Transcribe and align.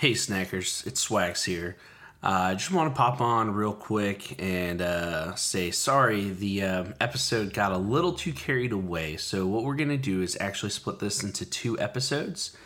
Hey, 0.00 0.12
snackers, 0.12 0.86
it's 0.86 0.98
Swags 0.98 1.44
here. 1.44 1.76
I 2.22 2.52
uh, 2.52 2.54
just 2.54 2.72
want 2.72 2.90
to 2.90 2.96
pop 2.96 3.20
on 3.20 3.52
real 3.52 3.74
quick 3.74 4.42
and 4.42 4.80
uh, 4.80 5.34
say 5.34 5.70
sorry, 5.70 6.30
the 6.30 6.62
um, 6.62 6.94
episode 7.02 7.52
got 7.52 7.72
a 7.72 7.76
little 7.76 8.14
too 8.14 8.32
carried 8.32 8.72
away. 8.72 9.18
So, 9.18 9.46
what 9.46 9.62
we're 9.62 9.74
going 9.74 9.90
to 9.90 9.98
do 9.98 10.22
is 10.22 10.38
actually 10.40 10.70
split 10.70 11.00
this 11.00 11.22
into 11.22 11.44
two 11.44 11.78
episodes. 11.78 12.56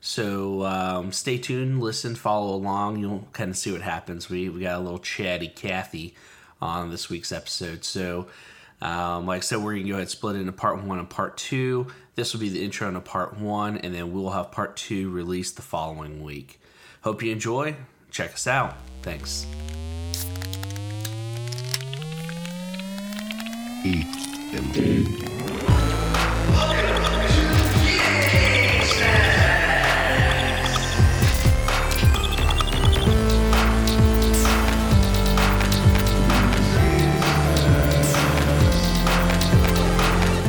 So, 0.00 0.64
um, 0.64 1.12
stay 1.12 1.36
tuned, 1.36 1.82
listen, 1.82 2.14
follow 2.14 2.54
along. 2.54 3.00
You'll 3.00 3.28
kind 3.34 3.50
of 3.50 3.58
see 3.58 3.70
what 3.70 3.82
happens. 3.82 4.30
We, 4.30 4.48
we 4.48 4.60
got 4.60 4.78
a 4.78 4.82
little 4.82 4.98
chatty 4.98 5.48
Kathy 5.48 6.14
on 6.62 6.88
this 6.88 7.10
week's 7.10 7.32
episode. 7.32 7.84
So, 7.84 8.28
um, 8.80 9.26
like 9.26 9.38
I 9.38 9.40
said, 9.40 9.58
we're 9.58 9.72
going 9.72 9.82
to 9.82 9.88
go 9.90 9.94
ahead 9.96 10.02
and 10.04 10.10
split 10.10 10.36
it 10.36 10.40
into 10.40 10.52
part 10.52 10.82
one 10.82 10.98
and 10.98 11.10
part 11.10 11.36
two. 11.36 11.88
This 12.14 12.32
will 12.32 12.40
be 12.40 12.48
the 12.48 12.64
intro 12.64 12.88
into 12.88 13.02
part 13.02 13.36
one, 13.36 13.76
and 13.76 13.94
then 13.94 14.10
we'll 14.14 14.30
have 14.30 14.50
part 14.52 14.78
two 14.78 15.10
released 15.10 15.56
the 15.56 15.62
following 15.62 16.22
week. 16.22 16.58
Hope 17.02 17.22
you 17.22 17.32
enjoy. 17.32 17.76
Check 18.10 18.34
us 18.34 18.46
out. 18.46 18.74
Thanks. 19.02 19.46
Eat 23.84 24.06
them. 24.52 25.18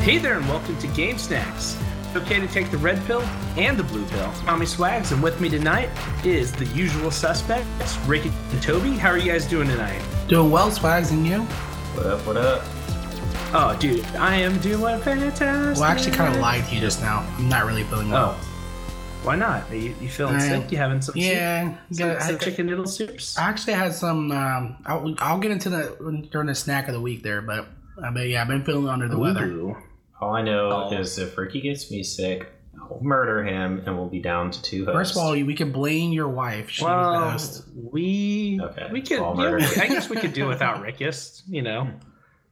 Hey 0.01 0.17
there, 0.17 0.39
and 0.39 0.49
welcome 0.49 0.75
to 0.79 0.87
Game 0.87 1.19
Snacks. 1.19 1.78
It's 2.09 2.17
okay 2.17 2.39
to 2.39 2.47
take 2.47 2.71
the 2.71 2.77
red 2.79 2.99
pill 3.05 3.21
and 3.55 3.77
the 3.77 3.83
blue 3.83 4.03
pill. 4.07 4.31
Tommy 4.37 4.65
Swags, 4.65 5.11
and 5.11 5.21
with 5.21 5.39
me 5.39 5.47
tonight 5.47 5.91
is 6.25 6.51
the 6.51 6.65
usual 6.65 7.11
suspects, 7.11 7.97
Ricky 8.07 8.31
and 8.49 8.63
Toby. 8.63 8.93
How 8.93 9.09
are 9.09 9.17
you 9.19 9.31
guys 9.31 9.45
doing 9.45 9.67
tonight? 9.67 10.01
Doing 10.27 10.49
well, 10.49 10.71
Swags, 10.71 11.11
and 11.11 11.27
you? 11.27 11.41
What 11.43 12.07
up, 12.07 12.25
what 12.25 12.35
up? 12.35 12.63
Oh, 13.53 13.77
dude, 13.79 14.03
I 14.15 14.37
am 14.37 14.57
doing 14.57 14.99
fantastic. 15.01 15.79
Well, 15.79 15.83
I 15.83 15.91
actually 15.91 16.13
kind 16.13 16.33
of 16.33 16.41
lied 16.41 16.65
to 16.69 16.73
you 16.73 16.81
just 16.81 16.99
now. 16.99 17.19
I'm 17.37 17.47
not 17.47 17.67
really 17.67 17.83
feeling 17.83 18.09
well. 18.09 18.35
Oh. 18.35 18.45
Why 19.21 19.35
not? 19.35 19.69
Are 19.69 19.75
you, 19.75 19.93
you 20.01 20.09
feeling 20.09 20.37
I, 20.37 20.39
sick? 20.39 20.71
You 20.71 20.79
having 20.79 21.03
some 21.03 21.15
yeah, 21.15 21.77
soup? 21.91 21.99
Yeah, 21.99 22.19
some, 22.21 22.27
some 22.27 22.39
chicken 22.39 22.65
noodle 22.65 22.87
soups? 22.87 23.37
I 23.37 23.43
actually 23.43 23.73
had 23.73 23.93
some. 23.93 24.31
Um, 24.31 24.77
I'll, 24.87 25.13
I'll 25.19 25.39
get 25.39 25.51
into 25.51 25.69
that 25.69 25.99
during 26.31 26.47
the 26.47 26.55
snack 26.55 26.87
of 26.87 26.95
the 26.95 27.01
week 27.01 27.21
there, 27.21 27.43
but, 27.43 27.67
uh, 28.03 28.09
but 28.09 28.27
yeah, 28.27 28.41
I've 28.41 28.47
been 28.47 28.65
feeling 28.65 28.89
under 28.89 29.07
the 29.07 29.15
Ooh. 29.15 29.19
weather. 29.19 29.83
All 30.21 30.35
I 30.35 30.41
know 30.41 30.89
oh. 30.89 30.97
is 30.97 31.17
if 31.17 31.37
Ricky 31.37 31.61
gets 31.61 31.89
me 31.89 32.03
sick, 32.03 32.51
I'll 32.79 32.99
murder 33.01 33.43
him 33.43 33.83
and 33.85 33.97
we'll 33.97 34.09
be 34.09 34.19
down 34.19 34.51
to 34.51 34.61
two 34.61 34.85
hosts. 34.85 34.97
First 34.97 35.11
of 35.11 35.17
all, 35.23 35.31
we 35.31 35.55
can 35.55 35.71
blame 35.71 36.11
your 36.11 36.27
wife. 36.27 36.69
She 36.69 36.83
well, 36.83 37.37
we 37.75 38.59
okay, 38.61 38.89
we 38.91 39.01
could. 39.01 39.19
Yeah, 39.19 39.81
I 39.81 39.87
guess 39.87 40.09
we 40.09 40.17
could 40.17 40.33
do 40.33 40.47
without 40.47 40.83
Rickus. 40.83 41.41
You 41.47 41.61
know, 41.61 41.91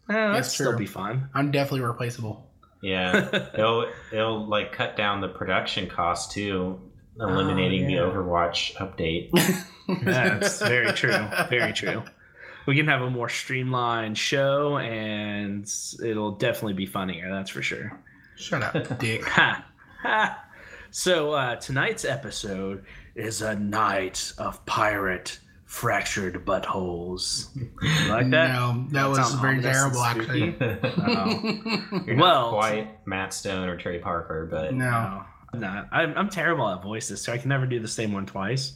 uh, 0.10 0.14
that'd 0.14 0.46
still 0.46 0.78
be 0.78 0.86
fun. 0.86 1.30
I'm 1.34 1.52
definitely 1.52 1.82
replaceable. 1.82 2.50
Yeah, 2.82 3.50
it'll 3.54 3.88
it'll 4.14 4.48
like 4.48 4.72
cut 4.72 4.96
down 4.96 5.22
the 5.22 5.30
production 5.30 5.88
cost 5.88 6.32
too, 6.32 6.80
eliminating 7.20 7.86
oh, 7.86 7.90
yeah. 7.90 8.00
the 8.02 8.12
Overwatch 8.12 8.76
update. 8.76 9.32
That's 10.04 10.62
very 10.62 10.94
true. 10.94 11.18
Very 11.50 11.74
true 11.74 12.04
we 12.68 12.76
can 12.76 12.88
have 12.88 13.02
a 13.02 13.10
more 13.10 13.30
streamlined 13.30 14.18
show 14.18 14.78
and 14.78 15.72
it'll 16.04 16.34
definitely 16.34 16.74
be 16.74 16.86
funnier 16.86 17.32
that's 17.32 17.50
for 17.50 17.64
sure 17.64 18.00
shut 18.36 18.62
up 18.62 19.00
dick 19.00 19.24
ha, 19.24 19.66
ha. 20.02 20.46
so 20.92 21.32
uh, 21.32 21.56
tonight's 21.56 22.06
episode 22.06 22.84
is 23.16 23.42
a 23.42 23.56
night 23.56 24.34
of 24.38 24.64
pirate 24.66 25.40
fractured 25.66 26.46
buttholes 26.46 27.56
you 27.56 27.70
like 28.10 28.30
that 28.30 28.52
no 28.52 28.86
that, 28.90 28.94
that 28.94 29.10
was 29.10 29.34
very 29.36 29.62
terrible 29.62 30.02
actually 30.02 30.56
oh. 30.62 32.16
well 32.16 32.52
quite 32.52 33.06
matt 33.08 33.34
stone 33.34 33.68
or 33.68 33.76
trey 33.76 34.00
parker 34.00 34.48
but 34.50 34.74
no 34.74 35.24
I'm 35.54 35.62
not. 35.62 35.88
I'm, 35.92 36.14
I'm 36.18 36.30
terrible 36.30 36.68
at 36.68 36.84
voices, 36.84 37.22
so 37.22 37.32
I 37.32 37.38
can 37.38 37.50
never 37.50 37.66
do 37.66 37.80
the 37.80 37.88
same 37.88 38.12
one 38.12 38.26
twice. 38.26 38.74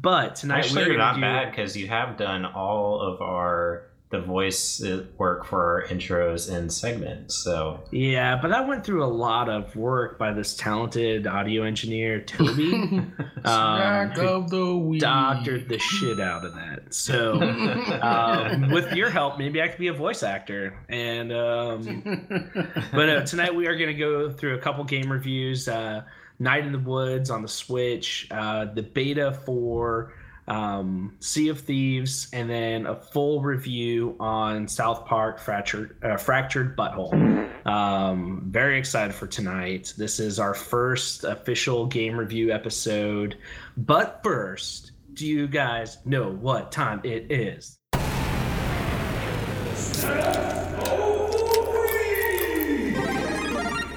But 0.00 0.36
tonight 0.36 0.64
Actually, 0.64 0.88
we're 0.88 0.98
not 0.98 1.14
do... 1.14 1.20
bad 1.20 1.50
because 1.50 1.76
you 1.76 1.86
have 1.86 2.16
done 2.16 2.44
all 2.44 3.00
of 3.00 3.22
our 3.22 3.84
the 4.10 4.20
voice 4.20 4.84
work 5.18 5.44
for 5.44 5.82
our 5.82 5.88
intros 5.88 6.52
and 6.52 6.72
segments. 6.72 7.34
So 7.34 7.82
yeah, 7.90 8.38
but 8.40 8.52
I 8.52 8.60
went 8.60 8.84
through 8.84 9.04
a 9.04 9.06
lot 9.06 9.48
of 9.48 9.74
work 9.74 10.18
by 10.18 10.32
this 10.32 10.54
talented 10.54 11.26
audio 11.26 11.64
engineer 11.64 12.20
Toby. 12.20 12.72
um, 13.44 14.12
of 14.16 14.50
the 14.50 14.76
week. 14.76 15.00
Doctored 15.00 15.68
the 15.68 15.78
shit 15.78 16.20
out 16.20 16.44
of 16.44 16.54
that. 16.54 16.94
So 16.94 17.40
um, 18.02 18.70
with 18.70 18.92
your 18.92 19.10
help, 19.10 19.38
maybe 19.38 19.60
I 19.60 19.68
could 19.68 19.80
be 19.80 19.88
a 19.88 19.94
voice 19.94 20.22
actor. 20.22 20.78
And 20.88 21.32
um, 21.32 22.66
but 22.92 23.08
uh, 23.08 23.24
tonight 23.24 23.54
we 23.54 23.66
are 23.66 23.76
going 23.76 23.90
to 23.90 23.98
go 23.98 24.30
through 24.30 24.54
a 24.54 24.60
couple 24.60 24.84
game 24.84 25.10
reviews. 25.10 25.68
Uh, 25.68 26.02
Night 26.44 26.64
in 26.64 26.72
the 26.72 26.78
Woods 26.78 27.30
on 27.30 27.42
the 27.42 27.48
Switch, 27.48 28.28
uh, 28.30 28.66
the 28.66 28.82
beta 28.82 29.32
for 29.32 30.12
um, 30.46 31.16
Sea 31.20 31.48
of 31.48 31.60
Thieves, 31.60 32.28
and 32.32 32.48
then 32.48 32.86
a 32.86 32.94
full 32.94 33.40
review 33.40 34.14
on 34.20 34.68
South 34.68 35.06
Park 35.06 35.40
Fractured, 35.40 35.96
uh, 36.04 36.18
Fractured 36.18 36.76
Butthole. 36.76 37.50
Um, 37.66 38.44
very 38.48 38.78
excited 38.78 39.14
for 39.14 39.26
tonight. 39.26 39.94
This 39.96 40.20
is 40.20 40.38
our 40.38 40.52
first 40.52 41.24
official 41.24 41.86
game 41.86 42.16
review 42.16 42.52
episode. 42.52 43.38
But 43.78 44.20
first, 44.22 44.92
do 45.14 45.26
you 45.26 45.48
guys 45.48 45.98
know 46.04 46.30
what 46.30 46.70
time 46.70 47.00
it 47.04 47.32
is? 47.32 47.78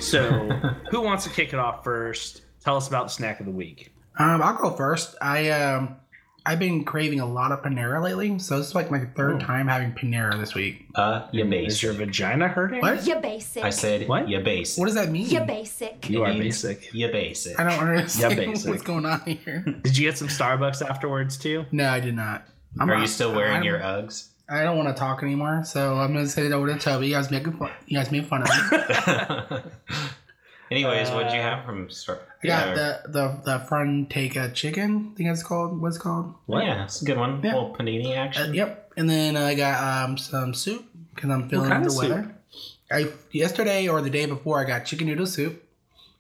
So, 0.08 0.22
who 0.90 1.02
wants 1.02 1.26
to 1.26 1.30
kick 1.30 1.52
it 1.52 1.60
off 1.60 1.84
first? 1.84 2.42
Tell 2.64 2.78
us 2.78 2.88
about 2.88 3.08
the 3.08 3.10
snack 3.10 3.42
of 3.42 3.46
the 3.46 3.52
week. 3.52 3.94
Um, 4.18 4.42
I'll 4.42 4.56
go 4.56 4.72
first. 4.72 5.16
I 5.22 5.50
um, 5.50 5.98
I've 6.46 6.60
been 6.60 6.86
craving 6.86 7.20
a 7.20 7.26
lot 7.26 7.52
of 7.52 7.62
Panera 7.62 8.02
lately, 8.02 8.40
so 8.40 8.58
this 8.58 8.68
is 8.68 8.76
like 8.76 8.90
my 8.90 9.04
third 9.18 9.36
oh. 9.36 9.40
time 9.46 9.68
having 9.68 9.92
Panera 9.92 10.40
this 10.40 10.56
week. 10.56 10.86
Uh, 10.96 11.28
you 11.34 11.44
basic. 11.44 11.68
Is 11.68 11.84
your 11.84 11.92
vagina 11.92 12.48
hurting? 12.48 12.80
What? 12.80 13.06
You 13.06 13.18
basic. 13.18 13.66
I 13.66 13.70
said 13.70 14.08
what? 14.08 14.30
You 14.30 14.40
basic. 14.40 14.80
What 14.80 14.86
does 14.86 14.96
that 14.96 15.10
mean? 15.10 15.30
You 15.30 15.42
basic. 15.42 16.10
You 16.10 16.24
are 16.24 16.32
basic. 16.32 16.94
You 16.94 17.10
basic. 17.10 17.60
I 17.60 17.66
don't 17.66 17.86
understand 17.86 18.38
basic. 18.38 18.70
what's 18.70 18.84
going 18.84 19.06
on 19.06 19.20
here. 19.20 19.60
Did 19.82 19.98
you 19.98 20.08
get 20.08 20.18
some 20.18 20.30
Starbucks 20.30 20.90
afterwards 20.90 21.38
too? 21.38 21.66
No, 21.74 21.90
I 21.90 22.00
did 22.00 22.16
not. 22.16 22.48
I'm 22.80 22.90
are 22.90 22.96
not, 22.96 23.02
you 23.02 23.08
still 23.08 23.36
wearing 23.36 23.64
your 23.64 23.80
Uggs? 23.80 24.30
I 24.50 24.64
don't 24.64 24.78
want 24.78 24.90
to 24.90 24.96
talk 24.96 25.24
anymore, 25.24 25.64
so 25.66 25.98
I'm 25.98 26.14
gonna 26.14 26.28
send 26.28 26.48
it 26.48 26.54
over 26.54 26.68
to 26.68 26.80
Toby. 26.80 27.08
You 27.08 27.14
guys 27.16 27.30
making 27.30 27.54
fun. 27.58 27.72
You 27.86 27.98
guys 27.98 28.12
made 28.12 28.28
fun 28.28 28.44
of 28.44 28.50
me. 28.50 29.58
Anyways, 30.72 31.10
uh, 31.10 31.14
what'd 31.14 31.32
you 31.34 31.40
have 31.40 31.66
from 31.66 31.90
Star? 31.90 32.20
I 32.44 32.48
got 32.48 32.76
the 32.76 33.02
the 33.08 33.42
the 33.44 33.60
Frontega 33.60 34.54
chicken. 34.54 35.12
I 35.14 35.18
think 35.18 35.30
that's 35.30 35.44
called. 35.44 35.82
What's 35.82 35.98
called? 35.98 36.34
What? 36.46 36.64
Yeah, 36.64 36.86
it's 36.86 37.02
a 37.02 37.06
good 37.06 37.18
one. 37.18 37.42
Yeah. 37.44 37.56
little 37.56 37.76
panini 37.76 38.16
action. 38.16 38.50
Uh, 38.50 38.54
yep. 38.54 38.92
And 38.98 39.10
then 39.10 39.36
I 39.38 39.54
got 39.56 40.06
um 40.06 40.18
some 40.18 40.54
soup 40.54 40.86
because 41.14 41.30
I'm 41.30 41.50
feeling 41.50 41.72
under 41.72 41.90
the 41.90 41.98
weather. 41.98 42.36
I 42.92 43.12
yesterday 43.32 43.88
or 43.88 44.02
the 44.02 44.10
day 44.10 44.26
before 44.26 44.60
I 44.60 44.64
got 44.64 44.86
chicken 44.86 45.08
noodle 45.08 45.26
soup, 45.26 45.64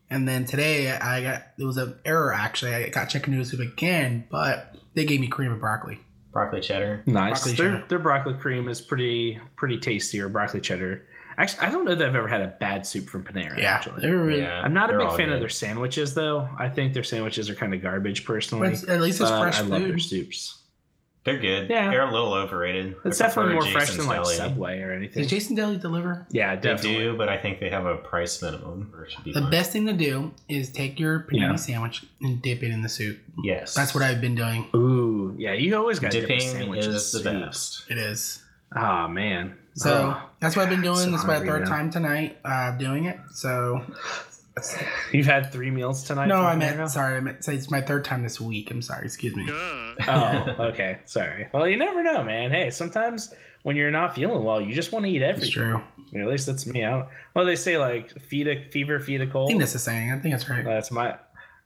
and 0.09 0.27
then 0.27 0.45
today 0.45 0.91
I 0.91 1.21
got 1.21 1.43
it 1.57 1.63
was 1.63 1.77
an 1.77 1.95
error 2.03 2.33
actually. 2.33 2.73
I 2.73 2.89
got 2.89 3.09
chicken 3.09 3.31
noodle 3.31 3.45
soup 3.45 3.61
again, 3.61 4.27
but 4.29 4.75
they 4.93 5.05
gave 5.05 5.21
me 5.21 5.27
cream 5.27 5.51
and 5.51 5.61
broccoli. 5.61 5.99
Broccoli 6.31 6.61
cheddar. 6.61 7.03
Nice. 7.05 7.43
Broccoli 7.43 7.53
their, 7.53 7.71
cheddar. 7.73 7.87
their 7.87 7.99
broccoli 7.99 8.33
cream 8.35 8.67
is 8.69 8.81
pretty 8.81 9.39
pretty 9.55 9.79
tasty 9.79 10.19
or 10.19 10.29
broccoli 10.29 10.61
cheddar. 10.61 11.05
Actually, 11.39 11.67
I 11.67 11.69
don't 11.69 11.85
know 11.85 11.93
that 11.93 12.07
I've 12.09 12.15
ever 12.15 12.27
had 12.27 12.41
a 12.41 12.47
bad 12.47 12.85
soup 12.85 13.07
from 13.09 13.23
Panera. 13.23 13.57
Yeah, 13.59 13.75
actually, 13.75 14.07
really, 14.09 14.41
yeah, 14.41 14.59
I'm 14.59 14.73
not 14.73 14.91
a 14.93 14.97
big 14.97 15.09
fan 15.09 15.27
good. 15.27 15.33
of 15.35 15.39
their 15.39 15.49
sandwiches, 15.49 16.15
though. 16.15 16.49
I 16.57 16.67
think 16.67 16.93
their 16.95 17.03
sandwiches 17.03 17.47
are 17.49 17.55
kind 17.55 17.75
of 17.75 17.81
garbage, 17.83 18.25
personally. 18.25 18.71
But 18.71 18.89
at 18.89 19.01
least 19.01 19.21
it's 19.21 19.29
fresh 19.29 19.59
I 19.59 19.61
food. 19.61 19.69
love 19.69 19.81
their 19.83 19.99
soups. 19.99 20.63
They're 21.27 21.37
good. 21.39 21.69
Yeah, 21.69 21.89
they're 21.91 22.07
a 22.07 22.09
little 22.09 22.33
overrated. 22.33 22.95
It's 23.03 23.17
definitely 23.17 23.55
more 23.55 23.65
fresh 23.65 23.97
than 23.97 24.07
like 24.07 24.23
Deli. 24.23 24.35
Subway 24.35 24.79
or 24.79 24.93
anything. 24.93 25.23
Does 25.23 25.29
Jason 25.29 25.57
Deli 25.57 25.75
deliver? 25.75 26.25
Yeah, 26.31 26.55
definitely. 26.55 26.93
They 26.93 26.99
do, 26.99 27.17
but 27.17 27.27
I 27.27 27.37
think 27.37 27.59
they 27.59 27.69
have 27.69 27.85
a 27.85 27.97
price 27.97 28.41
minimum. 28.41 28.93
Be 29.25 29.33
the 29.33 29.41
fine. 29.41 29.51
best 29.51 29.73
thing 29.73 29.87
to 29.87 29.93
do 29.93 30.31
is 30.47 30.71
take 30.71 31.01
your 31.01 31.27
panini 31.29 31.39
yeah. 31.41 31.55
sandwich 31.57 32.05
and 32.21 32.41
dip 32.41 32.63
it 32.63 32.71
in 32.71 32.81
the 32.81 32.87
soup. 32.87 33.19
Yes, 33.43 33.73
that's 33.73 33.93
what 33.93 34.05
I've 34.05 34.21
been 34.21 34.35
doing. 34.35 34.69
Ooh, 34.73 35.35
yeah, 35.37 35.51
you 35.51 35.75
always 35.75 35.99
got 35.99 36.11
dipping 36.11 36.39
dip 36.39 36.77
is 36.77 37.11
the 37.11 37.21
best. 37.21 37.83
It 37.89 37.97
is. 37.97 38.41
Oh 38.73 39.09
man. 39.09 39.57
So 39.75 40.15
oh, 40.15 40.29
that's 40.39 40.55
what 40.55 40.63
I've 40.63 40.69
been 40.69 40.81
doing. 40.81 41.11
This 41.11 41.19
is 41.19 41.27
my 41.27 41.39
third 41.39 41.63
now. 41.63 41.69
time 41.69 41.91
tonight 41.91 42.37
uh, 42.45 42.71
doing 42.77 43.03
it. 43.03 43.19
So 43.33 43.83
you've 45.13 45.25
had 45.25 45.51
three 45.51 45.71
meals 45.71 46.03
tonight. 46.03 46.27
No, 46.27 46.37
I 46.37 46.55
meant 46.55 46.89
sorry. 46.89 47.17
I 47.17 47.19
meant 47.19 47.43
say 47.43 47.55
it's 47.55 47.69
my 47.71 47.81
third 47.81 48.05
time 48.05 48.23
this 48.23 48.39
week. 48.41 48.71
I'm 48.71 48.81
sorry. 48.81 49.05
Excuse 49.05 49.35
me. 49.35 49.45
oh, 49.49 50.55
okay. 50.59 50.99
Sorry. 51.05 51.47
Well, 51.53 51.67
you 51.67 51.77
never 51.77 52.03
know, 52.03 52.23
man. 52.23 52.51
Hey, 52.51 52.69
sometimes 52.69 53.33
when 53.63 53.75
you're 53.75 53.91
not 53.91 54.15
feeling 54.15 54.43
well, 54.43 54.61
you 54.61 54.73
just 54.73 54.91
want 54.91 55.05
to 55.05 55.11
eat 55.11 55.21
everything. 55.21 55.47
It's 55.47 55.53
true. 55.53 55.75
I 55.77 56.01
mean, 56.11 56.23
at 56.23 56.29
least 56.29 56.45
that's 56.47 56.65
me. 56.65 56.83
out. 56.83 57.09
well, 57.35 57.45
they 57.45 57.55
say 57.55 57.77
like 57.77 58.11
feed 58.21 58.47
a 58.47 58.69
fever, 58.71 58.99
feed 58.99 59.21
a 59.21 59.27
cold. 59.27 59.49
I 59.49 59.51
think 59.51 59.59
that's 59.59 59.73
the 59.73 59.79
saying. 59.79 60.11
I 60.11 60.19
think 60.19 60.33
that's 60.33 60.49
right. 60.49 60.63
That's 60.63 60.89
my 60.91 61.17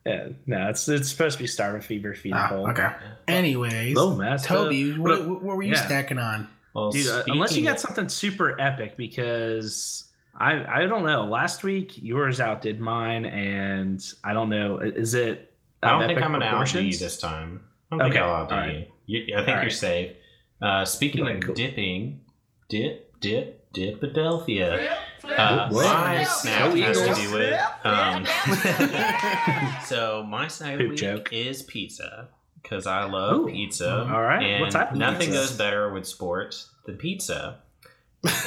Yeah, 0.06 0.30
no, 0.48 0.70
it's 0.70 0.88
it's 0.90 1.10
supposed 1.10 1.38
to 1.38 1.44
be 1.44 1.48
Starving 1.48 1.82
Fever 1.82 2.14
feed 2.16 2.34
Ah, 2.34 2.48
hole. 2.48 2.70
okay. 2.72 2.90
Anyways, 3.28 3.96
Little 3.96 4.16
mess. 4.16 4.46
Toby, 4.46 4.92
but- 4.94 5.28
what, 5.28 5.44
what 5.44 5.58
were 5.58 5.64
you 5.64 5.74
yeah. 5.74 5.86
stacking 5.86 6.18
on? 6.18 6.48
Well, 6.74 6.92
Dude, 6.92 7.08
uh, 7.08 7.24
unless 7.28 7.56
you 7.58 7.66
got 7.66 7.80
something 7.82 8.08
super 8.08 8.60
epic, 8.60 8.96
because 8.96 10.06
I 10.36 10.82
I 10.82 10.86
don't 10.88 11.04
know. 11.06 11.26
Last 11.26 11.64
week 11.64 12.02
yours 12.02 12.40
outdid 12.40 12.80
mine, 12.80 13.26
and 13.26 14.04
I 14.24 14.34
don't 14.34 14.50
know. 14.50 14.80
Is 14.80 15.14
it? 15.14 15.54
I 15.84 15.92
don't 15.92 16.08
think 16.08 16.22
I'm 16.22 16.32
gonna 16.32 16.46
outdo 16.46 16.82
you 16.84 16.98
this 16.98 17.18
time. 17.20 17.62
I 17.92 17.96
don't 17.98 18.06
think 18.06 18.16
Okay, 18.16 18.24
I'll 18.24 18.36
outdo 18.44 18.56
alright. 18.56 18.90
you. 19.08 19.20
you. 19.28 19.34
I 19.36 19.38
think 19.40 19.48
you're 19.48 19.56
Alright. 19.58 19.72
safe. 19.74 20.16
Uh, 20.62 20.86
speaking 20.86 21.24
Okay, 21.26 21.36
of 21.38 21.44
cool. 21.44 21.56
dipping, 21.56 22.22
dip, 22.70 23.20
dip, 23.20 23.58
Dipadelphia. 23.74 24.96
Uh, 25.24 25.70
What? 25.70 25.86
my 25.86 26.16
Flip, 26.18 26.28
snack 26.28 26.72
flip, 26.72 26.84
has 26.84 26.98
to 27.00 27.16
do 27.16 27.32
with. 27.34 27.62
Um, 27.86 28.26
so 29.86 30.24
my 30.28 30.48
snack 30.48 30.74
of 30.74 30.80
the 30.80 30.84
Poop 30.86 30.90
week 30.92 31.00
joke. 31.00 31.30
is 31.32 31.62
pizza 31.64 32.28
because 32.62 32.86
I 32.86 33.04
love 33.06 33.42
Ooh, 33.42 33.48
pizza. 33.48 34.02
all 34.12 34.22
right. 34.22 34.44
And 34.44 34.62
What 34.62 34.72
type 34.72 34.92
of 34.92 34.98
nothing 34.98 35.30
pizza? 35.30 35.34
goes 35.34 35.52
better 35.58 35.92
with 35.94 36.06
sports 36.06 36.70
than 36.86 36.98
pizza. 36.98 37.60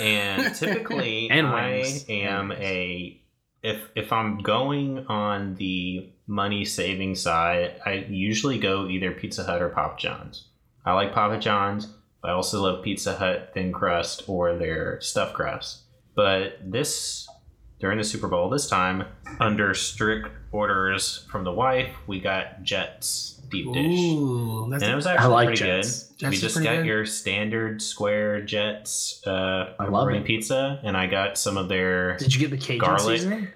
And 0.00 0.55
typically, 0.56 1.31
And 1.31 1.47
I 1.47 1.85
am 2.09 2.53
a 2.53 3.21
if 3.62 3.88
if 3.94 4.12
I'm 4.12 4.38
going 4.38 5.06
on 5.06 5.55
the 5.56 6.11
money 6.26 6.65
saving 6.65 7.15
side, 7.15 7.81
I 7.85 8.06
usually 8.09 8.59
go 8.59 8.87
either 8.87 9.12
Pizza 9.12 9.44
Hut 9.44 9.62
or 9.62 9.71
Papa 9.71 9.97
John's. 9.99 10.49
I 10.85 10.93
like 10.93 11.15
Papa 11.15 11.38
John's. 11.38 11.93
I 12.23 12.31
also 12.31 12.62
love 12.62 12.85
Pizza 12.85 13.15
Hut 13.15 13.50
thin 13.55 13.73
crust 13.73 14.25
or 14.29 14.56
their 14.56 15.00
stuffed 15.00 15.35
crust. 15.35 15.82
But 16.15 16.59
this 16.65 17.29
during 17.81 17.99
the 17.99 18.05
Super 18.05 18.29
Bowl 18.29 18.49
this 18.49 18.69
time, 18.69 19.05
under 19.41 19.75
strict 19.75 20.29
orders 20.53 21.26
from 21.31 21.44
the 21.44 21.53
wife, 21.53 21.94
we 22.06 22.21
got 22.21 22.62
Jets 22.62 23.43
deep 23.55 23.73
dish. 23.73 23.87
Ooh, 23.87 24.69
that's 24.71 24.83
And 24.83 24.93
it 24.93 24.97
was 24.97 25.06
actually 25.06 25.29
like 25.33 25.47
pretty 25.49 25.61
Jets. 25.62 26.03
good. 26.09 26.19
Jets 26.19 26.31
we 26.31 26.37
just 26.37 26.62
got 26.62 26.77
good. 26.77 26.87
your 26.87 27.06
standard 27.06 27.81
square 27.83 28.41
Jets 28.43 29.23
uh, 29.27 29.75
I 29.79 29.87
love 29.87 30.11
it. 30.11 30.25
pizza, 30.25 30.81
and 30.85 30.97
I 30.97 31.06
got 31.06 31.39
some 31.39 31.56
of 31.56 31.69
their. 31.69 32.17
Did 32.19 32.35
you 32.35 32.41
get 32.41 32.51
the 32.51 32.59
Cajun 32.59 32.79
Garlic. 32.79 33.19
seasoning? 33.19 33.49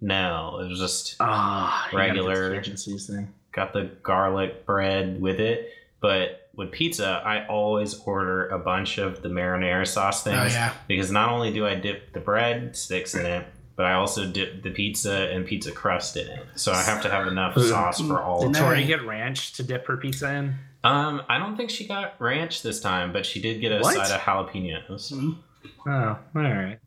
No, 0.00 0.58
it 0.60 0.68
was 0.68 0.78
just 0.80 1.16
Ah, 1.20 1.86
you 1.92 1.98
gotta 1.98 2.08
get 2.14 2.22
the 2.22 2.28
Regular. 2.28 2.54
Cajun 2.60 2.76
seasoning. 2.76 3.34
got 3.52 3.72
the 3.72 3.90
garlic 4.02 4.66
bread 4.66 5.20
with 5.20 5.38
it. 5.40 5.70
But 6.00 6.48
with 6.56 6.72
pizza, 6.72 7.22
I 7.24 7.46
always 7.46 7.94
order 8.00 8.48
a 8.48 8.58
bunch 8.58 8.98
of 8.98 9.22
the 9.22 9.28
marinara 9.28 9.86
sauce 9.86 10.24
things. 10.24 10.36
oh 10.36 10.40
things 10.42 10.54
yeah. 10.54 10.72
because 10.88 11.10
not 11.12 11.28
only 11.30 11.52
do 11.52 11.64
I 11.66 11.76
dip 11.76 12.12
the 12.12 12.18
bread 12.20 12.74
sticks 12.76 13.14
in 13.14 13.24
it, 13.24 13.46
but 13.82 13.90
I 13.90 13.94
also 13.94 14.28
dip 14.28 14.62
the 14.62 14.70
pizza 14.70 15.28
and 15.32 15.44
pizza 15.44 15.72
crust 15.72 16.16
in 16.16 16.28
it. 16.28 16.46
So 16.54 16.70
I 16.70 16.80
have 16.82 17.02
to 17.02 17.10
have 17.10 17.26
enough 17.26 17.58
sauce 17.58 18.00
for 18.00 18.22
all 18.22 18.38
Did 18.42 18.46
of 18.46 18.52
No. 18.52 18.58
it. 18.60 18.62
Tori 18.62 18.84
get 18.84 19.04
ranch 19.04 19.54
to 19.54 19.64
dip 19.64 19.88
her 19.88 19.96
pizza 19.96 20.32
in? 20.32 20.54
Um, 20.84 21.22
I 21.28 21.38
don't 21.38 21.56
think 21.56 21.68
she 21.70 21.88
got 21.88 22.14
ranch 22.20 22.62
this 22.62 22.80
time, 22.80 23.12
but 23.12 23.26
she 23.26 23.40
did 23.40 23.60
get 23.60 23.72
a 23.72 23.80
What? 23.80 23.94
side 23.94 24.14
of 24.14 24.20
jalapenos. 24.20 25.12
Mhm. 25.12 25.36
Oh, 25.84 25.90
all 25.90 26.42
right. 26.42 26.78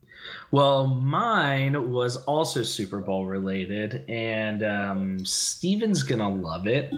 Well, 0.51 0.87
mine 0.87 1.91
was 1.91 2.15
also 2.23 2.63
Super 2.63 2.99
Bowl 2.99 3.25
related, 3.25 4.05
and 4.09 4.63
um, 4.63 5.25
Steven's 5.25 6.01
gonna 6.03 6.29
love 6.33 6.65
it 6.65 6.93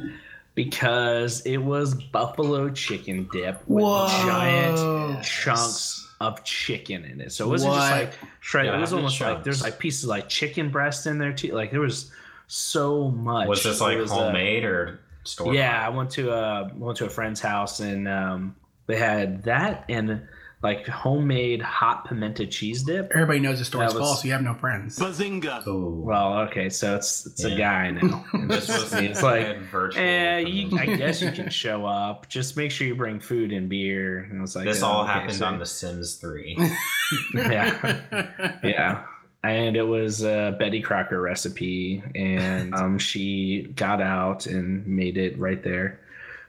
because 0.53 1.41
it 1.41 1.57
was 1.57 1.95
buffalo 1.95 2.69
chicken 2.69 3.27
dip 3.31 3.67
with 3.67 3.83
Whoa. 3.83 4.07
giant 4.27 5.23
chunks 5.23 6.06
of 6.19 6.43
chicken 6.43 7.05
in 7.05 7.21
it. 7.21 7.31
So 7.31 7.45
it 7.45 7.49
wasn't 7.49 7.73
just 7.75 7.91
like 7.91 8.13
shredded. 8.39 8.71
Yeah, 8.71 8.77
it 8.77 8.81
was 8.81 8.89
the 8.89 8.95
almost 8.97 9.21
like 9.21 9.43
there's 9.43 9.61
like 9.61 9.79
pieces 9.79 10.03
of, 10.03 10.09
like 10.09 10.29
chicken 10.29 10.69
breast 10.69 11.05
in 11.05 11.17
there 11.17 11.33
too. 11.33 11.53
Like 11.53 11.71
there 11.71 11.81
was 11.81 12.11
so 12.47 13.11
much. 13.11 13.47
Was 13.47 13.63
this 13.63 13.79
It 13.79 13.83
like 13.83 13.97
was, 13.97 14.11
uh, 14.11 14.15
homemade 14.15 14.63
or 14.63 14.99
store? 15.23 15.53
yeah, 15.53 15.85
I 15.85 15.89
went 15.89 16.09
to 16.11 16.31
a 16.31 16.71
went 16.75 16.97
to 16.97 17.05
a 17.05 17.09
friend's 17.09 17.39
house 17.39 17.79
and 17.79 18.07
um, 18.07 18.55
they 18.87 18.97
had 18.97 19.43
that 19.43 19.85
and 19.89 20.27
like 20.63 20.87
homemade 20.87 21.61
hot 21.61 22.05
pimento 22.05 22.45
cheese 22.45 22.81
dip. 22.83 23.11
Everybody 23.13 23.39
knows 23.39 23.59
the 23.59 23.65
story's 23.65 23.93
That 23.93 23.99
was- 23.99 24.07
false. 24.09 24.25
You 24.25 24.31
have 24.31 24.41
no 24.41 24.55
friends. 24.55 24.97
Bazinga! 24.97 25.65
Ooh. 25.67 26.01
Well, 26.03 26.39
okay, 26.47 26.69
so 26.69 26.95
it's 26.95 27.25
it's 27.27 27.43
a 27.43 27.55
guy 27.55 27.91
now. 27.91 28.25
this 28.47 28.67
was 28.67 28.91
it's 28.93 29.21
like, 29.21 29.59
virtual. 29.69 30.01
eh, 30.03 30.39
you, 30.39 30.75
I 30.77 30.85
guess 30.95 31.21
you 31.21 31.31
can 31.31 31.49
show 31.49 31.85
up. 31.85 32.27
Just 32.27 32.57
make 32.57 32.71
sure 32.71 32.87
you 32.87 32.95
bring 32.95 33.19
food 33.19 33.51
and 33.53 33.69
beer. 33.69 34.27
And 34.29 34.39
I 34.39 34.41
was 34.41 34.55
like, 34.55 34.65
this 34.65 34.81
oh, 34.81 34.87
all 34.87 35.03
okay, 35.03 35.13
happened 35.13 35.35
so- 35.35 35.45
on 35.45 35.59
The 35.59 35.65
Sims 35.65 36.15
3. 36.15 36.57
Yeah. 37.35 38.57
yeah 38.63 39.03
and 39.43 39.77
it 39.77 39.83
was 39.83 40.23
a 40.23 40.55
betty 40.59 40.81
crocker 40.81 41.21
recipe 41.21 42.03
and 42.15 42.73
um, 42.75 42.97
she 42.97 43.71
got 43.75 44.01
out 44.01 44.45
and 44.47 44.85
made 44.87 45.17
it 45.17 45.37
right 45.39 45.63
there 45.63 45.99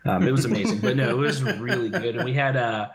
um, 0.04 0.26
it 0.26 0.32
was 0.32 0.44
amazing 0.46 0.78
but 0.80 0.96
no 0.96 1.10
it 1.10 1.16
was 1.16 1.42
really 1.42 1.90
good 1.90 2.16
and 2.16 2.24
we 2.24 2.32
had 2.32 2.56
uh 2.56 2.88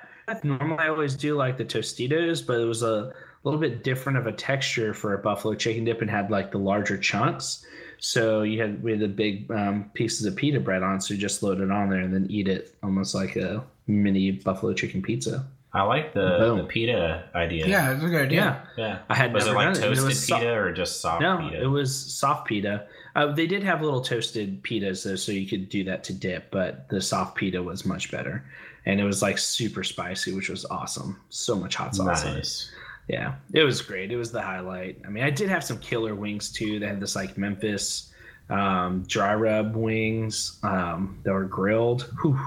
normally 0.43 0.77
i 0.79 0.87
always 0.87 1.15
do 1.15 1.35
like 1.35 1.57
the 1.57 1.65
tostitos 1.65 2.45
but 2.45 2.59
it 2.59 2.65
was 2.65 2.83
a 2.83 3.13
little 3.43 3.59
bit 3.59 3.83
different 3.83 4.17
of 4.17 4.25
a 4.27 4.31
texture 4.31 4.93
for 4.93 5.13
a 5.13 5.17
buffalo 5.17 5.53
chicken 5.53 5.83
dip 5.83 6.01
and 6.01 6.09
had 6.09 6.29
like 6.31 6.51
the 6.51 6.57
larger 6.57 6.97
chunks 6.97 7.65
so 7.99 8.41
you 8.43 8.59
had 8.61 8.81
we 8.83 8.91
had 8.91 8.99
the 8.99 9.07
big 9.07 9.49
um, 9.51 9.89
pieces 9.93 10.25
of 10.25 10.35
pita 10.35 10.59
bread 10.59 10.83
on 10.83 10.99
so 11.01 11.13
you 11.13 11.19
just 11.19 11.43
load 11.43 11.59
it 11.61 11.71
on 11.71 11.89
there 11.89 11.99
and 11.99 12.13
then 12.13 12.25
eat 12.29 12.47
it 12.47 12.75
almost 12.83 13.13
like 13.15 13.35
a 13.35 13.63
mini 13.87 14.31
buffalo 14.31 14.73
chicken 14.73 15.01
pizza 15.01 15.45
I 15.75 15.81
like 15.81 16.13
the, 16.13 16.37
Boom. 16.39 16.57
the 16.59 16.63
pita 16.65 17.27
idea. 17.33 17.65
yeah, 17.65 17.93
it's 17.95 18.03
a 18.03 18.07
good 18.07 18.21
idea. 18.27 18.39
yeah 18.77 18.83
Yeah. 18.83 18.99
i 19.09 19.15
had 19.15 19.33
Was 19.33 19.47
it 19.47 19.53
like 19.55 19.73
done 19.73 19.73
it. 19.73 19.77
it 19.79 19.87
toasted 19.89 20.05
was 20.05 20.27
so- 20.27 20.37
pita 20.37 20.53
or 20.53 20.71
just 20.71 21.01
soft 21.01 21.19
no, 21.23 21.37
pita? 21.39 21.63
it 21.63 21.65
was 21.65 21.95
soft 22.13 22.47
pita. 22.47 22.85
Uh, 23.15 23.31
they 23.33 23.47
did 23.47 23.63
have 23.63 23.81
little 23.81 24.01
toasted 24.01 24.61
pitas 24.63 25.03
though, 25.03 25.15
so 25.15 25.31
you 25.31 25.47
could 25.47 25.69
do 25.69 25.83
that 25.85 26.03
to 26.03 26.13
dip. 26.13 26.51
But 26.51 26.87
the 26.89 27.01
soft 27.01 27.35
pita 27.35 27.63
was 27.63 27.85
much 27.87 28.11
better, 28.11 28.45
and 28.85 28.99
it 28.99 29.03
was 29.03 29.21
like 29.21 29.37
super 29.37 29.83
spicy, 29.83 30.33
which 30.33 30.49
was 30.49 30.65
awesome. 30.65 31.19
So 31.29 31.55
much 31.55 31.75
hot 31.75 31.95
sauce. 31.95 32.23
in 32.23 32.29
it. 32.29 32.35
nice. 32.35 32.71
Yeah, 33.07 33.35
it 33.53 33.63
was 33.63 33.81
great. 33.81 34.11
It 34.11 34.17
was 34.17 34.31
the 34.31 34.41
highlight. 34.41 35.01
I 35.05 35.09
mean, 35.09 35.23
I 35.23 35.29
did 35.29 35.49
have 35.49 35.63
some 35.63 35.77
killer 35.79 36.15
wings 36.15 36.51
too. 36.51 36.79
They 36.79 36.87
had 36.87 37.01
this 37.01 37.15
like 37.15 37.37
Memphis 37.37 38.13
um, 38.49 39.03
dry 39.07 39.35
rub 39.35 39.75
wings 39.75 40.59
um, 40.63 41.19
that 41.23 41.33
were 41.33 41.43
grilled. 41.45 42.03
Whew, 42.21 42.39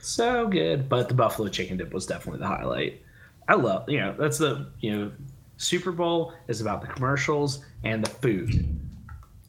so 0.00 0.46
good. 0.46 0.88
But 0.88 1.08
the 1.08 1.14
buffalo 1.14 1.48
chicken 1.48 1.76
dip 1.76 1.92
was 1.92 2.06
definitely 2.06 2.40
the 2.40 2.46
highlight. 2.46 3.02
I 3.48 3.54
love, 3.54 3.88
you 3.88 4.00
know, 4.00 4.14
that's 4.18 4.38
the, 4.38 4.70
you 4.80 4.96
know, 4.96 5.12
Super 5.56 5.92
Bowl 5.92 6.34
is 6.48 6.60
about 6.60 6.80
the 6.80 6.88
commercials 6.88 7.64
and 7.84 8.04
the 8.04 8.10
food. 8.10 8.66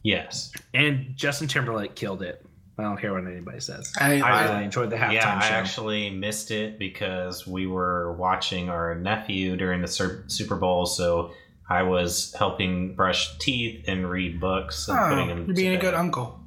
Yes. 0.02 0.52
And 0.74 1.12
Justin 1.16 1.48
Timberlake 1.48 1.94
killed 1.94 2.22
it. 2.22 2.44
I 2.78 2.82
don't 2.84 2.96
care 2.96 3.12
what 3.12 3.26
anybody 3.26 3.60
says. 3.60 3.92
I, 3.98 4.20
I 4.20 4.30
I, 4.30 4.44
really 4.50 4.64
enjoyed 4.64 4.90
the 4.90 4.96
halftime 4.96 5.12
yeah, 5.12 5.38
I 5.38 5.48
show. 5.48 5.54
actually 5.54 6.10
missed 6.10 6.52
it 6.52 6.78
because 6.78 7.46
we 7.46 7.66
were 7.66 8.12
watching 8.12 8.68
our 8.68 8.94
nephew 8.94 9.56
during 9.56 9.82
the 9.82 10.22
Super 10.28 10.54
Bowl, 10.54 10.86
so 10.86 11.32
I 11.68 11.82
was 11.82 12.32
helping 12.34 12.94
brush 12.94 13.36
teeth 13.38 13.84
and 13.88 14.08
read 14.08 14.40
books 14.40 14.88
and 14.88 14.96
putting 14.96 15.30
oh, 15.30 15.32
him. 15.32 15.46
you're 15.46 15.56
being 15.56 15.72
to 15.72 15.78
a 15.78 15.80
good 15.80 15.94
uncle. 15.94 16.40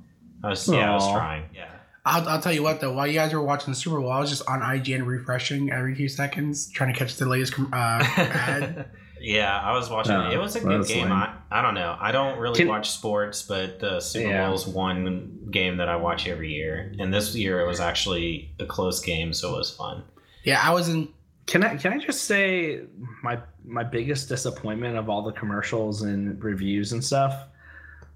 I 0.43 0.49
was, 0.49 0.67
yeah, 0.67 0.91
I 0.91 0.93
was 0.95 1.11
trying. 1.11 1.43
Yeah. 1.53 1.67
I'll, 2.05 2.27
I'll 2.27 2.41
tell 2.41 2.53
you 2.53 2.63
what 2.63 2.81
though, 2.81 2.93
while 2.93 3.05
you 3.05 3.13
guys 3.13 3.33
were 3.33 3.43
watching 3.43 3.73
the 3.73 3.79
Super 3.79 3.99
Bowl, 3.99 4.11
I 4.11 4.19
was 4.19 4.29
just 4.29 4.47
on 4.47 4.61
IGN 4.61 5.05
refreshing 5.05 5.71
every 5.71 5.93
few 5.95 6.09
seconds, 6.09 6.71
trying 6.71 6.93
to 6.93 6.97
catch 6.97 7.17
the 7.17 7.25
latest 7.25 7.59
uh, 7.59 7.63
ad. 7.73 8.89
Yeah, 9.21 9.59
I 9.59 9.71
was 9.73 9.89
watching 9.89 10.13
Oh, 10.15 10.27
it. 10.29 10.33
It 10.33 10.37
oh, 10.37 10.41
was 10.41 10.55
a 10.55 10.59
good 10.61 10.85
game. 10.87 11.03
lame. 11.03 11.11
I, 11.11 11.33
I 11.51 11.61
don't 11.61 11.75
know. 11.75 11.95
I 11.99 12.11
don't 12.11 12.39
really 12.39 12.57
Can- 12.57 12.67
watch 12.67 12.89
sports, 12.89 13.41
but 13.43 13.79
the 13.79 13.99
Super 13.99 14.29
Yeah. 14.29 14.45
Bowl 14.47 14.55
is 14.55 14.65
one 14.67 15.47
game 15.51 15.77
that 15.77 15.87
I 15.89 15.95
watch 15.95 16.27
every 16.27 16.51
year. 16.53 16.93
And 16.99 17.13
this 17.13 17.35
year 17.35 17.59
it 17.61 17.67
was 17.67 17.79
actually 17.79 18.53
a 18.59 18.65
close 18.65 18.99
game, 19.01 19.31
so 19.33 19.53
it 19.55 19.57
was 19.57 19.71
fun. 19.71 20.03
Yeah, 20.43 20.59
I 20.63 20.71
was 20.73 20.89
in. 20.89 21.07
Can 21.45 21.63
I 21.63 21.75
can 21.75 21.93
I 21.93 21.97
just 21.97 22.23
say 22.25 22.81
my 23.23 23.39
my 23.65 23.83
biggest 23.83 24.29
disappointment 24.29 24.97
of 24.97 25.09
all 25.09 25.21
the 25.21 25.31
commercials 25.33 26.01
and 26.03 26.41
reviews 26.43 26.93
and 26.93 27.03
stuff? 27.03 27.35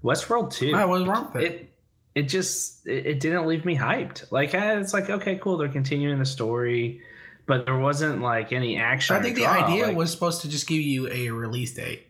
Westworld 0.04 0.52
two. 0.52 0.74
I 0.74 0.84
was 0.84 1.04
wrong 1.06 1.30
with 1.34 1.42
it. 1.42 1.52
it 1.52 1.72
it 2.14 2.22
just 2.22 2.86
it, 2.86 3.06
it 3.06 3.20
didn't 3.20 3.46
leave 3.46 3.64
me 3.64 3.76
hyped. 3.76 4.30
Like 4.32 4.54
it's 4.54 4.94
like 4.94 5.10
okay, 5.10 5.36
cool, 5.36 5.56
they're 5.58 5.68
continuing 5.68 6.18
the 6.18 6.24
story, 6.24 7.00
but 7.46 7.64
there 7.66 7.78
wasn't 7.78 8.20
like 8.22 8.52
any 8.52 8.76
action. 8.78 9.16
I 9.16 9.22
think 9.22 9.36
the 9.36 9.46
idea 9.46 9.86
like- 9.88 9.96
was 9.96 10.10
supposed 10.10 10.42
to 10.42 10.48
just 10.48 10.66
give 10.66 10.80
you 10.80 11.08
a 11.10 11.30
release 11.30 11.72
date. 11.74 12.06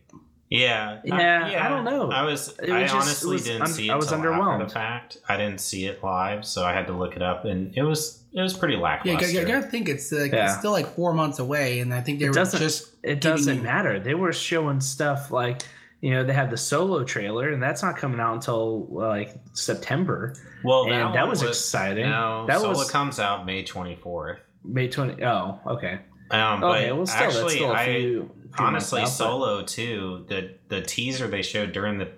Yeah, 0.49 1.01
Yeah, 1.03 1.61
I 1.65 1.69
don't 1.69 1.85
know. 1.85 2.09
I 2.13 2.23
was, 2.23 2.57
It 2.63 2.71
I 2.71 2.83
just- 2.83 2.95
honestly 2.95 3.33
was 3.33 3.45
didn't 3.45 3.63
un- 3.63 3.69
see 3.69 3.89
it. 3.89 3.93
I 3.93 3.97
was 3.97 4.13
underwhelmed. 4.13 4.69
the 4.69 4.73
fact. 4.73 5.19
I 5.29 5.37
didn't 5.37 5.61
see 5.61 5.87
it 5.87 6.05
live, 6.05 6.45
so 6.45 6.65
I 6.65 6.73
had 6.73 6.87
to 6.87 6.93
look 6.93 7.17
it 7.17 7.23
up, 7.23 7.45
and 7.45 7.77
it 7.77 7.83
was 7.83 8.23
it 8.33 8.43
was 8.43 8.53
pretty 8.55 8.75
Yeah, 8.75 8.81
lackluster. 8.81 9.27
you 9.29 9.33
gotta, 9.41 9.49
you 9.49 9.55
gotta 9.61 9.67
think 9.71 9.89
it's 9.89 10.13
like 10.13 10.31
Yeah. 10.31 10.45
it's 10.51 10.59
still 10.59 10.71
like 10.71 10.87
four 10.95 11.13
months 11.15 11.39
away, 11.41 11.81
and 11.81 11.93
I 11.93 12.01
think 12.01 12.19
they 12.21 12.27
It 12.27 12.29
were 12.29 12.35
doesn't- 12.35 12.61
just 12.61 12.95
it 13.03 13.21
doesn't 13.21 13.57
you- 13.57 13.63
matter. 13.63 13.99
They 13.99 14.15
were 14.15 14.33
showing 14.33 14.81
stuff 14.81 15.33
like 15.33 15.63
you 16.01 16.13
know 16.13 16.23
they 16.23 16.33
had 16.35 16.51
the 16.51 16.57
solo 16.57 17.03
trailer, 17.03 17.49
and 17.49 17.61
that's 17.61 17.83
not 17.83 17.97
coming 17.97 18.21
out 18.21 18.35
until 18.35 18.87
like 18.89 19.35
September. 19.55 20.35
well, 20.63 20.85
and 20.85 20.93
that, 20.93 21.13
that 21.15 21.21
one 21.23 21.31
was 21.31 21.43
exciting. 21.43 22.09
No, 22.09 22.45
That 22.47 22.61
Solo 22.61 22.71
was- 22.79 22.91
comes 22.91 23.19
out 23.19 23.47
May 23.47 23.65
twenty 23.65 23.97
fourth. 23.97 24.39
May 24.67 24.89
twenty. 24.89 25.23
Oh, 25.25 25.61
okay. 25.67 26.01
Um, 26.31 26.63
Okay, 26.65 26.89
but 26.89 26.97
well, 26.97 27.07
still, 27.07 27.23
actually, 27.27 27.55
still 27.57 27.71
a 27.71 27.75
I 27.75 27.85
few. 27.87 27.93
few 27.93 28.31
honestly 28.59 29.01
out, 29.03 29.05
but- 29.07 29.11
Solo 29.11 29.63
too. 29.63 30.25
The 30.29 30.55
the 30.69 30.83
teaser 30.83 31.29
they 31.29 31.43
showed 31.43 31.73
during 31.73 31.99
the 31.99 32.09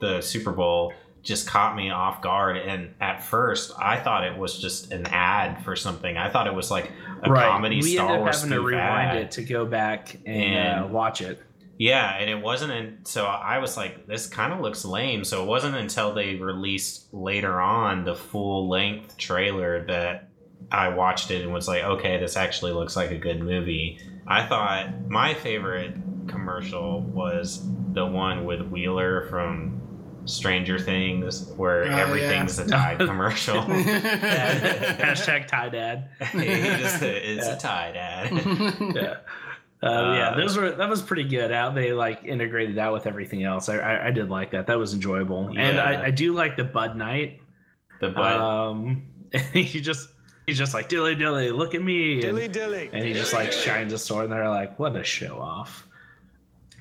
the 0.00 0.20
Super 0.20 0.50
Bowl 0.52 0.92
just 1.22 1.46
caught 1.46 1.76
me 1.76 1.90
off 1.90 2.20
guard. 2.22 2.56
And 2.56 2.94
at 3.00 3.22
first, 3.22 3.72
I 3.78 3.96
thought 3.98 4.24
it 4.24 4.36
was 4.36 4.58
just 4.60 4.90
an 4.92 5.06
ad 5.06 5.62
for 5.64 5.76
something. 5.76 6.16
I 6.16 6.28
thought 6.28 6.48
it 6.48 6.54
was 6.54 6.68
like 6.72 6.90
a 7.22 7.28
comedy 7.28 7.76
we 7.76 7.94
Star 7.94 8.06
ended 8.06 8.16
up 8.16 8.22
Wars 8.24 8.40
having 8.42 8.56
to 8.56 8.60
rewind 8.62 9.10
ad. 9.10 9.16
it 9.18 9.30
to 9.32 9.42
go 9.44 9.64
back 9.64 10.16
and, 10.26 10.42
And- 10.42 10.84
uh, 10.84 10.88
watch 10.88 11.20
it. 11.20 11.40
Yeah, 11.78 12.16
and 12.16 12.28
it 12.28 12.40
wasn't. 12.42 12.72
In, 12.72 12.98
so 13.04 13.24
I 13.24 13.58
was 13.58 13.76
like, 13.76 14.06
this 14.08 14.26
kind 14.26 14.52
of 14.52 14.60
looks 14.60 14.84
lame. 14.84 15.24
So 15.24 15.42
it 15.42 15.46
wasn't 15.46 15.74
until 15.76 16.12
they 16.12 16.34
released 16.36 17.12
later 17.14 17.60
on 17.60 18.04
the 18.04 18.14
full 18.14 18.68
length 18.68 19.16
trailer 19.16 19.84
that 19.86 20.28
I 20.70 20.88
watched 20.90 21.30
it 21.30 21.42
and 21.42 21.52
was 21.52 21.68
like, 21.68 21.82
okay, 21.82 22.18
this 22.18 22.36
actually 22.36 22.72
looks 22.72 22.96
like 22.96 23.10
a 23.10 23.18
good 23.18 23.40
movie. 23.42 23.98
I 24.26 24.46
thought 24.46 25.08
my 25.08 25.34
favorite 25.34 25.94
commercial 26.28 27.00
was 27.02 27.66
the 27.92 28.06
one 28.06 28.44
with 28.44 28.62
Wheeler 28.68 29.26
from 29.28 29.80
Stranger 30.24 30.78
Things, 30.78 31.48
where 31.56 31.82
Oh, 31.84 31.96
everything's 31.96 32.58
a 32.58 32.66
Tide 32.68 32.98
commercial. 33.06 33.56
Hashtag 34.42 35.46
Tide 35.48 35.72
Dad. 35.72 36.08
he 36.32 36.38
just 36.46 37.02
it's 37.02 37.46
Yeah. 37.46 37.54
a 37.54 37.58
Tide 37.58 37.94
Dad. 37.94 38.32
Yeah. 38.94 39.14
Uh, 39.84 40.14
yeah, 40.14 40.28
Uh, 40.30 40.36
those 40.36 40.56
were 40.56 40.70
that 40.70 40.88
was 40.88 41.02
pretty 41.02 41.24
good. 41.24 41.50
How 41.50 41.70
they 41.70 41.92
like 41.92 42.22
integrated 42.24 42.76
that 42.76 42.92
with 42.92 43.04
everything 43.08 43.42
else. 43.42 43.68
I, 43.68 43.78
I, 43.78 44.06
I 44.06 44.10
did 44.12 44.30
like 44.30 44.52
that. 44.52 44.68
That 44.68 44.78
was 44.78 44.94
enjoyable, 44.94 45.48
and 45.56 45.80
I, 45.80 46.04
I 46.04 46.10
do 46.12 46.32
like 46.32 46.56
the 46.56 46.62
Bud 46.62 46.96
Knight. 46.96 47.40
The 48.00 48.10
butt. 48.10 48.32
Um, 48.40 49.02
he 49.52 49.80
just 49.80 50.08
he's 50.46 50.58
just 50.58 50.74
like 50.74 50.88
dilly 50.88 51.14
dilly, 51.14 51.50
look 51.50 51.74
at 51.74 51.82
me, 51.82 52.14
and, 52.14 52.22
Dilly 52.22 52.48
dilly. 52.48 52.90
and 52.92 53.04
he 53.04 53.12
just 53.12 53.32
like 53.32 53.52
shines 53.52 53.92
a 53.92 53.98
sword, 53.98 54.24
and 54.24 54.32
they're 54.32 54.48
like, 54.48 54.78
what 54.78 54.96
a 54.96 55.04
show 55.04 55.38
off. 55.40 55.86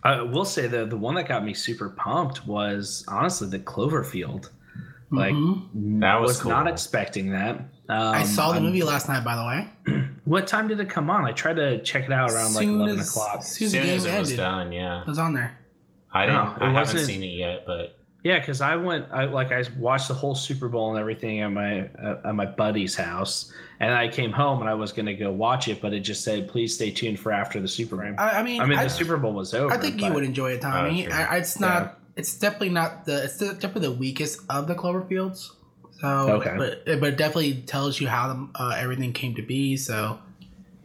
I 0.03 0.21
will 0.21 0.45
say 0.45 0.67
the 0.67 0.85
the 0.85 0.97
one 0.97 1.15
that 1.15 1.27
got 1.27 1.43
me 1.45 1.53
super 1.53 1.89
pumped 1.89 2.45
was 2.47 3.05
honestly 3.07 3.47
the 3.49 3.59
Cloverfield. 3.59 4.49
Like 5.11 5.33
Mhm. 5.33 5.99
That 6.01 6.21
was 6.21 6.37
was 6.39 6.45
not 6.45 6.67
expecting 6.67 7.31
that. 7.33 7.57
Um, 7.89 8.15
I 8.15 8.23
saw 8.23 8.49
the 8.49 8.53
I'm- 8.55 8.63
movie 8.63 8.81
last 8.83 9.09
night, 9.09 9.23
by 9.23 9.35
the 9.35 9.45
way. 9.45 10.03
What 10.23 10.47
time 10.47 10.67
did 10.67 10.79
it 10.79 10.87
come 10.87 11.09
on? 11.09 11.25
I 11.25 11.31
tried 11.33 11.55
to 11.55 11.81
check 11.81 12.05
it 12.05 12.11
out 12.11 12.31
around 12.31 12.53
like 12.53 12.67
eleven 12.67 12.99
as- 12.99 13.09
o'clock. 13.09 13.43
Soon 13.43 13.67
as 13.67 13.73
as 13.73 13.73
the 13.73 13.77
soon 13.79 13.85
game 13.85 13.95
as 13.97 14.05
it 14.05 14.19
was 14.19 14.29
ended, 14.31 14.37
done, 14.37 14.71
yeah. 14.71 15.01
it 15.01 15.07
was 15.07 15.17
on 15.17 15.33
there. 15.33 15.57
I 16.13 16.25
don't. 16.27 16.35
No, 16.35 16.41
I 16.41 16.53
haven't 16.69 16.73
wasn't- 16.75 17.05
seen 17.05 17.23
it 17.23 17.33
yet, 17.33 17.63
but 17.65 17.97
Yeah, 18.23 18.37
because 18.39 18.61
I 18.61 18.75
went, 18.75 19.07
I 19.11 19.25
like, 19.25 19.51
I 19.51 19.63
watched 19.79 20.07
the 20.07 20.13
whole 20.13 20.35
Super 20.35 20.69
Bowl 20.69 20.91
and 20.91 20.99
everything 20.99 21.39
at 21.41 21.47
my 21.47 21.89
uh, 21.89 22.21
at 22.25 22.35
my 22.35 22.45
buddy's 22.45 22.95
house, 22.95 23.51
and 23.79 23.91
I 23.93 24.09
came 24.09 24.31
home 24.31 24.61
and 24.61 24.69
I 24.69 24.75
was 24.75 24.91
gonna 24.91 25.15
go 25.15 25.31
watch 25.31 25.67
it, 25.67 25.81
but 25.81 25.91
it 25.91 26.01
just 26.01 26.23
said, 26.23 26.47
"Please 26.47 26.75
stay 26.75 26.91
tuned 26.91 27.19
for 27.19 27.31
after 27.31 27.59
the 27.59 27.67
Super 27.67 27.95
Bowl." 27.97 28.13
I, 28.19 28.29
I 28.39 28.43
mean, 28.43 28.61
I 28.61 28.65
mean, 28.65 28.77
I, 28.77 28.83
the 28.83 28.89
Super 28.91 29.17
Bowl 29.17 29.33
was 29.33 29.55
over. 29.55 29.73
I 29.73 29.77
think 29.77 29.99
you 29.99 30.13
would 30.13 30.23
enjoy 30.23 30.51
it, 30.51 30.61
Tommy. 30.61 31.07
Oh, 31.07 31.09
sure. 31.09 31.19
I, 31.19 31.37
it's 31.37 31.59
not. 31.59 31.99
It's 32.15 32.37
definitely 32.37 32.69
not 32.69 33.05
the. 33.05 33.23
It's 33.23 33.37
definitely 33.39 33.81
the 33.87 33.91
weakest 33.93 34.41
of 34.51 34.67
the 34.67 34.75
Cloverfields. 34.75 35.49
So, 35.99 36.07
Okay. 36.07 36.55
but 36.57 36.85
but 36.99 37.13
it 37.13 37.17
definitely 37.17 37.61
tells 37.63 37.99
you 37.99 38.07
how 38.07 38.27
the, 38.33 38.49
uh, 38.63 38.75
everything 38.77 39.13
came 39.13 39.33
to 39.35 39.41
be. 39.41 39.77
So, 39.77 40.19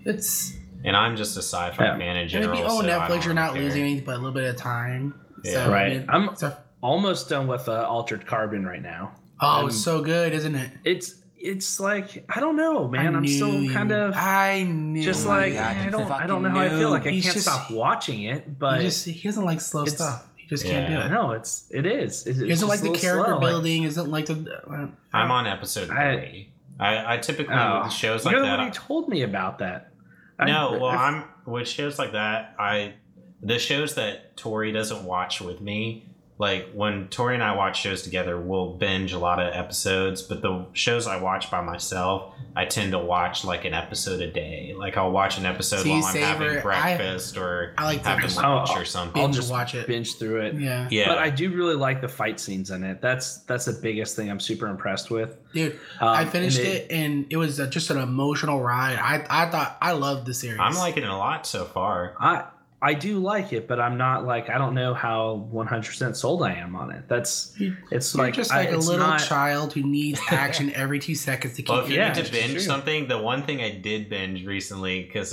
it's 0.06 0.54
and 0.84 0.96
I'm 0.96 1.16
just 1.16 1.36
a 1.36 1.42
sci-fi 1.42 1.84
Yeah. 1.84 1.92
fan 1.98 2.00
in 2.02 2.16
and 2.16 2.30
general. 2.30 2.52
if 2.52 2.58
you 2.60 2.64
own 2.64 2.84
so 2.84 2.88
I 2.88 2.92
Netflix, 2.92 3.08
don't 3.08 3.24
you're 3.26 3.34
not 3.34 3.52
care. 3.54 3.62
losing 3.62 3.82
anything 3.82 4.04
but 4.04 4.14
a 4.14 4.18
little 4.18 4.32
bit 4.32 4.44
of 4.44 4.56
time. 4.56 5.14
Yeah. 5.44 5.52
So, 5.66 5.70
Right. 5.72 5.86
I 5.92 5.98
mean, 5.98 6.06
I'm 6.08 6.36
so- 6.36 6.56
almost 6.86 7.28
done 7.28 7.46
with 7.46 7.68
uh, 7.68 7.86
Altered 7.88 8.26
Carbon 8.26 8.64
right 8.66 8.82
now. 8.82 9.12
oh, 9.40 9.46
I'm- 9.46 9.66
it's 9.68 9.76
so 9.82 10.02
good, 10.02 10.32
isn't 10.32 10.54
it? 10.54 10.70
It's 10.84 11.14
it's 11.38 11.78
like 11.78 12.24
I 12.34 12.40
don't 12.40 12.56
know, 12.56 12.88
man. 12.88 13.14
I 13.14 13.18
I'm 13.18 13.26
still 13.26 13.68
kind 13.72 13.92
of 13.92 14.14
I 14.16 14.62
knew. 14.64 15.02
just 15.02 15.24
you. 15.24 15.30
like 15.30 15.54
God, 15.54 15.76
I 15.76 15.90
don't 15.90 16.10
I 16.10 16.26
don't 16.26 16.42
know 16.42 16.48
fucking 16.50 16.70
how 16.70 16.76
I 16.76 16.78
feel. 16.78 16.90
Like 16.90 17.06
I 17.06 17.10
He's 17.10 17.24
can't 17.24 17.34
just- 17.34 17.46
stop 17.46 17.70
watching 17.70 18.22
it, 18.24 18.58
but 18.58 18.78
he 18.80 18.86
just 18.86 19.04
he 19.06 19.28
doesn't 19.28 19.44
like 19.44 19.60
slow 19.60 19.84
stuff. 19.86 20.26
He 20.36 20.46
just 20.48 20.64
can't 20.64 20.88
do 20.88 21.00
it. 21.00 21.08
know 21.10 21.32
it's 21.32 21.66
it 21.70 21.86
is. 21.86 22.26
It's, 22.26 22.38
He 22.38 22.48
doesn't 22.48 22.68
like 22.68 22.80
the 22.80 22.92
character 22.92 23.30
slow, 23.32 23.38
like- 23.38 23.48
building. 23.50 23.82
Isn't 23.84 24.10
like 24.10 24.26
the. 24.26 24.62
Uh, 24.68 24.86
I'm 25.12 25.30
on 25.30 25.46
episode 25.46 25.90
I- 25.90 26.16
three. 26.16 26.48
I, 26.78 27.14
I 27.14 27.16
typically 27.18 27.54
Oh, 27.54 27.82
with 27.84 27.92
shows 27.92 28.24
like 28.26 28.32
you're 28.32 28.42
that. 28.42 28.58
one 28.58 28.66
who 28.68 28.72
told 28.74 29.08
me 29.08 29.22
about 29.22 29.58
that. 29.60 29.90
I- 30.38 30.44
no, 30.46 30.72
well, 30.80 30.86
I- 30.86 31.08
I'm 31.08 31.24
with 31.46 31.68
shows 31.68 31.98
like 31.98 32.12
that. 32.12 32.54
I 32.58 32.94
the 33.42 33.58
shows 33.58 33.94
that 33.96 34.36
Tori 34.36 34.72
doesn't 34.72 35.04
watch 35.04 35.40
with 35.40 35.60
me. 35.60 36.06
Like 36.38 36.70
when 36.74 37.08
Tori 37.08 37.32
and 37.34 37.42
I 37.42 37.56
watch 37.56 37.80
shows 37.80 38.02
together, 38.02 38.38
we'll 38.38 38.74
binge 38.74 39.12
a 39.14 39.18
lot 39.18 39.40
of 39.40 39.54
episodes. 39.54 40.20
But 40.20 40.42
the 40.42 40.66
shows 40.74 41.06
I 41.06 41.16
watch 41.16 41.50
by 41.50 41.62
myself, 41.62 42.34
I 42.54 42.66
tend 42.66 42.92
to 42.92 42.98
watch 42.98 43.42
like 43.42 43.64
an 43.64 43.72
episode 43.72 44.20
a 44.20 44.30
day. 44.30 44.74
Like 44.76 44.98
I'll 44.98 45.10
watch 45.12 45.38
an 45.38 45.46
episode 45.46 45.80
See, 45.84 45.88
while 45.90 46.04
I'm 46.04 46.12
Saver, 46.12 46.26
having 46.26 46.58
I- 46.58 46.60
breakfast 46.60 47.38
or 47.38 47.72
I 47.78 47.84
like 47.84 48.02
to 48.02 48.08
having 48.10 48.24
just- 48.24 48.36
lunch 48.36 48.68
Oh, 48.70 48.78
or 48.80 48.84
something. 48.84 49.22
I'll 49.22 49.30
just 49.30 49.50
watch 49.50 49.74
it. 49.74 49.86
binge 49.86 50.16
through 50.18 50.42
it. 50.42 50.56
Yeah, 50.56 50.88
yeah, 50.90 51.08
But 51.08 51.18
I 51.18 51.30
do 51.30 51.50
really 51.50 51.74
like 51.74 52.02
the 52.02 52.08
fight 52.08 52.38
scenes 52.38 52.70
in 52.70 52.84
it. 52.84 53.00
That's 53.00 53.38
that's 53.44 53.64
the 53.64 53.72
biggest 53.80 54.14
thing 54.14 54.30
I'm 54.30 54.40
super 54.40 54.66
impressed 54.66 55.10
with. 55.10 55.36
dude. 55.54 55.72
Um, 56.00 56.08
I 56.08 56.26
finished 56.26 56.58
and 56.58 56.66
it, 56.68 56.86
and 56.90 57.26
it 57.30 57.38
was 57.38 57.58
uh, 57.60 57.66
just 57.68 57.88
an 57.88 57.96
emotional 57.98 58.60
ride. 58.60 58.98
I 58.98 59.24
I 59.30 59.50
thought 59.50 59.78
I 59.80 59.92
loved 59.92 60.26
the 60.26 60.34
series. 60.34 60.58
I'm 60.60 60.74
liking 60.74 61.02
it 61.04 61.08
a 61.08 61.16
lot 61.16 61.46
so 61.46 61.64
far. 61.64 62.14
I 62.20 62.44
I 62.86 62.94
do 62.94 63.18
like 63.18 63.52
it, 63.52 63.66
but 63.66 63.80
I'm 63.80 63.96
not 63.98 64.24
like 64.24 64.48
I 64.48 64.58
don't 64.58 64.74
know 64.74 64.94
how 64.94 65.48
100% 65.52 66.14
sold 66.14 66.42
I 66.42 66.52
am 66.54 66.76
on 66.76 66.90
it. 66.92 67.08
That's 67.08 67.52
it's 67.90 68.14
You're 68.14 68.24
like 68.24 68.34
just 68.34 68.50
like 68.50 68.70
a 68.70 68.76
little 68.76 68.98
not- 69.06 69.20
child 69.20 69.72
who 69.72 69.82
needs 69.82 70.20
action 70.30 70.72
every 70.74 70.98
two 71.00 71.14
seconds 71.16 71.54
to 71.56 71.62
keep. 71.62 71.68
Well, 71.68 71.80
if 71.84 71.90
you 71.90 71.96
Yeah, 71.96 72.12
need 72.12 72.24
to 72.24 72.30
binge 72.32 72.52
true. 72.52 72.60
something, 72.60 73.08
the 73.08 73.18
one 73.18 73.42
thing 73.42 73.60
I 73.60 73.70
did 73.70 74.08
binge 74.08 74.46
recently 74.46 75.02
because 75.02 75.30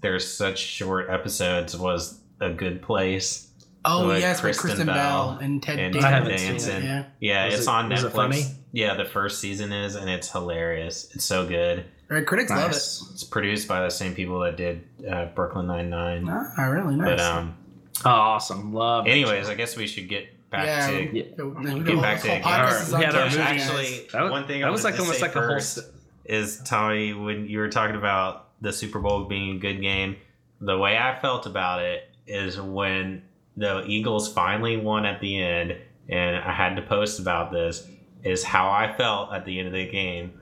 there's 0.00 0.26
such 0.30 0.58
short 0.58 1.08
episodes 1.08 1.76
was 1.76 2.20
A 2.40 2.50
Good 2.50 2.82
Place. 2.82 3.48
oh 3.84 4.08
with 4.08 4.20
yes, 4.20 4.42
with 4.42 4.58
Kristen 4.58 4.68
Kristen 4.70 4.86
Bell 4.88 4.94
Bell 5.36 5.38
and 5.40 5.62
Ted 5.62 5.78
and 5.78 5.94
Danson. 5.94 6.12
I 6.12 6.36
seen 6.36 6.76
it. 6.76 6.84
Yeah, 6.84 7.04
Yeah, 7.20 7.44
Was 7.46 7.54
it's 7.54 7.62
it- 7.64 7.68
on 7.68 7.88
Netflix. 7.90 8.04
it 8.04 8.12
funny? 8.12 8.42
Yeah, 8.72 8.94
the 8.94 9.04
first 9.04 9.40
season 9.40 9.72
is, 9.72 9.94
and 9.94 10.10
it's 10.10 10.30
hilarious. 10.32 11.08
It's 11.14 11.24
so 11.24 11.46
good. 11.46 11.84
Our 12.10 12.22
critics 12.22 12.50
love 12.50 12.70
it. 12.70 12.76
It's 12.76 13.24
produced 13.24 13.66
by 13.66 13.82
the 13.82 13.90
same 13.90 14.14
people 14.14 14.38
that 14.40 14.56
did 14.56 14.84
uh, 15.10 15.26
Brooklyn 15.26 15.66
Nine 15.66 15.90
Nine. 15.90 16.28
Ah, 16.28 16.62
really 16.66 16.94
nice. 16.96 17.08
But 17.08 17.20
um, 17.20 17.56
Oh, 18.04 18.10
awesome. 18.10 18.72
Love. 18.74 19.06
anyways, 19.06 19.48
I 19.48 19.54
guess 19.54 19.76
we 19.76 19.86
should 19.86 20.08
get 20.08 20.28
back 20.50 20.66
yeah, 20.66 20.86
to. 20.90 21.16
Yeah. 21.16 21.24
we- 21.38 21.74
we- 21.74 21.80
Get 21.82 22.00
back 22.02 22.20
to 22.22 22.28
whole 22.28 22.36
it. 22.36 22.42
podcast 22.42 22.44
Alright, 22.44 22.82
is 22.82 22.94
we 22.94 23.04
had 23.04 23.14
our 23.16 23.22
Toy 23.24 23.28
Story, 23.30 23.44
movies. 23.48 23.66
guys. 23.66 23.70
Actually, 23.70 24.08
That 24.12 24.22
was, 24.22 24.30
one 24.30 24.46
thing 24.46 24.62
I 24.62 24.66
that 24.66 24.72
was 24.72 24.84
like 24.84 24.94
to 24.96 25.00
almost 25.00 25.18
say 25.18 25.26
like 25.26 25.34
a 25.36 25.40
whole. 25.40 25.48
first- 25.48 25.78
s- 25.78 25.90
is 26.26 26.60
Tommy 26.64 27.12
when 27.14 27.48
you 27.48 27.58
were 27.58 27.68
talking 27.68 27.96
about 27.96 28.48
the 28.60 28.72
Super 28.72 28.98
Bowl 29.00 29.24
being 29.24 29.56
a 29.56 29.58
good 29.58 29.80
game. 29.80 30.16
The 30.60 30.76
way 30.78 30.96
I 30.98 31.18
felt 31.20 31.46
about 31.46 31.82
it 31.82 32.08
is 32.26 32.60
when 32.60 33.22
the 33.56 33.84
Eagles 33.86 34.32
finally 34.32 34.76
won 34.76 35.06
at 35.06 35.20
the 35.20 35.40
end, 35.40 35.76
and 36.08 36.36
I 36.36 36.52
had 36.52 36.76
to 36.76 36.82
post 36.82 37.18
about 37.20 37.50
this. 37.52 37.88
Is 38.24 38.42
how 38.42 38.68
I 38.70 38.92
felt 38.96 39.32
at 39.32 39.44
the 39.44 39.58
end 39.58 39.68
of 39.68 39.74
the 39.74 39.88
game 39.88 40.32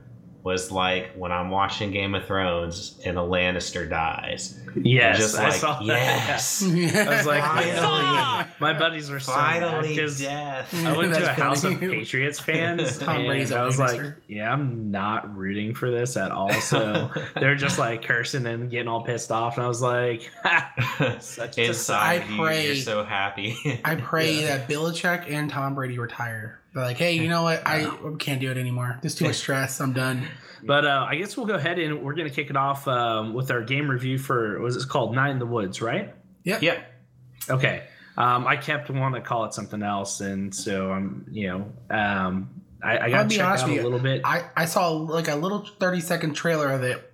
was 0.45 0.71
like 0.71 1.15
when 1.15 1.33
I'm 1.33 1.49
watching 1.51 1.91
Game 1.91 2.15
of 2.15 2.27
Thrones 2.27 3.01
and 3.05 3.17
a 3.17 3.23
Lannister 3.23 3.89
dies. 3.89 4.61
Yes, 4.77 5.17
just 5.19 5.39
I 5.39 5.45
like 5.49 5.55
saw 5.55 5.79
that. 5.79 5.87
yes, 5.87 6.63
I 6.65 7.17
was 7.17 7.27
like, 7.27 7.43
Finally. 7.43 8.51
my 8.61 8.79
buddies 8.79 9.09
were 9.11 9.21
so 9.21 9.35
mad 9.35 9.63
finally 9.63 9.97
because 9.97 10.21
death. 10.21 10.75
I 10.85 10.97
went 10.97 11.15
to 11.15 11.19
a 11.19 11.23
That's 11.23 11.41
house 11.41 11.65
of. 11.65 11.81
Patriots 11.81 12.39
fans, 12.41 12.99
Tom 13.01 13.17
and 13.21 13.27
Brady's 13.27 13.53
a 13.53 13.59
I 13.59 13.65
was 13.65 13.79
like, 13.79 14.03
"Yeah, 14.29 14.53
I'm 14.53 14.91
not 14.91 15.35
rooting 15.35 15.75
for 15.75 15.91
this 15.91 16.17
at 16.19 16.31
all." 16.31 16.53
So 16.53 17.11
they're 17.37 17.55
just 17.55 17.79
like 17.79 18.03
cursing 18.05 18.47
and 18.47 18.71
getting 18.71 18.89
all 18.89 19.03
pissed 19.03 19.33
off, 19.33 19.57
and 19.57 19.65
I 19.65 19.69
was 19.69 19.81
like, 19.81 20.31
"Such 21.21 21.57
a 21.57 21.65
Inside 21.65 22.23
I 22.23 22.25
you, 22.27 22.37
pray- 22.37 22.67
you're 22.67 22.77
so 22.77 23.03
happy. 23.05 23.81
I 23.85 23.95
pray 23.95 24.45
that 24.45 24.69
Belichick 24.69 25.31
and 25.33 25.49
Tom 25.49 25.75
Brady 25.75 25.99
retire. 25.99 26.61
They're 26.75 26.83
like, 26.83 26.97
hey, 26.97 27.13
you 27.13 27.29
know 27.29 27.45
what? 27.45 27.63
I 27.67 27.85
can't 28.19 28.41
do 28.41 28.51
it 28.51 28.57
anymore. 28.57 28.99
There's 29.01 29.15
too 29.15 29.27
much 29.27 29.37
stress. 29.37 29.81
I'm 29.81 29.93
done. 29.93 30.27
But 30.67 30.87
uh, 30.87 31.07
I 31.07 31.17
guess 31.17 31.37
we'll 31.37 31.45
go 31.45 31.57
ahead 31.57 31.79
and 31.79 32.03
we're 32.03 32.15
going 32.15 32.27
to 32.27 32.35
kick 32.35 32.49
it 32.49 32.57
off 32.57 32.89
um, 32.89 33.35
with 33.35 33.51
our 33.51 33.61
game 33.61 33.87
review 33.87 34.17
for 34.17 34.59
was 34.61 34.83
it 34.83 34.89
called 34.89 35.15
Night 35.15 35.29
in 35.29 35.39
the 35.39 35.45
Woods, 35.45 35.83
right? 35.83 36.15
yeah. 36.43 36.59
Yeah. 36.63 36.81
Okay. 37.51 37.83
Um, 38.17 38.47
I 38.47 38.57
kept 38.57 38.89
wanting 38.89 39.21
to 39.21 39.29
call 39.29 39.45
it 39.45 39.53
something 39.53 39.83
else, 39.83 40.23
and 40.23 40.55
so 40.55 40.91
I'm, 40.91 41.27
you 41.31 41.49
know, 41.49 41.73
um, 41.95 42.63
I, 42.83 42.99
I 42.99 43.11
got 43.11 43.25
to 43.25 43.29
be 43.29 43.37
check 43.37 43.45
honest 43.45 43.65
out 43.65 43.71
with 43.71 43.81
a 43.81 43.83
little 43.83 43.99
bit. 43.99 44.23
I, 44.25 44.45
I 44.57 44.65
saw 44.65 44.89
like 44.93 45.29
a 45.29 45.35
little 45.35 45.67
30 45.79 46.01
second 46.01 46.33
trailer 46.33 46.73
of 46.73 46.83
it, 46.83 47.13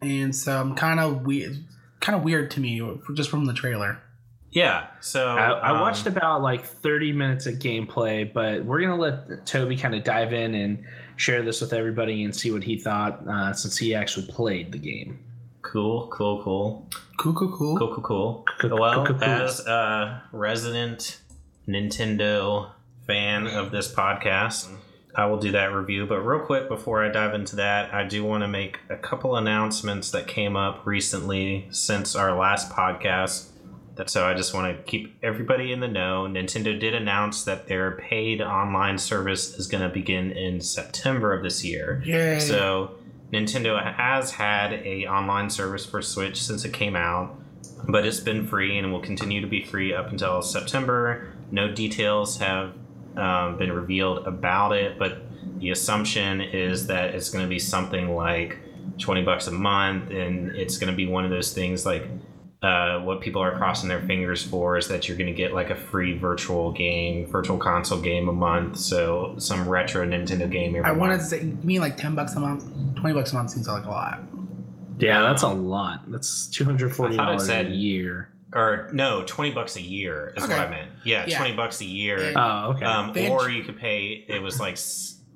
and 0.00 0.34
so 0.34 0.60
I'm 0.60 0.74
kind 0.74 0.98
of 0.98 1.22
weird. 1.22 1.56
Kind 2.00 2.16
of 2.16 2.24
weird 2.24 2.50
to 2.52 2.60
me 2.60 2.82
just 3.14 3.30
from 3.30 3.44
the 3.44 3.54
trailer. 3.54 4.02
Yeah. 4.50 4.86
So 5.00 5.26
I, 5.28 5.50
I 5.50 5.70
um, 5.70 5.80
watched 5.80 6.06
about 6.06 6.42
like 6.42 6.64
30 6.64 7.12
minutes 7.12 7.46
of 7.46 7.54
gameplay, 7.56 8.32
but 8.32 8.64
we're 8.64 8.80
gonna 8.80 8.96
let 8.96 9.44
Toby 9.46 9.76
kind 9.76 9.94
of 9.94 10.04
dive 10.04 10.32
in 10.32 10.54
and 10.54 10.84
share 11.16 11.42
this 11.42 11.60
with 11.60 11.72
everybody 11.72 12.24
and 12.24 12.34
see 12.34 12.50
what 12.50 12.62
he 12.64 12.78
thought 12.78 13.26
uh, 13.28 13.52
since 13.52 13.76
he 13.76 13.94
actually 13.94 14.26
played 14.26 14.72
the 14.72 14.78
game. 14.78 15.18
Cool, 15.62 16.06
cool, 16.08 16.42
cool, 16.42 16.88
Cool, 17.18 17.34
cool, 17.34 17.48
cool. 17.56 17.76
cool, 17.78 17.88
cool, 17.94 18.02
cool. 18.02 18.44
Cool, 18.60 18.78
Well, 18.80 19.04
cool, 19.06 19.16
cool. 19.16 19.24
as 19.24 19.60
a 19.66 20.22
resident 20.32 21.20
Nintendo 21.68 22.70
fan 23.06 23.46
of 23.46 23.70
this 23.70 23.92
podcast, 23.92 24.72
I 25.14 25.26
will 25.26 25.38
do 25.38 25.50
that 25.52 25.72
review. 25.74 26.06
But 26.06 26.20
real 26.20 26.44
quick, 26.46 26.68
before 26.68 27.04
I 27.04 27.10
dive 27.10 27.34
into 27.34 27.56
that, 27.56 27.92
I 27.92 28.04
do 28.04 28.24
want 28.24 28.42
to 28.44 28.48
make 28.48 28.78
a 28.88 28.96
couple 28.96 29.36
announcements 29.36 30.10
that 30.12 30.26
came 30.26 30.56
up 30.56 30.86
recently 30.86 31.66
since 31.70 32.14
our 32.14 32.36
last 32.38 32.70
podcast 32.70 33.47
so 34.06 34.26
I 34.26 34.34
just 34.34 34.54
want 34.54 34.76
to 34.76 34.82
keep 34.84 35.16
everybody 35.22 35.72
in 35.72 35.80
the 35.80 35.88
know. 35.88 36.26
Nintendo 36.28 36.78
did 36.78 36.94
announce 36.94 37.44
that 37.44 37.66
their 37.66 37.92
paid 37.92 38.40
online 38.40 38.98
service 38.98 39.54
is 39.54 39.66
going 39.66 39.82
to 39.82 39.88
begin 39.88 40.30
in 40.32 40.60
September 40.60 41.32
of 41.32 41.42
this 41.42 41.64
year. 41.64 42.02
Yay. 42.04 42.38
So 42.38 42.92
Nintendo 43.32 43.82
has 43.94 44.32
had 44.32 44.72
a 44.72 45.06
online 45.06 45.50
service 45.50 45.84
for 45.84 46.00
Switch 46.00 46.42
since 46.42 46.64
it 46.64 46.72
came 46.72 46.96
out, 46.96 47.36
but 47.88 48.06
it's 48.06 48.20
been 48.20 48.46
free 48.46 48.78
and 48.78 48.92
will 48.92 49.00
continue 49.00 49.40
to 49.40 49.46
be 49.46 49.64
free 49.64 49.92
up 49.92 50.10
until 50.10 50.42
September. 50.42 51.32
No 51.50 51.72
details 51.72 52.38
have 52.38 52.74
um, 53.16 53.58
been 53.58 53.72
revealed 53.72 54.26
about 54.26 54.72
it, 54.72 54.98
but 54.98 55.22
the 55.58 55.70
assumption 55.70 56.40
is 56.40 56.86
that 56.86 57.14
it's 57.14 57.30
going 57.30 57.44
to 57.44 57.48
be 57.48 57.58
something 57.58 58.14
like 58.14 58.58
20 58.98 59.22
bucks 59.22 59.46
a 59.46 59.50
month 59.50 60.10
and 60.10 60.54
it's 60.56 60.78
going 60.78 60.90
to 60.90 60.96
be 60.96 61.06
one 61.06 61.24
of 61.24 61.30
those 61.30 61.52
things 61.52 61.84
like 61.84 62.06
uh, 62.62 62.98
what 63.00 63.20
people 63.20 63.40
are 63.40 63.56
crossing 63.56 63.88
their 63.88 64.00
fingers 64.02 64.42
for 64.44 64.76
is 64.76 64.88
that 64.88 65.06
you're 65.08 65.16
going 65.16 65.28
to 65.32 65.36
get 65.36 65.52
like 65.54 65.70
a 65.70 65.76
free 65.76 66.18
virtual 66.18 66.72
game, 66.72 67.26
virtual 67.26 67.56
console 67.58 68.00
game 68.00 68.28
a 68.28 68.32
month. 68.32 68.76
So 68.78 69.36
some 69.38 69.68
retro 69.68 70.04
Nintendo 70.06 70.50
game 70.50 70.74
every 70.74 70.88
I 70.88 70.92
wanted 70.92 71.18
to 71.18 71.24
say, 71.24 71.42
you 71.44 71.56
mean 71.62 71.80
like 71.80 71.96
10 71.96 72.14
bucks 72.16 72.34
a 72.34 72.40
month? 72.40 72.64
20 72.96 73.14
bucks 73.14 73.32
a 73.32 73.36
month 73.36 73.50
seems 73.50 73.68
like 73.68 73.84
a 73.84 73.88
lot. 73.90 74.20
Yeah, 74.98 75.22
that's 75.22 75.42
a 75.42 75.48
lot. 75.48 76.10
That's 76.10 76.48
two 76.48 76.64
hundred 76.64 76.92
forty 76.96 77.16
I 77.16 77.24
dollars 77.24 77.46
thought 77.46 77.54
it 77.60 77.66
a 77.66 77.68
said- 77.68 77.72
year. 77.76 78.30
Or 78.52 78.88
no, 78.92 79.22
20 79.26 79.52
bucks 79.52 79.76
a 79.76 79.82
year 79.82 80.32
is 80.36 80.42
Okay. 80.42 80.54
what 80.54 80.66
I 80.66 80.70
meant. 80.70 80.90
Yeah, 81.04 81.26
Yeah. 81.28 81.36
20 81.38 81.54
bucks 81.54 81.80
a 81.82 81.84
year. 81.84 82.32
Oh, 82.34 82.70
okay. 82.72 82.84
Um, 82.86 83.10
or 83.30 83.48
you 83.50 83.62
could 83.62 83.76
pay, 83.78 84.24
it 84.26 84.42
was 84.42 84.58
like 84.58 84.78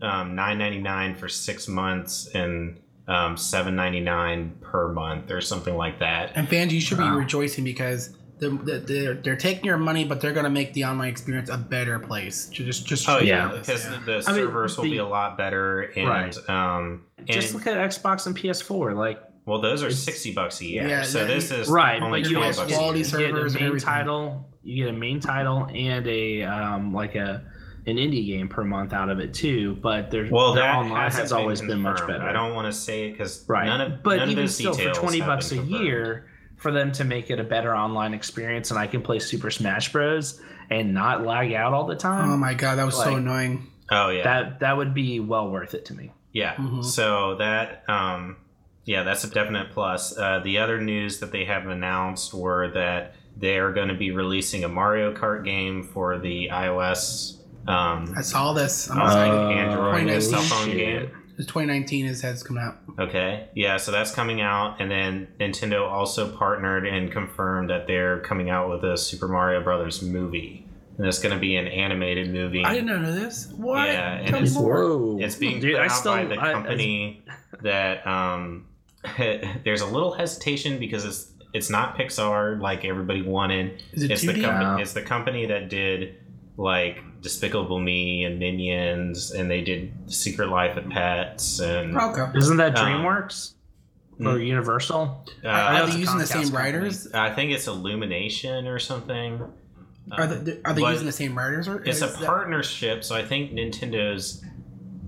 um, 0.00 0.34
nine 0.34 0.58
ninety 0.58 0.78
nine 0.80 1.14
for 1.14 1.28
six 1.28 1.68
months 1.68 2.26
and 2.34 2.80
um, 3.08 3.36
seven 3.36 3.74
ninety 3.76 4.00
nine 4.00 4.56
per 4.60 4.92
month 4.92 5.30
or 5.30 5.40
something 5.40 5.76
like 5.76 5.98
that. 6.00 6.32
And 6.34 6.48
fans, 6.48 6.72
you 6.72 6.80
should 6.80 6.98
be 6.98 7.04
Wow. 7.04 7.16
rejoicing 7.16 7.64
because 7.64 8.16
the, 8.38 8.50
the, 8.50 8.78
they're, 8.78 9.14
they're 9.14 9.36
taking 9.36 9.64
your 9.64 9.76
money, 9.76 10.04
but 10.04 10.20
they're 10.20 10.32
going 10.32 10.44
to 10.44 10.50
make 10.50 10.72
the 10.72 10.84
online 10.84 11.08
experience 11.10 11.48
a 11.48 11.56
better 11.56 11.98
place. 12.00 12.48
Ju- 12.48 12.64
Just, 12.64 12.84
just 12.86 13.08
Oh 13.08 13.18
Yeah. 13.18 13.50
yeah, 13.52 13.58
because 13.58 13.84
Yeah. 13.84 13.90
the, 13.98 14.04
the 14.04 14.12
I 14.26 14.32
mean, 14.32 14.44
servers 14.46 14.76
will 14.76 14.84
be 14.84 14.96
a 14.98 15.06
lot 15.06 15.36
better, 15.36 15.82
and 15.82 16.08
Right. 16.08 16.50
um, 16.50 17.04
and 17.18 17.26
Just 17.28 17.54
look 17.54 17.66
at 17.68 17.76
Xbox 17.76 18.26
and 18.26 18.36
PS4. 18.36 18.96
Like, 18.96 19.20
well, 19.44 19.60
those 19.60 19.82
are 19.82 19.90
sixty 19.90 20.32
bucks 20.32 20.60
a 20.60 20.66
year. 20.66 20.88
Yeah, 20.88 21.02
so 21.02 21.20
yeah, 21.20 21.26
this 21.26 21.50
is 21.50 21.68
right, 21.68 22.00
only 22.00 22.22
but 22.22 22.30
you 22.30 22.36
twenty 22.36 22.56
bucks 22.56 22.72
quality 22.76 23.02
a 23.02 23.04
year. 23.04 23.20
you 23.20 23.26
get 23.26 23.34
a 23.34 23.36
servers 23.36 23.54
and 23.56 23.64
main 23.70 23.78
title. 23.78 24.48
You 24.62 24.84
get 24.84 24.94
a 24.94 24.96
main 24.96 25.18
title 25.20 25.68
and 25.74 26.06
a 26.06 26.42
um, 26.44 26.94
like 26.94 27.16
a 27.16 27.42
an 27.86 27.96
indie 27.96 28.26
game 28.26 28.48
per 28.48 28.62
month 28.64 28.92
out 28.92 29.08
of 29.08 29.18
it 29.18 29.34
too. 29.34 29.74
But 29.82 30.10
there's 30.10 30.30
Well, 30.30 30.52
their 30.54 30.64
that 30.64 30.76
online 30.76 31.02
hasn't 31.02 31.22
has 31.22 31.32
always 31.32 31.60
been 31.60 31.80
much 31.80 31.98
better. 32.06 32.22
I 32.22 32.32
don't 32.32 32.54
want 32.54 32.72
to 32.72 32.78
say 32.78 33.08
it 33.08 33.12
because 33.12 33.44
right, 33.48 33.66
none 33.66 33.80
of 33.80 34.02
but 34.02 34.16
none 34.16 34.22
of 34.24 34.30
even 34.30 34.44
those 34.44 34.54
still, 34.54 34.74
for 34.74 34.90
twenty 34.92 35.20
bucks 35.20 35.50
a 35.52 35.56
confirmed. 35.56 35.84
year, 35.84 36.26
for 36.56 36.70
them 36.70 36.92
to 36.92 37.04
make 37.04 37.30
it 37.30 37.40
a 37.40 37.44
better 37.44 37.74
online 37.76 38.14
experience, 38.14 38.70
and 38.70 38.78
I 38.78 38.86
can 38.86 39.02
play 39.02 39.18
Super 39.18 39.50
Smash 39.50 39.90
Bros. 39.92 40.40
and 40.70 40.94
not 40.94 41.24
lag 41.26 41.52
out 41.52 41.72
all 41.74 41.86
the 41.86 41.96
time. 41.96 42.30
Oh 42.30 42.36
my 42.36 42.54
god, 42.54 42.76
that 42.76 42.84
was 42.86 42.96
so 42.96 43.16
annoying. 43.16 43.66
Oh 43.90 44.10
yeah, 44.10 44.22
that 44.24 44.60
that 44.60 44.76
would 44.76 44.94
be 44.94 45.18
well 45.20 45.50
worth 45.50 45.74
it 45.74 45.84
to 45.86 45.94
me. 45.94 46.12
Yeah. 46.32 46.54
Mhm. 46.54 46.82
So 46.84 47.34
that, 47.36 47.82
um, 47.90 48.36
yeah, 48.86 49.02
that's 49.02 49.22
a 49.24 49.28
definite 49.28 49.70
plus. 49.72 50.16
Uh, 50.16 50.40
the 50.42 50.58
other 50.58 50.80
news 50.80 51.18
that 51.20 51.30
they 51.30 51.44
have 51.44 51.66
announced 51.66 52.32
were 52.32 52.70
that 52.72 53.14
they 53.36 53.58
are 53.58 53.70
going 53.72 53.88
to 53.88 53.94
be 53.94 54.12
releasing 54.12 54.64
a 54.64 54.68
Mario 54.68 55.12
Kart 55.12 55.44
game 55.44 55.82
for 55.82 56.18
the 56.18 56.48
iOS. 56.50 57.38
Um, 57.66 58.12
I 58.16 58.22
saw 58.22 58.52
this. 58.52 58.90
I'm 58.90 59.00
Uh, 59.00 59.04
excited. 59.06 59.34
Android 59.34 59.94
and 60.08 60.08
2019 60.08 60.20
cell 60.20 60.40
phone 60.42 60.66
shit. 60.68 60.76
game. 60.76 61.10
It's 61.38 61.46
2019 61.46 62.06
is 62.06 62.20
has 62.22 62.42
coming 62.42 62.62
out. 62.62 62.76
okay. 62.98 63.48
Yeah. 63.54 63.76
So 63.78 63.90
that's 63.90 64.14
coming 64.14 64.40
out, 64.40 64.76
and 64.80 64.90
then 64.90 65.28
Nintendo 65.40 65.88
also 65.90 66.28
partnered 66.36 66.86
and 66.86 67.10
confirmed 67.10 67.70
that 67.70 67.86
they're 67.86 68.20
coming 68.20 68.50
out 68.50 68.68
with 68.68 68.84
a 68.84 68.96
Super 68.98 69.28
Mario 69.28 69.62
Brothers 69.62 70.02
movie. 70.02 70.66
And 70.98 71.06
it's 71.06 71.20
going 71.20 71.34
to 71.34 71.40
be 71.40 71.56
an 71.56 71.66
animated 71.66 72.30
movie. 72.30 72.62
I 72.64 72.74
did 72.74 72.84
not 72.84 73.00
know 73.00 73.12
this. 73.12 73.48
What? 73.56 73.88
Yeah, 73.88 74.12
and 74.18 74.26
Tell 74.28 74.36
it's- 74.42 74.54
Whoa, 74.54 75.18
It's 75.20 75.36
being 75.36 75.58
Dude, 75.58 75.72
put 75.76 75.80
I 75.80 75.84
out 75.86 75.90
still- 75.92 76.12
by 76.12 76.24
the 76.26 76.38
I- 76.38 76.52
company 76.52 77.24
that 77.62 78.06
um, 78.06 78.66
there's 79.18 79.80
a 79.80 79.86
little 79.86 80.12
hesitation 80.12 80.78
because 80.78 81.04
it's 81.04 81.28
it's 81.54 81.68
not 81.70 81.96
Pixar 81.98 82.60
like 82.60 82.84
everybody 82.84 83.22
wanted. 83.22 83.82
Is 83.92 84.02
it 84.04 84.10
It's 84.10 84.22
2D? 84.24 84.42
company. 84.42 84.64
No. 84.64 84.76
It's 84.78 84.92
the 84.92 85.02
company 85.02 85.46
that 85.46 85.68
did 85.70 86.14
like 86.56 86.98
Despicable 87.22 87.78
Me 87.80 88.24
and 88.24 88.38
Minions, 88.38 89.30
and 89.30 89.50
they 89.50 89.62
did 89.62 89.92
Secret 90.12 90.48
Life 90.48 90.76
of 90.76 90.88
Pets 90.90 91.60
and 91.60 91.96
Okay. 91.96 92.38
Isn't 92.38 92.56
that 92.58 92.78
Um, 92.78 92.86
DreamWorks 92.86 93.54
or 94.20 94.34
Mm. 94.34 94.46
Universal? 94.46 95.24
uh, 95.44 95.48
Are 95.48 95.72
they 95.80 95.86
it's 95.86 95.94
a 95.96 95.98
using 95.98 96.18
the 96.18 96.24
Comcast 96.24 96.28
same 96.28 96.42
company. 96.42 96.56
writers? 96.58 97.12
I 97.14 97.30
think 97.30 97.52
it's 97.52 97.66
Illumination 97.66 98.66
or 98.66 98.78
something. 98.78 99.40
Are 100.12 100.26
they, 100.26 100.58
are 100.64 100.74
they 100.74 100.82
But 100.82 100.90
using 100.92 101.06
the 101.06 101.12
same 101.12 101.36
writers? 101.38 101.68
Or 101.68 101.82
It's 101.84 102.02
a 102.02 102.06
is 102.06 102.16
that- 102.16 102.26
partnership, 102.26 103.04
so 103.04 103.14
I 103.14 103.22
think 103.24 103.52
Nintendo's 103.52 104.44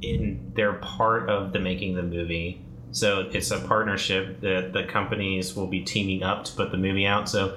in 0.02 0.52
they're 0.54 0.74
part 0.74 1.28
of 1.28 1.52
the 1.52 1.59
making 1.59 1.94
the 1.96 2.02
movie. 2.02 2.62
So 2.92 3.28
it's 3.33 3.50
a 3.50 3.59
partnership 3.59 4.40
that 4.42 4.72
the 4.72 4.85
companies 4.85 5.57
will 5.57 5.66
be 5.66 5.80
teaming 5.80 6.22
up 6.22 6.44
to 6.44 6.52
put 6.52 6.70
the 6.70 6.76
movie 6.78 7.07
out. 7.07 7.28
So, 7.28 7.57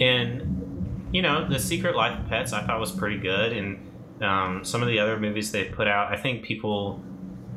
and 0.00 0.62
you 1.16 1.22
know, 1.22 1.48
the 1.48 1.58
Secret 1.58 1.96
Life 1.96 2.18
of 2.20 2.28
Pets 2.28 2.52
I 2.52 2.60
thought 2.66 2.78
was 2.78 2.92
pretty 2.92 3.16
good, 3.16 3.50
and 3.54 4.22
um, 4.22 4.62
some 4.64 4.82
of 4.82 4.88
the 4.88 4.98
other 4.98 5.18
movies 5.18 5.50
they 5.50 5.64
put 5.64 5.88
out, 5.88 6.12
I 6.12 6.16
think 6.20 6.44
people 6.44 7.02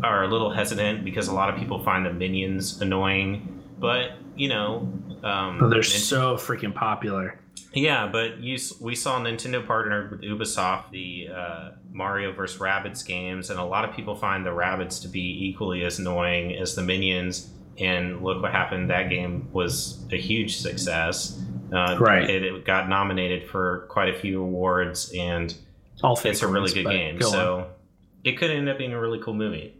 are 0.01 0.23
a 0.23 0.27
little 0.29 0.49
hesitant 0.49 1.03
because 1.03 1.27
a 1.27 1.33
lot 1.33 1.49
of 1.53 1.59
people 1.59 1.83
find 1.83 2.05
the 2.05 2.13
minions 2.13 2.79
annoying. 2.81 3.61
But 3.77 4.11
you 4.37 4.47
know, 4.47 4.87
um, 5.23 5.59
Oh, 5.61 5.67
they're 5.69 5.81
Nint- 5.81 6.07
so 6.15 6.35
freaking 6.37 6.73
popular. 6.73 7.37
yeah, 7.73 8.07
but 8.09 8.39
you 8.39 8.57
we 8.79 8.95
saw 8.95 9.19
Nintendo 9.19 9.59
partnered 9.67 10.11
with 10.11 10.21
Ubisoft 10.21 10.91
the 10.91 11.27
uh, 11.35 11.71
Mario 11.91 12.31
vs. 12.31 12.61
Rabbids 12.61 13.05
games, 13.05 13.49
and 13.49 13.59
a 13.59 13.65
lot 13.65 13.83
of 13.83 13.93
people 13.93 14.15
find 14.15 14.45
the 14.45 14.51
Rabbids 14.51 15.01
to 15.01 15.09
be 15.09 15.49
equally 15.49 15.83
as 15.83 15.99
annoying 15.99 16.55
as 16.55 16.75
the 16.75 16.81
minions. 16.81 17.51
And 17.77 18.21
look 18.23 18.41
what 18.41 18.51
happened! 18.53 18.89
That 18.89 19.09
game 19.09 19.49
was 19.51 20.05
a 20.13 20.17
huge 20.17 20.57
success. 20.57 21.41
Uh, 21.71 21.97
Right. 21.99 22.29
It, 22.29 22.43
it 22.43 22.65
got 22.65 22.89
nominated 22.89 23.49
for 23.49 23.85
quite 23.89 24.13
a 24.15 24.17
few 24.19 24.41
awards, 24.41 25.11
and 25.17 25.53
All 26.03 26.15
fake 26.15 26.31
it's 26.33 26.41
a 26.41 26.47
really 26.47 26.71
good 26.73 26.85
game. 26.85 27.17
go 27.17 27.27
on. 27.27 27.31
So 27.31 27.67
it 28.23 28.33
could 28.37 28.51
end 28.51 28.67
up 28.69 28.77
being 28.77 28.93
a 28.93 28.99
really 28.99 29.19
cool 29.19 29.33
movie. 29.33 29.73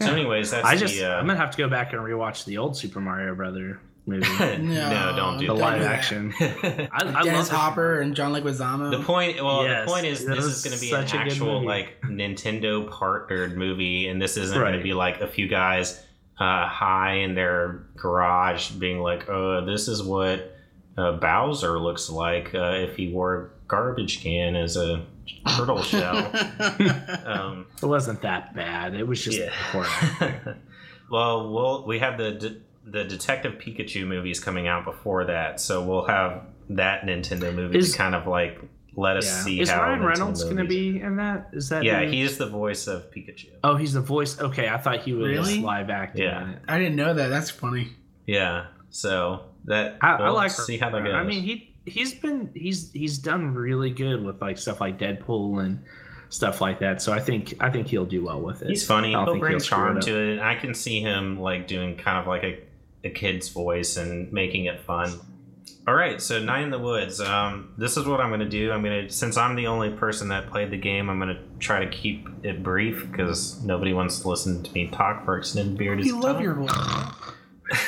So, 0.00 0.12
anyways, 0.12 0.50
that's 0.50 0.66
I 0.66 0.76
just 0.76 0.94
the. 0.94 1.04
Uh, 1.06 1.16
I'm 1.18 1.26
gonna 1.26 1.38
have 1.38 1.52
to 1.52 1.56
go 1.58 1.68
back 1.68 1.92
and 1.92 2.02
rewatch 2.02 2.44
the 2.44 2.58
old 2.58 2.76
Super 2.76 3.00
Mario 3.00 3.34
Brother 3.34 3.80
movie, 4.04 4.26
no, 4.58 5.14
don't 5.16 5.38
do 5.38 5.46
the 5.46 5.54
Don't 5.54 5.58
live 5.58 5.78
do 5.78 5.82
that. 5.84 5.92
action. 5.92 6.34
I, 6.40 6.88
I 6.92 7.02
love 7.04 7.24
Dennis 7.24 7.48
the- 7.48 7.56
Hopper 7.56 8.00
and 8.00 8.14
John 8.14 8.32
Leguizamo. 8.32 8.90
The 8.90 9.02
point, 9.02 9.42
well, 9.42 9.64
Yes, 9.64 9.86
the 9.86 9.92
point 9.92 10.06
is, 10.06 10.24
this 10.26 10.44
is 10.44 10.62
going 10.62 10.74
to 10.74 10.80
be 10.80 10.90
such 10.90 11.12
a 11.14 11.16
an 11.18 11.24
good 11.24 11.32
actual 11.32 11.64
like 11.64 12.00
Nintendo 12.02 12.90
partnered 12.90 13.56
movie, 13.56 14.08
and 14.08 14.20
this 14.20 14.36
isn't 14.36 14.56
going 14.58 14.76
to 14.76 14.82
be 14.82 14.92
like 14.92 15.20
a 15.22 15.26
few 15.26 15.48
guys 15.48 16.02
uh, 16.38 16.66
high 16.68 17.14
in 17.14 17.34
their 17.34 17.86
garage 17.96 18.70
being 18.72 18.98
like, 19.00 19.28
"Oh, 19.30 19.64
this 19.64 19.88
is 19.88 20.02
what 20.02 20.55
uh, 20.96 21.12
Bowser 21.12 21.78
looks 21.78 22.08
like 22.10 22.54
uh, 22.54 22.72
if 22.76 22.96
he 22.96 23.12
wore 23.12 23.34
a 23.36 23.48
garbage 23.68 24.22
can 24.22 24.56
as 24.56 24.76
a 24.76 25.04
turtle 25.56 25.82
shell." 25.82 26.16
um, 27.24 27.66
It 27.82 27.86
wasn't 27.86 28.22
that 28.22 28.54
bad. 28.54 28.94
It 28.94 29.06
was 29.06 29.22
just 29.22 29.38
Yeah. 29.38 29.50
horrible. 29.50 30.54
well, 31.10 31.52
we'll 31.52 31.86
we 31.86 31.98
have 31.98 32.18
the 32.18 32.32
de- 32.32 32.56
the 32.84 33.04
Detective 33.04 33.54
Pikachu 33.54 34.06
movies 34.06 34.38
coming 34.40 34.68
out 34.68 34.84
before 34.84 35.24
that, 35.26 35.60
so 35.60 35.84
we'll 35.84 36.06
have 36.06 36.42
that 36.70 37.02
Nintendo 37.02 37.54
movie 37.54 37.78
Is- 37.78 37.92
to 37.92 37.98
kind 37.98 38.14
of 38.14 38.26
like 38.26 38.58
let 38.98 39.18
us 39.18 39.26
Yeah. 39.26 39.42
see 39.44 39.60
Is 39.60 39.68
how 39.70 39.82
Ryan 39.82 40.00
Nintendo 40.00 40.06
Reynolds 40.08 40.44
going 40.44 40.56
to 40.56 40.64
be 40.64 41.00
in 41.00 41.16
that? 41.16 41.50
Is 41.52 41.68
that 41.68 41.84
Yeah, 41.84 42.02
who- 42.04 42.10
he's 42.10 42.38
the 42.38 42.46
voice 42.46 42.86
of 42.86 43.10
Pikachu. 43.10 43.48
Oh, 43.62 43.76
he's 43.76 43.92
the 43.92 44.00
voice. 44.00 44.40
Okay, 44.40 44.68
I 44.70 44.78
thought 44.78 45.00
he 45.02 45.12
was 45.12 45.28
Really? 45.28 45.60
live 45.60 45.90
acting. 45.90 46.22
Yeah. 46.22 46.42
in 46.44 46.48
it. 46.50 46.62
I 46.66 46.78
didn't 46.78 46.96
know 46.96 47.12
that. 47.12 47.28
That's 47.28 47.50
funny. 47.50 47.88
Yeah, 48.26 48.66
so 48.88 49.42
that 49.66 49.98
I, 50.00 50.14
I 50.14 50.22
we'll 50.24 50.34
like. 50.34 50.50
see 50.50 50.78
how 50.78 50.90
that 50.90 51.04
goes. 51.04 51.14
I 51.14 51.22
mean, 51.22 51.42
he 51.42 51.74
he's 51.84 52.14
been 52.14 52.50
he's 52.54 52.90
he's 52.92 53.18
done 53.18 53.54
really 53.54 53.90
good 53.90 54.24
with 54.24 54.40
like 54.40 54.58
stuff 54.58 54.80
like 54.80 54.98
Deadpool 54.98 55.64
and 55.64 55.84
stuff 56.28 56.60
like 56.60 56.80
that. 56.80 57.00
So 57.02 57.12
I 57.12 57.20
think 57.20 57.54
I 57.60 57.70
think 57.70 57.86
he'll 57.88 58.04
do 58.06 58.24
well 58.24 58.40
with 58.40 58.62
it. 58.62 58.68
he's 58.68 58.84
funny. 58.86 59.08
I 59.14 59.18
don't 59.18 59.24
He'll 59.26 59.34
think 59.34 59.40
bring 59.42 59.52
he'll 59.52 59.60
charm 59.60 59.98
it 59.98 60.02
to 60.04 60.32
it. 60.34 60.40
I 60.40 60.54
can 60.56 60.74
see 60.74 61.00
him 61.00 61.38
like 61.40 61.66
doing 61.68 61.96
kind 61.96 62.18
of 62.18 62.26
like 62.26 62.42
a, 62.42 62.58
a 63.04 63.10
kid's 63.10 63.48
voice 63.50 63.96
and 63.96 64.32
making 64.32 64.64
it 64.64 64.80
fun. 64.80 65.20
All 65.88 65.94
right, 65.94 66.20
so 66.20 66.40
Night 66.42 66.62
in 66.64 66.70
the 66.70 66.80
Woods. 66.80 67.20
Um, 67.20 67.72
this 67.78 67.96
is 67.96 68.06
what 68.06 68.20
I'm 68.20 68.28
going 68.30 68.40
to 68.40 68.48
do. 68.48 68.72
I'm 68.72 68.82
going 68.82 69.06
to, 69.06 69.12
since 69.12 69.36
I'm 69.36 69.54
the 69.54 69.68
only 69.68 69.90
person 69.90 70.26
that 70.30 70.50
played 70.50 70.72
the 70.72 70.76
game, 70.76 71.08
I'm 71.08 71.20
going 71.20 71.36
to 71.36 71.40
try 71.60 71.84
to 71.84 71.88
keep 71.88 72.26
it 72.42 72.64
brief 72.64 73.08
because 73.08 73.62
nobody 73.62 73.92
wants 73.92 74.18
to 74.20 74.28
listen 74.28 74.64
to 74.64 74.72
me 74.72 74.88
talk 74.88 75.24
for 75.24 75.38
extended 75.38 75.78
period 75.78 76.04
You 76.04 76.20
love 76.20 76.36
time. 76.36 76.42
your 76.44 76.54
voice. 76.54 76.72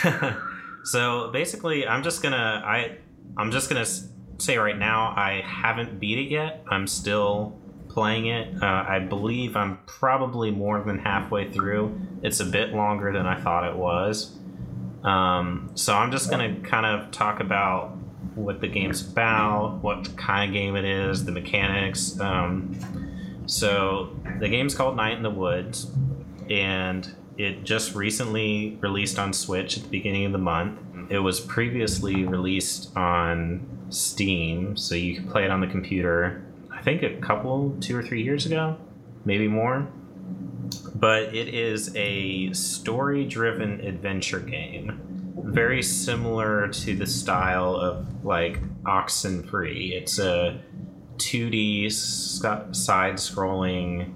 so 0.84 1.30
basically, 1.30 1.86
I'm 1.86 2.02
just 2.02 2.22
gonna 2.22 2.62
I 2.64 2.98
I'm 3.36 3.50
just 3.50 3.68
gonna 3.68 3.86
say 4.38 4.56
right 4.56 4.78
now 4.78 5.12
I 5.16 5.42
haven't 5.44 6.00
beat 6.00 6.18
it 6.18 6.30
yet. 6.30 6.64
I'm 6.68 6.86
still 6.86 7.58
playing 7.88 8.26
it. 8.26 8.62
Uh, 8.62 8.84
I 8.86 8.98
believe 9.00 9.56
I'm 9.56 9.78
probably 9.86 10.50
more 10.50 10.82
than 10.82 10.98
halfway 10.98 11.50
through. 11.50 12.00
It's 12.22 12.40
a 12.40 12.44
bit 12.44 12.72
longer 12.72 13.12
than 13.12 13.26
I 13.26 13.40
thought 13.40 13.68
it 13.68 13.76
was. 13.76 14.36
Um, 15.02 15.70
so 15.74 15.94
I'm 15.94 16.10
just 16.10 16.30
gonna 16.30 16.60
kind 16.60 16.86
of 16.86 17.10
talk 17.10 17.40
about 17.40 17.96
what 18.34 18.60
the 18.60 18.68
game's 18.68 19.00
about, 19.00 19.78
what 19.82 20.16
kind 20.16 20.48
of 20.48 20.54
game 20.54 20.76
it 20.76 20.84
is, 20.84 21.24
the 21.24 21.32
mechanics. 21.32 22.18
Um, 22.20 22.78
so 23.46 24.16
the 24.40 24.48
game's 24.48 24.74
called 24.74 24.96
Night 24.96 25.16
in 25.16 25.22
the 25.22 25.30
Woods, 25.30 25.90
and 26.48 27.14
it 27.38 27.62
just 27.62 27.94
recently 27.94 28.76
released 28.80 29.18
on 29.18 29.32
Switch 29.32 29.76
at 29.76 29.84
the 29.84 29.88
beginning 29.88 30.26
of 30.26 30.32
the 30.32 30.38
month. 30.38 30.80
It 31.08 31.20
was 31.20 31.40
previously 31.40 32.24
released 32.24 32.94
on 32.96 33.64
Steam, 33.90 34.76
so 34.76 34.96
you 34.96 35.20
could 35.20 35.30
play 35.30 35.44
it 35.44 35.50
on 35.50 35.60
the 35.60 35.68
computer. 35.68 36.44
I 36.70 36.82
think 36.82 37.02
a 37.04 37.16
couple, 37.20 37.76
two 37.80 37.96
or 37.96 38.02
three 38.02 38.22
years 38.22 38.44
ago, 38.44 38.76
maybe 39.24 39.46
more. 39.46 39.86
But 40.96 41.34
it 41.34 41.54
is 41.54 41.94
a 41.94 42.52
story 42.52 43.24
driven 43.24 43.80
adventure 43.80 44.40
game. 44.40 45.00
Very 45.44 45.82
similar 45.82 46.68
to 46.68 46.96
the 46.96 47.06
style 47.06 47.76
of 47.76 48.24
like 48.24 48.60
Oxenfree. 48.82 49.92
It's 49.92 50.18
a 50.18 50.60
2D 51.18 51.92
side 51.92 53.14
scrolling 53.14 54.12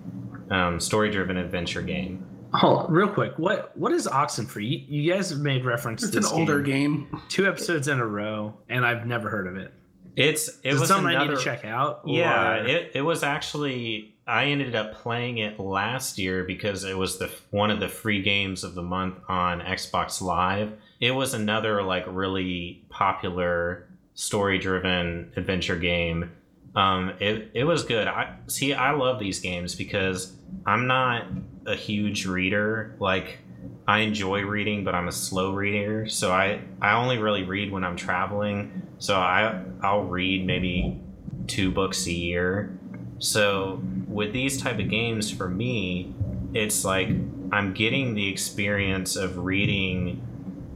um, 0.51 0.81
story 0.81 1.11
driven 1.11 1.37
adventure 1.37 1.83
game. 1.83 2.27
Oh, 2.55 2.87
real 2.89 3.09
quick, 3.09 3.39
what 3.39 3.77
what 3.77 3.93
is 3.93 4.07
Oxenfree? 4.07 4.69
You, 4.89 5.03
you 5.03 5.13
guys 5.13 5.31
have 5.31 5.41
made 5.41 5.65
reference 5.65 6.03
It's 6.03 6.13
to 6.13 6.19
an 6.19 6.23
this 6.23 6.33
older 6.33 6.61
game 6.61 7.09
game. 7.11 7.21
two 7.29 7.47
episodes 7.47 7.89
in 7.89 7.99
a 7.99 8.07
row, 8.07 8.55
and 8.69 8.85
I've 8.85 9.07
never 9.07 9.31
heard 9.31 9.47
of 9.47 9.57
it. 9.57 9.73
It's 10.17 10.49
it 10.49 10.55
Is 10.65 10.77
it 10.77 10.81
was 10.81 10.89
something 10.89 11.07
I 11.07 11.13
another, 11.13 11.31
need 11.33 11.39
to 11.39 11.45
check 11.45 11.65
out? 11.65 12.03
Yeah, 12.05 12.57
or- 12.61 12.67
it, 12.67 12.93
it 12.95 13.01
was 13.03 13.23
actually 13.23 14.15
I 14.27 14.47
ended 14.47 14.75
up 14.75 14.95
playing 14.95 15.39
it 15.39 15.59
last 15.59 16.19
year 16.19 16.45
because 16.45 16.85
it 16.85 16.97
was 16.97 17.19
the 17.19 17.31
one 17.51 17.71
of 17.71 17.81
the 17.81 17.89
free 17.89 18.21
games 18.23 18.65
of 18.65 18.75
the 18.75 18.83
month 18.83 19.15
on 19.29 19.61
Xbox 19.61 20.21
Live. 20.21 20.73
It 21.01 21.13
was 21.13 21.33
another 21.35 21.83
like 21.83 22.05
really 22.07 22.85
popular 22.91 23.89
story 24.15 24.59
driven 24.59 25.33
adventure 25.37 25.77
game. 25.77 26.31
Um, 26.77 27.15
it 27.19 27.51
it 27.55 27.65
was 27.65 27.83
good. 27.85 28.07
I 28.07 28.35
see. 28.49 28.75
I 28.75 28.91
love 28.93 29.19
these 29.19 29.41
games 29.41 29.75
because 29.75 30.35
I'm 30.67 30.87
not 30.87 31.27
a 31.67 31.77
huge 31.77 32.27
reader. 32.27 32.97
Like 32.99 33.39
I 33.87 34.01
enjoy 34.01 34.43
reading, 34.43 34.85
but 34.85 34.95
I'm 34.95 35.09
a 35.09 35.13
slow 35.13 35.53
reader. 35.53 36.09
So 36.09 36.33
I 36.33 36.61
I 36.81 36.95
only 36.95 37.19
really 37.19 37.45
read 37.45 37.73
when 37.73 37.85
I'm 37.85 37.97
traveling. 37.97 38.83
So 38.99 39.17
I 39.17 39.63
I'll 39.83 40.05
read 40.05 40.47
maybe 40.47 41.01
two 41.47 41.71
books 41.71 42.07
a 42.07 42.13
year. 42.13 42.79
So 43.19 43.83
with 44.09 44.33
these 44.33 44.61
type 44.61 44.79
of 44.79 44.89
games 44.89 45.31
for 45.31 45.49
me, 45.49 46.15
it's 46.55 46.85
like 46.85 47.09
I'm 47.53 47.73
getting 47.73 48.15
the 48.15 48.29
experience 48.29 49.17
of 49.17 49.39
reading 49.39 50.27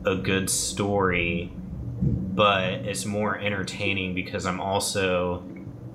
a 0.05 0.15
good 0.15 0.49
story, 0.49 1.53
but 2.01 2.65
it's 2.73 3.05
more 3.05 3.39
entertaining 3.39 4.15
because 4.15 4.47
I'm 4.47 4.61
also 4.61 5.43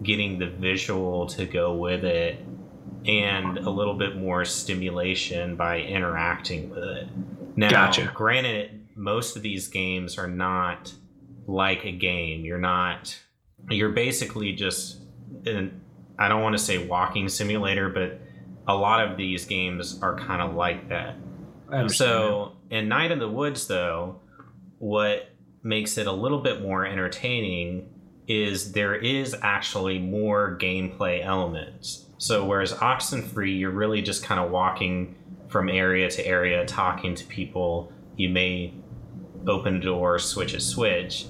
getting 0.04 0.40
the 0.40 0.48
visual 0.48 1.28
to 1.28 1.46
go 1.46 1.74
with 1.76 2.04
it 2.04 2.40
and 3.06 3.58
a 3.58 3.70
little 3.70 3.96
bit 3.96 4.16
more 4.16 4.46
stimulation 4.46 5.56
by 5.56 5.80
interacting 5.80 6.70
with 6.70 6.84
it. 6.84 7.08
Now, 7.56 7.70
Gotcha. 7.70 8.12
granted, 8.14 8.88
most 8.96 9.36
of 9.36 9.42
these 9.42 9.68
games 9.68 10.18
are 10.18 10.28
not 10.28 10.94
like 11.48 11.86
a 11.86 11.92
game. 11.92 12.46
You're 12.46 12.60
not. 12.60 13.18
You're 13.70 13.90
basically 13.90 14.54
just. 14.54 14.98
An, 15.46 15.82
I 16.20 16.28
don't 16.28 16.42
want 16.42 16.56
to 16.58 16.64
say 16.64 16.86
walking 16.86 17.28
simulator, 17.30 17.90
but 17.90 18.20
a 18.68 18.76
lot 18.76 19.08
of 19.08 19.18
these 19.18 19.46
games 19.46 20.00
are 20.02 20.16
kind 20.18 20.42
of 20.42 20.56
like 20.56 20.90
that. 20.90 21.16
So 21.88 22.54
in 22.70 22.90
Night 22.90 23.12
in 23.12 23.20
the 23.20 23.30
Woods, 23.30 23.68
though, 23.68 24.20
what 24.78 25.30
makes 25.64 25.98
it 25.98 26.08
a 26.08 26.12
little 26.12 26.40
bit 26.40 26.62
more 26.62 26.86
entertaining 26.86 27.90
is 28.28 28.74
there 28.74 28.96
is 28.96 29.36
actually 29.42 30.00
more 30.00 30.58
gameplay 30.60 31.24
elements. 31.26 32.06
So 32.22 32.46
whereas 32.46 32.72
Oxenfree, 32.74 33.58
you're 33.58 33.72
really 33.72 34.04
just 34.04 34.24
kind 34.24 34.40
of 34.40 34.52
walking 34.52 35.16
from 35.48 35.70
area 35.70 36.08
to 36.08 36.24
area, 36.24 36.64
talking 36.68 37.16
to 37.16 37.26
people. 37.26 37.92
You 38.16 38.30
may 38.30 38.76
open 39.48 39.78
a 39.78 39.80
door, 39.80 40.20
switch 40.20 40.54
a 40.54 40.60
switch. 40.60 41.26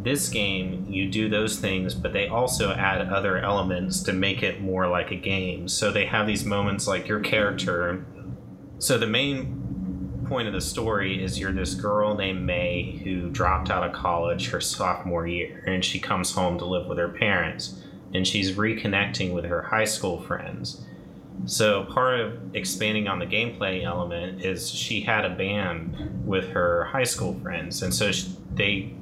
This 0.00 0.28
game, 0.28 0.86
you 0.88 1.10
do 1.10 1.28
those 1.28 1.58
things, 1.58 1.92
but 1.92 2.12
they 2.12 2.28
also 2.28 2.72
add 2.72 3.00
other 3.08 3.38
elements 3.38 4.00
to 4.04 4.12
make 4.12 4.44
it 4.44 4.60
more 4.60 4.86
like 4.86 5.10
a 5.10 5.16
game. 5.16 5.66
So 5.66 5.90
they 5.90 6.06
have 6.06 6.28
these 6.28 6.44
moments 6.44 6.86
like 6.86 7.08
your 7.08 7.18
character. 7.18 8.06
So 8.78 8.96
the 8.96 9.08
main 9.08 10.22
point 10.28 10.46
of 10.46 10.54
the 10.54 10.60
story 10.60 11.20
is 11.20 11.40
you're 11.40 11.50
this 11.50 11.74
girl 11.74 12.14
named 12.14 12.46
May 12.46 13.00
who 13.02 13.28
dropped 13.30 13.70
out 13.70 13.82
of 13.82 13.92
college 13.92 14.50
her 14.50 14.60
sophomore 14.60 15.26
year, 15.26 15.64
and 15.66 15.84
she 15.84 15.98
comes 15.98 16.30
home 16.30 16.58
to 16.58 16.64
live 16.64 16.86
with 16.86 16.98
her 16.98 17.08
parents, 17.08 17.82
and 18.14 18.26
she's 18.26 18.52
reconnecting 18.52 19.32
with 19.32 19.44
her 19.44 19.62
high 19.62 19.84
school 19.84 20.20
friends. 20.20 20.84
So 21.46 21.84
part 21.84 22.20
of 22.20 22.54
expanding 22.54 23.08
on 23.08 23.18
the 23.18 23.26
gameplay 23.26 23.84
element 23.84 24.44
is 24.44 24.70
she 24.70 25.00
had 25.00 25.24
a 25.24 25.30
band 25.30 26.22
with 26.26 26.48
her 26.50 26.84
high 26.84 27.04
school 27.04 27.38
friends, 27.40 27.82
and 27.82 27.94
so 27.94 28.10
sh 28.12 28.26
they, 28.54 28.92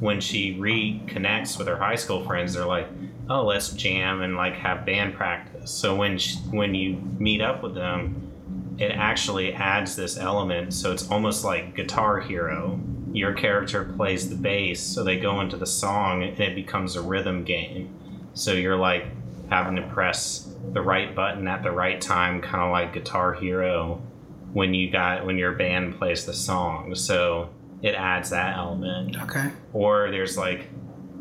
when 0.00 0.20
she 0.20 0.54
reconnects 0.56 1.58
with 1.58 1.66
her 1.66 1.76
high 1.76 1.96
school 1.96 2.24
friends, 2.24 2.54
they're 2.54 2.66
like, 2.66 2.88
"Oh, 3.30 3.44
let's 3.46 3.70
jam 3.70 4.20
and 4.22 4.36
like 4.36 4.54
have 4.54 4.84
band 4.84 5.14
practice." 5.14 5.70
So 5.70 5.96
when 5.96 6.18
sh 6.18 6.36
when 6.50 6.74
you 6.74 7.00
meet 7.18 7.40
up 7.40 7.62
with 7.62 7.74
them, 7.74 8.30
it 8.78 8.92
actually 8.92 9.54
adds 9.54 9.96
this 9.96 10.18
element, 10.18 10.74
so 10.74 10.92
it's 10.92 11.10
almost 11.10 11.44
like 11.44 11.74
Guitar 11.74 12.20
Hero. 12.20 12.78
Your 13.12 13.32
character 13.32 13.84
plays 13.96 14.28
the 14.28 14.36
bass, 14.36 14.80
so 14.80 15.02
they 15.02 15.18
go 15.18 15.40
into 15.40 15.56
the 15.56 15.66
song, 15.66 16.22
and 16.22 16.38
it 16.38 16.54
becomes 16.54 16.94
a 16.94 17.00
rhythm 17.02 17.44
game. 17.44 17.97
So 18.38 18.52
you're 18.52 18.76
like 18.76 19.06
having 19.50 19.76
to 19.76 19.82
press 19.82 20.48
the 20.72 20.80
right 20.80 21.14
button 21.14 21.48
at 21.48 21.62
the 21.62 21.72
right 21.72 22.00
time, 22.00 22.40
kind 22.40 22.62
of 22.62 22.70
like 22.70 22.92
Guitar 22.92 23.34
Hero 23.34 24.02
when 24.52 24.74
you 24.74 24.90
got 24.90 25.26
when 25.26 25.38
your 25.38 25.52
band 25.52 25.98
plays 25.98 26.24
the 26.24 26.34
song. 26.34 26.94
So 26.94 27.50
it 27.82 27.94
adds 27.94 28.30
that 28.30 28.56
element. 28.56 29.16
Okay. 29.22 29.50
Or 29.72 30.10
there's 30.10 30.36
like 30.36 30.68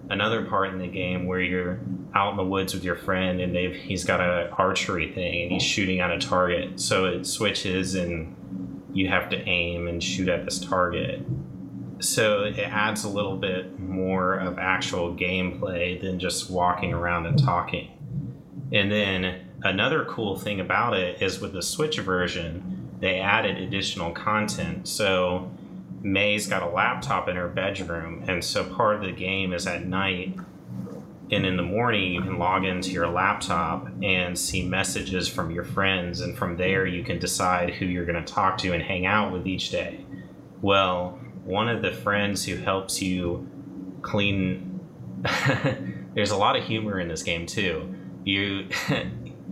another 0.09 0.45
part 0.45 0.69
in 0.69 0.79
the 0.79 0.87
game 0.87 1.25
where 1.25 1.41
you're 1.41 1.79
out 2.13 2.31
in 2.31 2.37
the 2.37 2.43
woods 2.43 2.73
with 2.73 2.83
your 2.83 2.95
friend 2.95 3.41
and 3.41 3.53
they've 3.55 3.75
he's 3.75 4.03
got 4.03 4.21
a 4.21 4.49
archery 4.51 5.11
thing 5.11 5.43
and 5.43 5.51
he's 5.51 5.63
shooting 5.63 5.99
at 5.99 6.11
a 6.11 6.19
target. 6.19 6.79
So 6.79 7.05
it 7.05 7.25
switches 7.25 7.95
and 7.95 8.35
you 8.93 9.09
have 9.09 9.29
to 9.29 9.37
aim 9.47 9.87
and 9.87 10.03
shoot 10.03 10.29
at 10.29 10.45
this 10.45 10.59
target. 10.59 11.21
So 11.99 12.43
it 12.43 12.59
adds 12.59 13.03
a 13.03 13.09
little 13.09 13.37
bit 13.37 13.79
more 13.79 14.35
of 14.35 14.59
actual 14.59 15.15
gameplay 15.15 15.99
than 15.99 16.19
just 16.19 16.49
walking 16.49 16.93
around 16.93 17.25
and 17.25 17.37
talking. 17.37 17.91
And 18.71 18.91
then 18.91 19.47
another 19.63 20.05
cool 20.05 20.37
thing 20.37 20.59
about 20.59 20.93
it 20.93 21.21
is 21.21 21.39
with 21.39 21.53
the 21.53 21.61
Switch 21.61 21.99
version, 21.99 22.89
they 22.99 23.19
added 23.19 23.57
additional 23.57 24.11
content. 24.11 24.87
So 24.87 25.51
May's 26.01 26.47
got 26.47 26.61
a 26.61 26.67
laptop 26.69 27.27
in 27.27 27.35
her 27.35 27.47
bedroom, 27.47 28.23
and 28.27 28.43
so 28.43 28.63
part 28.63 28.97
of 28.97 29.01
the 29.01 29.11
game 29.11 29.51
is 29.51 29.65
at 29.65 29.85
night. 29.85 30.37
And 31.31 31.45
in 31.45 31.57
the 31.57 31.63
morning, 31.63 32.13
you 32.13 32.21
can 32.21 32.37
log 32.37 32.63
into 32.63 32.91
your 32.91 33.09
laptop 33.09 33.87
and 34.01 34.37
see 34.37 34.63
messages 34.63 35.27
from 35.27 35.51
your 35.51 35.63
friends, 35.63 36.21
and 36.21 36.37
from 36.37 36.55
there, 36.55 36.85
you 36.85 37.03
can 37.03 37.19
decide 37.19 37.71
who 37.71 37.85
you're 37.85 38.05
going 38.05 38.23
to 38.23 38.33
talk 38.33 38.57
to 38.59 38.73
and 38.73 38.83
hang 38.83 39.05
out 39.05 39.33
with 39.33 39.47
each 39.47 39.71
day. 39.71 40.05
Well, 40.61 41.19
one 41.47 41.69
of 41.69 41.81
the 41.81 41.91
friends 41.91 42.45
who 42.45 42.57
helps 42.57 43.01
you 43.01 43.49
clean. 44.01 44.79
There's 46.13 46.31
a 46.31 46.37
lot 46.37 46.55
of 46.55 46.63
humor 46.63 46.99
in 46.99 47.07
this 47.07 47.23
game, 47.23 47.45
too. 47.45 47.95
You. 48.23 48.67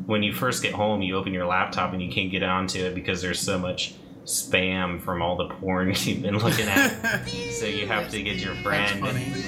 when 0.05 0.21
you 0.23 0.33
first 0.33 0.61
get 0.61 0.73
home, 0.73 1.01
you 1.01 1.15
open 1.15 1.33
your 1.33 1.45
laptop 1.45 1.93
and 1.93 2.01
you 2.01 2.11
can't 2.11 2.31
get 2.31 2.43
onto 2.43 2.79
it 2.79 2.93
because 2.93 3.21
there's 3.21 3.39
so 3.39 3.57
much 3.57 3.95
spam 4.25 4.99
from 5.01 5.21
all 5.21 5.37
the 5.37 5.47
porn 5.55 5.93
you've 5.99 6.21
been 6.21 6.37
looking 6.37 6.67
at. 6.67 7.25
so 7.51 7.65
you 7.65 7.87
have 7.87 8.09
to 8.09 8.21
get 8.21 8.37
your 8.37 8.55
friend 8.55 9.01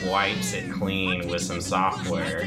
wipes 0.06 0.54
it 0.54 0.72
clean 0.72 1.28
with 1.28 1.42
some 1.42 1.62
software. 1.62 2.42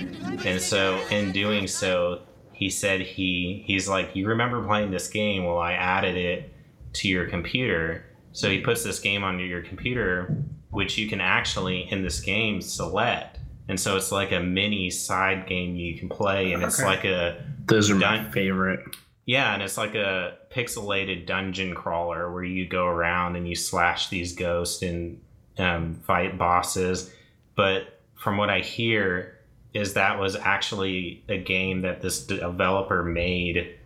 And 0.45 0.61
so 0.61 1.01
in 1.11 1.33
doing 1.33 1.67
so, 1.67 2.23
he 2.53 2.71
said 2.71 3.01
he 3.01 3.65
he's 3.67 3.89
like, 3.89 4.15
You 4.15 4.29
remember 4.29 4.65
playing 4.65 4.91
this 4.91 5.09
game? 5.09 5.45
Well 5.45 5.59
I 5.59 5.73
added 5.73 6.17
it 6.17 6.53
to 6.95 7.09
your 7.09 7.27
computer. 7.27 8.05
So 8.33 8.49
he 8.49 8.61
puts 8.61 8.85
this 8.85 8.99
game 9.01 9.25
onto 9.25 9.43
your 9.45 9.63
computer, 9.63 10.37
which 10.71 10.97
you 10.99 11.09
can 11.09 11.21
actually 11.21 11.91
in 11.91 12.03
this 12.03 12.21
game 12.21 12.61
select. 12.61 13.39
And 13.69 13.79
so 13.79 13.97
it's 13.97 14.11
like 14.13 14.33
a 14.33 14.41
mini 14.41 14.91
side 14.91 15.47
game 15.47 15.77
you 15.77 15.97
can 15.99 16.09
play 16.09 16.53
and 16.53 16.63
it's 16.63 16.79
Okay. 16.81 16.89
like 16.89 17.05
a 17.05 17.45
Those 17.67 17.91
are 17.91 17.95
my 17.95 18.29
favorite. 18.31 18.81
yeah, 19.27 19.55
and 19.55 19.63
it's 19.63 19.77
like 19.79 19.95
a 19.95 20.39
pixelated 20.51 21.27
dungeon 21.27 21.75
crawler 21.75 22.33
where 22.33 22.43
you 22.45 22.67
go 22.69 22.87
around 22.87 23.37
and 23.37 23.49
you 23.49 23.55
slash 23.55 24.09
these 24.09 24.35
ghosts 24.35 24.83
and 24.83 25.21
um, 25.59 25.95
fight 26.07 26.37
bosses. 26.39 27.13
But 27.57 28.01
from 28.17 28.37
what 28.37 28.51
I 28.51 28.61
hear, 28.61 29.37
is 29.73 29.95
that 29.95 30.19
was 30.19 30.35
actually 30.35 31.23
a 31.29 31.39
game 31.39 31.83
that 31.83 32.01
this 32.03 32.27
developer 32.27 33.05
made 33.05 33.77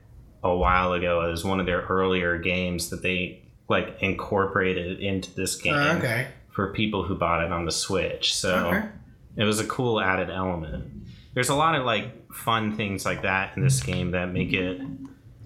a 0.43 0.55
while 0.57 0.95
ago. 0.95 1.27
It 1.27 1.31
was 1.31 1.45
one 1.45 1.61
of 1.61 1.67
their 1.67 1.83
earlier 1.83 2.39
games 2.39 2.89
that 2.91 3.03
they 3.03 3.43
like 3.69 3.97
incorporated 4.01 5.01
into 5.01 5.35
this 5.35 5.57
game 5.57 5.75
Uh, 5.75 5.95
okay. 5.99 6.27
for 6.51 6.73
people 6.73 7.03
who 7.05 7.15
bought 7.15 7.43
it 7.45 7.51
on 7.53 7.65
the 7.65 7.73
Switch. 7.73 8.35
So 8.35 8.55
Okay. 8.69 8.89
it 9.37 9.45
was 9.45 9.61
a 9.61 9.67
cool 9.67 10.01
added 10.01 10.31
element. 10.31 10.91
There's 11.35 11.49
a 11.49 11.55
lot 11.55 11.75
of 11.75 11.85
like 11.85 12.33
fun 12.33 12.77
things 12.77 13.05
like 13.05 13.23
that 13.23 13.57
in 13.57 13.63
this 13.63 13.81
game 13.83 14.11
that 14.13 14.33
make 14.33 14.53
it. 14.53 14.81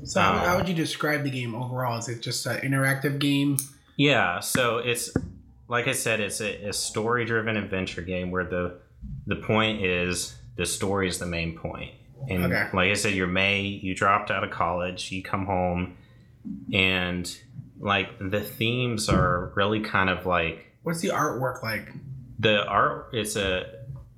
So, 0.04 0.20
how, 0.20 0.38
how 0.38 0.57
would 0.57 0.68
you 0.68 0.74
describe 0.74 1.24
the 1.24 1.31
game 1.31 1.54
overall? 1.54 1.98
Is 1.98 2.09
it 2.09 2.20
just 2.22 2.46
an 2.46 2.59
interactive 2.61 3.18
game? 3.18 3.57
Yeah, 3.96 4.38
so 4.40 4.78
it's 4.78 5.11
like 5.66 5.88
I 5.88 5.92
said, 5.92 6.20
it's 6.20 6.40
a, 6.40 6.68
a 6.68 6.72
story 6.72 7.24
driven 7.24 7.57
adventure 7.57 8.02
game 8.02 8.31
where 8.31 8.44
the 8.44 8.78
the 9.26 9.37
point 9.37 9.85
is 9.85 10.37
the 10.57 10.66
story 10.66 11.09
is 11.09 11.18
the 11.18 11.26
main 11.26 11.57
point. 11.59 11.92
And 12.28 12.44
Okay. 12.44 12.68
like 12.72 12.90
I 12.90 12.94
said, 12.94 13.14
you're 13.14 13.26
May, 13.26 13.62
you 13.62 13.94
dropped 13.94 14.31
out 14.31 14.44
of 14.44 14.50
college, 14.50 15.11
you 15.12 15.22
come 15.22 15.46
home, 15.46 15.96
and 16.72 17.37
like 17.81 18.09
the 18.19 18.41
themes 18.41 19.09
are 19.09 19.53
really 19.57 19.81
kind 19.81 20.11
of 20.11 20.27
like 20.27 20.67
What's 20.83 21.01
the 21.01 21.09
artwork 21.09 21.62
like? 21.62 21.88
the 22.38 22.64
art 22.67 23.11
it's 23.12 23.37
a 23.37 23.67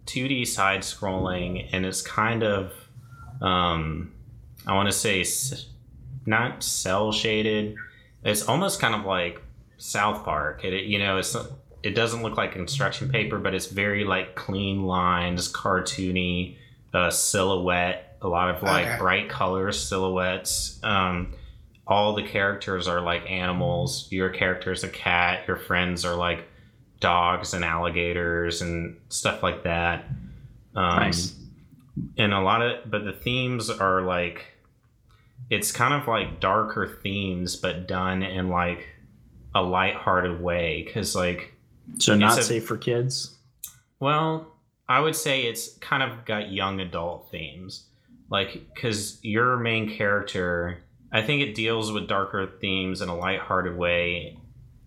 2d 0.07 0.47
side 0.47 0.81
scrolling 0.81 1.69
and 1.73 1.87
it's 1.87 2.03
kind 2.03 2.43
of 2.43 2.73
um 3.41 4.13
i 4.67 4.75
want 4.75 4.87
to 4.89 4.93
say 4.93 5.25
not 6.27 6.63
cell 6.63 7.13
shaded 7.13 7.77
it's 8.25 8.47
almost 8.47 8.81
kind 8.81 8.95
of 8.95 9.05
like 9.07 9.41
south 9.79 10.25
park 10.25 10.65
it, 10.65 10.85
you 10.85 10.99
know 10.99 11.17
it's 11.19 11.35
it 11.83 11.95
doesn't 11.95 12.23
look 12.23 12.37
like 12.37 12.53
construction 12.53 13.09
paper 13.09 13.39
but 13.39 13.55
it's 13.55 13.67
very 13.67 14.05
like 14.05 14.35
clean 14.35 14.85
lines 14.85 15.51
cartoony 15.51 16.57
uh, 16.93 17.09
silhouette 17.09 18.19
a 18.21 18.29
lot 18.29 18.55
of 18.55 18.63
like 18.63 18.87
Okay. 18.87 18.99
bright 18.99 19.29
colors 19.31 19.81
silhouettes 19.83 20.79
um 20.83 21.33
all 21.91 22.15
the 22.15 22.23
characters 22.23 22.89
are 22.89 23.01
like 23.03 23.29
animals 23.29 24.07
your 24.11 24.31
character 24.31 24.71
is 24.73 24.83
a 24.85 24.89
cat 24.89 25.47
your 25.49 25.57
friends 25.57 26.05
are 26.05 26.15
like 26.15 26.47
dogs 27.01 27.53
and 27.55 27.65
alligators 27.65 28.61
and 28.63 28.97
stuff 29.09 29.43
like 29.43 29.65
that. 29.65 30.05
Um, 30.77 30.97
Nice. 31.01 31.35
And 32.19 32.33
a 32.35 32.41
lot 32.41 32.61
of, 32.63 32.91
but 32.91 33.05
the 33.05 33.13
themes 33.13 33.69
are 33.71 34.03
like, 34.03 34.45
it's 35.49 35.73
kind 35.73 35.95
of 35.95 36.07
like 36.07 36.39
darker 36.41 36.87
themes, 37.03 37.57
but 37.57 37.89
done 37.89 38.23
in 38.23 38.49
like 38.51 38.87
a 39.55 39.63
lighthearted 39.63 40.41
way. 40.43 40.87
Cause 40.95 41.17
like, 41.17 41.55
So 41.99 42.15
not 42.15 42.39
a- 42.39 42.43
safe 42.43 42.67
for 42.67 42.77
kids. 42.77 43.37
well, 43.99 44.47
I 44.89 45.01
would 45.01 45.17
say 45.17 45.43
it's 45.43 45.77
kind 45.79 46.03
of 46.03 46.25
got 46.27 46.53
young 46.53 46.81
adult 46.81 47.31
themes. 47.31 47.87
Like, 48.29 48.53
because 48.75 49.19
your 49.23 49.57
main 49.57 49.89
character, 49.97 50.83
I 51.13 51.23
think 51.23 51.43
it 51.43 51.55
deals 51.55 51.91
with 51.93 52.07
darker 52.09 52.47
themes 52.61 53.01
in 53.01 53.09
a 53.09 53.17
lighthearted 53.17 53.77
way. 53.77 54.39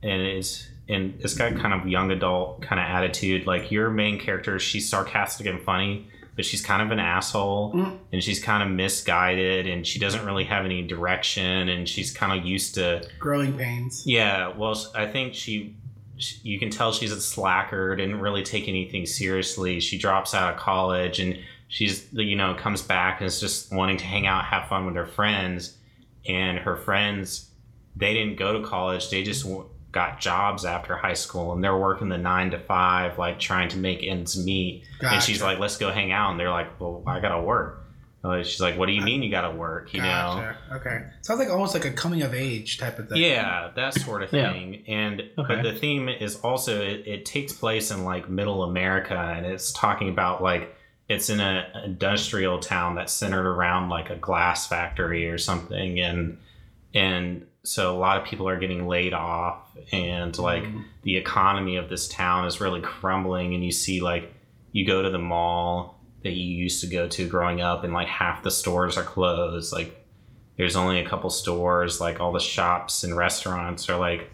And 0.02 0.22
it's, 0.22 0.68
and 0.90 1.16
it's 1.20 1.34
got 1.34 1.56
kind 1.56 1.74
of 1.74 1.88
young 1.88 2.12
adult 2.12 2.62
kind 2.62 2.80
of 2.80 2.86
attitude. 2.88 3.46
Like, 3.48 3.72
your 3.72 3.90
main 3.90 4.20
character, 4.20 4.60
she's 4.60 4.90
sarcastic 4.90 5.48
and 5.48 5.62
funny, 5.62 6.08
but 6.36 6.46
she's 6.46 6.62
kind 6.66 6.82
of 6.82 6.92
an 6.92 7.00
asshole. 7.00 7.74
Mm. 7.74 8.00
And 8.12 8.24
she's 8.24 8.42
kind 8.44 8.64
of 8.64 8.70
misguided 8.76 9.68
and 9.68 9.86
she 9.86 10.00
doesn't 10.00 10.26
really 10.26 10.44
have 10.46 10.66
any 10.66 10.82
direction. 10.82 11.70
And 11.70 11.88
she's 11.88 12.12
kind 12.12 12.38
of 12.38 12.46
used 12.46 12.76
to, 12.76 13.08
Growing 13.20 13.58
pains. 13.58 14.04
yeah, 14.06 14.50
well, 14.56 14.76
I 14.96 15.08
think 15.08 15.34
she, 15.36 15.76
she, 16.18 16.38
you 16.44 16.60
can 16.60 16.70
tell 16.70 16.92
she's 16.92 17.12
a 17.12 17.22
slacker, 17.22 17.96
didn't 17.96 18.20
really 18.20 18.44
take 18.44 18.68
anything 18.68 19.06
seriously. 19.06 19.80
She 19.80 19.98
drops 19.98 20.34
out 20.34 20.54
of 20.54 20.60
college 20.60 21.20
and 21.20 21.38
she's, 21.68 22.08
you 22.12 22.36
know, 22.36 22.56
comes 22.56 22.82
back 22.82 23.20
and 23.20 23.28
is 23.28 23.40
just 23.40 23.74
wanting 23.74 23.98
to 23.98 24.06
hang 24.06 24.26
out, 24.28 24.46
have 24.46 24.68
fun 24.68 24.86
with 24.86 24.96
her 24.96 25.06
friends. 25.06 25.78
And 26.28 26.58
her 26.60 26.76
friends, 26.78 27.50
they 27.96 28.14
didn't 28.14 28.38
go 28.38 28.60
to 28.62 28.68
college, 28.68 29.10
they 29.10 29.24
just 29.24 29.44
w- 29.44 29.66
got 29.92 30.20
jobs 30.20 30.66
after 30.66 30.96
high 30.96 31.14
school 31.14 31.54
and 31.54 31.64
they're 31.64 31.78
working 31.78 32.10
the 32.10 32.18
nine 32.18 32.50
to 32.52 32.60
five, 32.60 33.18
like 33.20 33.40
trying 33.40 33.70
to 33.70 33.78
make 33.78 34.02
ends 34.04 34.44
meet. 34.44 34.86
And 35.02 35.22
she's 35.22 35.42
like, 35.42 35.60
let's 35.60 35.78
go 35.78 35.92
hang 35.92 36.12
out. 36.12 36.32
And 36.32 36.40
they're 36.40 36.50
like, 36.50 36.80
well, 36.80 37.04
I 37.06 37.20
gotta 37.20 37.42
work. 37.42 37.80
Uh, 38.24 38.42
She's 38.42 38.62
like, 38.62 38.78
what 38.78 38.86
do 38.86 38.94
you 38.94 39.02
mean 39.02 39.22
you 39.22 39.30
gotta 39.30 39.52
work? 39.54 39.94
You 39.94 40.00
know? 40.00 40.06
Gotcha. 40.08 40.58
Okay. 40.72 41.04
Sounds 41.22 41.40
like 41.42 41.50
almost 41.50 41.74
like 41.74 41.84
a 41.84 41.92
coming 41.92 42.22
of 42.22 42.34
age 42.34 42.78
type 42.78 42.98
of 42.98 43.10
thing. 43.10 43.22
Yeah, 43.22 43.72
that 43.76 43.94
sort 43.96 44.24
of 44.24 44.32
Yeah. 44.32 44.54
thing. 44.54 44.84
And 44.88 45.20
Okay. 45.38 45.56
but 45.56 45.62
the 45.62 45.74
theme 45.74 46.08
is 46.08 46.38
also 46.40 46.82
it, 46.82 47.06
it 47.06 47.26
takes 47.26 47.52
place 47.52 47.92
in 47.92 48.06
like 48.06 48.30
middle 48.30 48.64
America 48.64 49.14
and 49.18 49.46
it's 49.46 49.74
talking 49.74 50.08
about 50.10 50.42
like 50.42 50.74
it's 51.13 51.30
in 51.30 51.39
an 51.39 51.65
industrial 51.84 52.60
town 52.60 52.95
that's 52.95 53.13
centered 53.13 53.45
around 53.47 53.89
like 53.89 54.10
a 54.10 54.15
glass 54.15 54.67
factory 54.67 55.28
or 55.30 55.38
something 55.38 55.99
and 55.99 56.38
and 56.93 57.45
so 57.63 57.95
a 57.95 57.97
lot 57.97 58.17
of 58.17 58.26
people 58.26 58.47
are 58.47 58.60
getting 58.60 58.88
laid 58.88 59.13
off 59.13 59.58
and 59.91 60.38
like 60.38 60.63
Mhm. 60.63 60.84
the 61.04 61.15
economy 61.17 61.76
of 61.78 61.89
this 61.89 62.08
town 62.08 62.45
is 62.45 62.60
really 62.60 62.82
crumbling 62.82 63.54
and 63.54 63.63
you 63.63 63.71
see 63.71 64.02
like 64.02 64.34
you 64.71 64.86
go 64.86 65.02
to 65.02 65.10
the 65.10 65.19
mall 65.19 65.99
that 66.23 66.32
you 66.34 66.45
used 66.65 66.82
to 66.82 66.88
go 66.88 67.08
to 67.08 67.28
growing 67.28 67.62
up 67.62 67.84
and 67.84 67.93
like 67.93 68.08
half 68.08 68.43
the 68.43 68.52
stores 68.52 68.97
are 68.97 69.04
closed 69.04 69.71
like 69.73 69.95
there's 70.58 70.76
only 70.76 70.99
a 70.99 71.08
couple 71.08 71.30
stores 71.30 71.99
like 72.02 72.19
all 72.19 72.32
the 72.32 72.39
shops 72.39 73.04
and 73.04 73.15
restaurants 73.17 73.89
are 73.89 73.97
like 73.97 74.30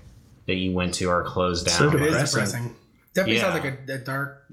that 0.48 0.56
you 0.56 0.72
went 0.72 0.94
to 0.96 1.10
are 1.10 1.24
closed 1.24 1.66
down 1.68 1.78
So 1.78 1.88
It 1.90 1.96
is 1.96 2.00
Depressing. 2.12 2.34
depressing. 2.34 2.76
Definitely 3.14 3.36
Yeah. 3.38 3.42
sounds 3.52 3.64
like 3.64 3.90
a, 3.90 3.94
a 3.94 3.98
dark. 4.00 4.46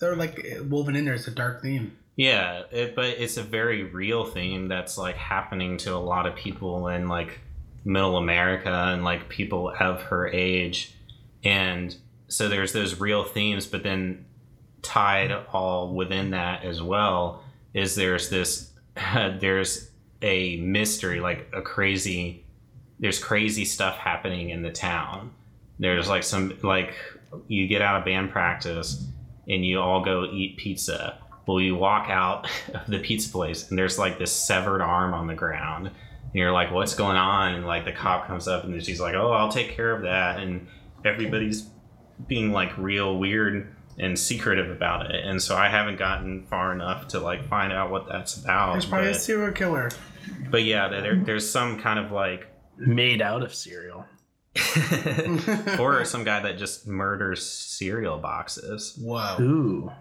They're 0.00 0.16
like 0.16 0.44
eh, 0.44 0.60
woven 0.60 0.96
in 0.96 1.04
there. 1.04 1.14
It's 1.14 1.28
a 1.28 1.30
dark 1.30 1.62
theme. 1.62 1.96
yeah 2.16 2.62
it, 2.70 2.94
but 2.94 3.06
it's 3.06 3.36
a 3.36 3.42
very 3.42 3.82
real 3.84 4.24
theme 4.24 4.68
that's 4.68 4.96
like 4.96 5.16
happening 5.16 5.76
to 5.78 5.94
a 5.94 5.98
lot 5.98 6.26
of 6.26 6.36
people 6.36 6.86
in 6.88 7.08
like 7.08 7.40
middle 7.84 8.16
america 8.16 8.70
and 8.70 9.02
like 9.04 9.28
people 9.28 9.68
of 9.80 10.02
her 10.02 10.28
age 10.28 10.94
and 11.42 11.96
so 12.28 12.48
there's 12.48 12.72
those 12.72 13.00
real 13.00 13.24
themes 13.24 13.66
but 13.66 13.82
then 13.82 14.24
tied 14.82 15.32
all 15.52 15.92
within 15.92 16.30
that 16.30 16.64
as 16.64 16.80
well 16.80 17.42
is 17.74 17.96
there's 17.96 18.30
this 18.30 18.70
there's 19.40 19.90
a 20.22 20.56
mystery 20.58 21.18
like 21.20 21.48
a 21.52 21.60
crazy 21.60 22.44
there's 23.00 23.18
crazy 23.18 23.64
stuff 23.64 23.96
happening 23.96 24.50
in 24.50 24.62
the 24.62 24.70
town 24.70 25.32
there's 25.80 26.08
like 26.08 26.22
some 26.22 26.56
like 26.62 26.94
you 27.48 27.66
get 27.66 27.82
out 27.82 27.96
of 27.98 28.04
band 28.04 28.30
practice 28.30 29.04
and 29.48 29.64
you 29.64 29.80
all 29.80 30.04
go 30.04 30.24
eat 30.32 30.56
pizza. 30.56 31.18
Well 31.46 31.60
you 31.60 31.74
walk 31.76 32.08
out 32.08 32.48
of 32.74 32.86
the 32.86 32.98
pizza 32.98 33.30
place 33.30 33.68
and 33.68 33.78
there's 33.78 33.98
like 33.98 34.18
this 34.18 34.32
severed 34.32 34.80
arm 34.82 35.14
on 35.14 35.26
the 35.26 35.34
ground. 35.34 35.86
And 35.88 36.34
you're 36.34 36.52
like 36.52 36.70
what's 36.72 36.94
going 36.94 37.16
on? 37.16 37.54
And 37.54 37.66
like 37.66 37.84
the 37.84 37.92
cop 37.92 38.26
comes 38.26 38.48
up 38.48 38.64
and 38.64 38.82
she's 38.84 39.00
like 39.00 39.14
oh 39.14 39.30
i'll 39.32 39.50
take 39.50 39.70
care 39.70 39.92
of 39.94 40.02
that. 40.02 40.38
And 40.40 40.66
everybody's 41.04 41.68
being 42.26 42.52
like 42.52 42.76
real 42.78 43.18
weird 43.18 43.74
and 43.98 44.18
secretive 44.18 44.70
about 44.70 45.10
it. 45.10 45.24
And 45.24 45.40
so 45.42 45.56
i 45.56 45.68
haven't 45.68 45.98
gotten 45.98 46.46
far 46.46 46.72
enough 46.72 47.08
to 47.08 47.20
like 47.20 47.46
find 47.48 47.72
out 47.72 47.90
what 47.90 48.08
that's 48.08 48.36
about 48.36 48.76
It's 48.76 48.86
probably 48.86 49.08
a 49.08 49.12
but, 49.12 49.20
serial 49.20 49.52
killer. 49.52 49.90
but 50.50 50.64
yeah 50.64 50.88
there, 50.88 51.16
there's 51.16 51.48
some 51.48 51.78
kind 51.78 51.98
of 51.98 52.10
like 52.10 52.46
Made 52.76 53.22
out 53.22 53.42
of 53.44 53.54
cereal. 53.54 54.04
or 55.78 56.04
some 56.04 56.24
guy 56.24 56.40
that 56.40 56.58
just 56.58 56.86
murders 56.86 57.44
cereal 57.44 58.18
boxes 58.18 58.98
Whoa. 59.00 59.36
Ooh. 59.40 59.92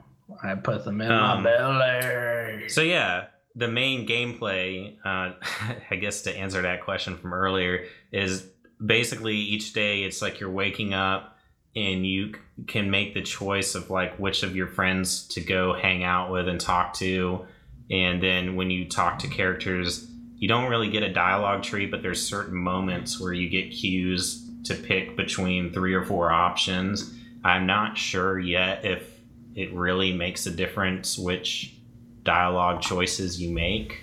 I 0.43 0.55
put 0.55 0.85
them 0.85 1.01
in 1.01 1.11
Um, 1.11 1.43
my 1.43 1.49
belly. 1.57 2.69
So 2.69 2.81
yeah, 2.81 3.25
the 3.55 3.67
main 3.67 4.07
gameplay, 4.07 4.95
uh, 5.03 5.33
I 5.91 5.95
guess 5.95 6.21
to 6.23 6.35
answer 6.35 6.61
that 6.61 6.83
question 6.83 7.17
from 7.17 7.33
earlier, 7.33 7.85
is 8.11 8.47
basically 8.83 9.35
each 9.35 9.73
day 9.73 10.03
it's 10.03 10.21
like 10.21 10.39
you're 10.39 10.49
waking 10.51 10.93
up 10.93 11.37
and 11.75 12.05
you 12.05 12.33
can 12.67 12.89
make 12.91 13.13
the 13.13 13.21
choice 13.21 13.75
of 13.75 13.89
like 13.89 14.17
which 14.17 14.43
of 14.43 14.55
your 14.55 14.67
friends 14.67 15.27
to 15.29 15.41
go 15.41 15.73
hang 15.73 16.03
out 16.03 16.31
with 16.31 16.47
and 16.47 16.59
talk 16.59 16.93
to, 16.95 17.45
and 17.91 18.21
then 18.21 18.55
when 18.55 18.69
you 18.71 18.87
talk 18.87 19.19
to 19.19 19.27
characters, 19.27 20.07
you 20.37 20.47
don't 20.47 20.69
really 20.69 20.89
get 20.89 21.03
a 21.03 21.11
dialogue 21.11 21.63
tree, 21.63 21.85
but 21.85 22.01
there's 22.01 22.25
certain 22.25 22.55
moments 22.55 23.19
where 23.19 23.33
you 23.33 23.49
get 23.49 23.71
cues 23.71 24.42
to 24.63 24.75
pick 24.75 25.15
between 25.15 25.71
three 25.73 25.93
or 25.93 26.03
four 26.05 26.31
options. 26.31 27.13
I'm 27.43 27.65
not 27.65 27.97
sure 27.97 28.39
yet 28.39 28.85
if 28.85 29.09
it 29.55 29.73
really 29.73 30.13
makes 30.13 30.45
a 30.45 30.51
difference 30.51 31.17
which 31.17 31.73
dialogue 32.23 32.81
choices 32.81 33.41
you 33.41 33.51
make, 33.51 34.01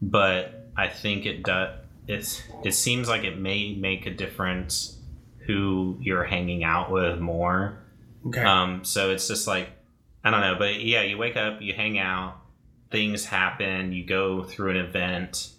but 0.00 0.68
I 0.76 0.88
think 0.88 1.26
it 1.26 1.42
does. 1.42 1.76
It's 2.08 2.42
it 2.64 2.72
seems 2.72 3.08
like 3.08 3.24
it 3.24 3.38
may 3.38 3.74
make 3.74 4.06
a 4.06 4.10
difference 4.10 4.98
who 5.46 5.96
you're 6.00 6.24
hanging 6.24 6.64
out 6.64 6.90
with 6.90 7.20
more. 7.20 7.78
Okay. 8.26 8.42
Um, 8.42 8.84
so 8.84 9.10
it's 9.10 9.28
just 9.28 9.46
like 9.46 9.68
I 10.24 10.30
don't 10.30 10.40
know, 10.40 10.56
but 10.58 10.80
yeah, 10.80 11.02
you 11.02 11.18
wake 11.18 11.36
up, 11.36 11.62
you 11.62 11.72
hang 11.72 11.98
out, 11.98 12.36
things 12.90 13.24
happen, 13.24 13.92
you 13.92 14.04
go 14.04 14.42
through 14.42 14.70
an 14.70 14.76
event, 14.76 15.50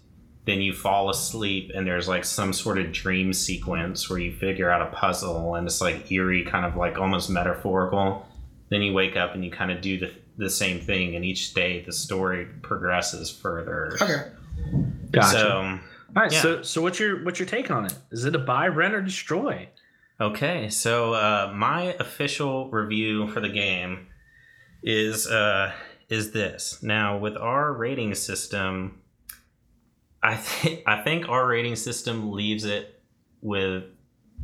then 0.45 0.61
you 0.61 0.73
fall 0.73 1.09
asleep, 1.09 1.71
and 1.75 1.85
there's 1.85 2.07
like 2.07 2.25
some 2.25 2.51
sort 2.53 2.77
of 2.77 2.91
dream 2.91 3.31
sequence 3.33 4.09
where 4.09 4.19
you 4.19 4.31
figure 4.33 4.69
out 4.69 4.81
a 4.81 4.95
puzzle, 4.95 5.55
and 5.55 5.67
it's 5.67 5.81
like 5.81 6.11
eerie, 6.11 6.43
kind 6.43 6.65
of 6.65 6.75
like 6.75 6.97
almost 6.97 7.29
metaphorical. 7.29 8.25
Then 8.69 8.81
you 8.81 8.93
wake 8.93 9.15
up 9.15 9.35
and 9.35 9.43
you 9.43 9.51
kind 9.51 9.71
of 9.71 9.81
do 9.81 9.99
the, 9.99 10.11
the 10.37 10.49
same 10.49 10.79
thing, 10.79 11.15
and 11.15 11.23
each 11.23 11.53
day 11.53 11.83
the 11.83 11.91
story 11.91 12.47
progresses 12.61 13.29
further. 13.29 13.97
okay. 14.01 14.31
Gotcha. 15.11 15.27
So 15.29 15.49
All 15.59 15.79
right. 16.15 16.31
yeah. 16.31 16.41
So, 16.41 16.61
so 16.61 16.81
what's 16.81 16.99
your 16.99 17.23
what's 17.23 17.39
your 17.39 17.47
take 17.47 17.69
on 17.69 17.85
it? 17.85 17.93
Is 18.11 18.25
it 18.25 18.35
a 18.35 18.39
buy, 18.39 18.67
rent, 18.67 18.93
or 18.93 19.01
destroy? 19.01 19.67
Okay, 20.19 20.69
so 20.69 21.13
uh, 21.13 21.51
my 21.55 21.95
official 21.99 22.69
review 22.69 23.27
for 23.29 23.39
the 23.39 23.49
game 23.49 24.07
is 24.83 25.27
uh 25.27 25.71
is 26.09 26.31
this. 26.31 26.81
Now 26.81 27.17
with 27.17 27.35
our 27.37 27.73
rating 27.73 28.13
system, 28.15 29.00
I 30.23 30.35
think 30.35 30.83
I 30.87 31.01
think 31.03 31.27
our 31.29 31.47
rating 31.47 31.75
system 31.75 32.31
leaves 32.31 32.63
it 32.65 33.01
with 33.41 33.83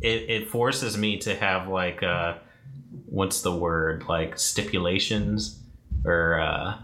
it, 0.01 0.29
it 0.29 0.49
forces 0.49 0.97
me 0.97 1.17
to 1.19 1.35
have 1.35 1.67
like 1.67 2.01
uh 2.03 2.35
what's 3.05 3.41
the 3.41 3.55
word 3.55 4.03
like 4.07 4.37
stipulations 4.39 5.59
or 6.05 6.39
uh 6.39 6.77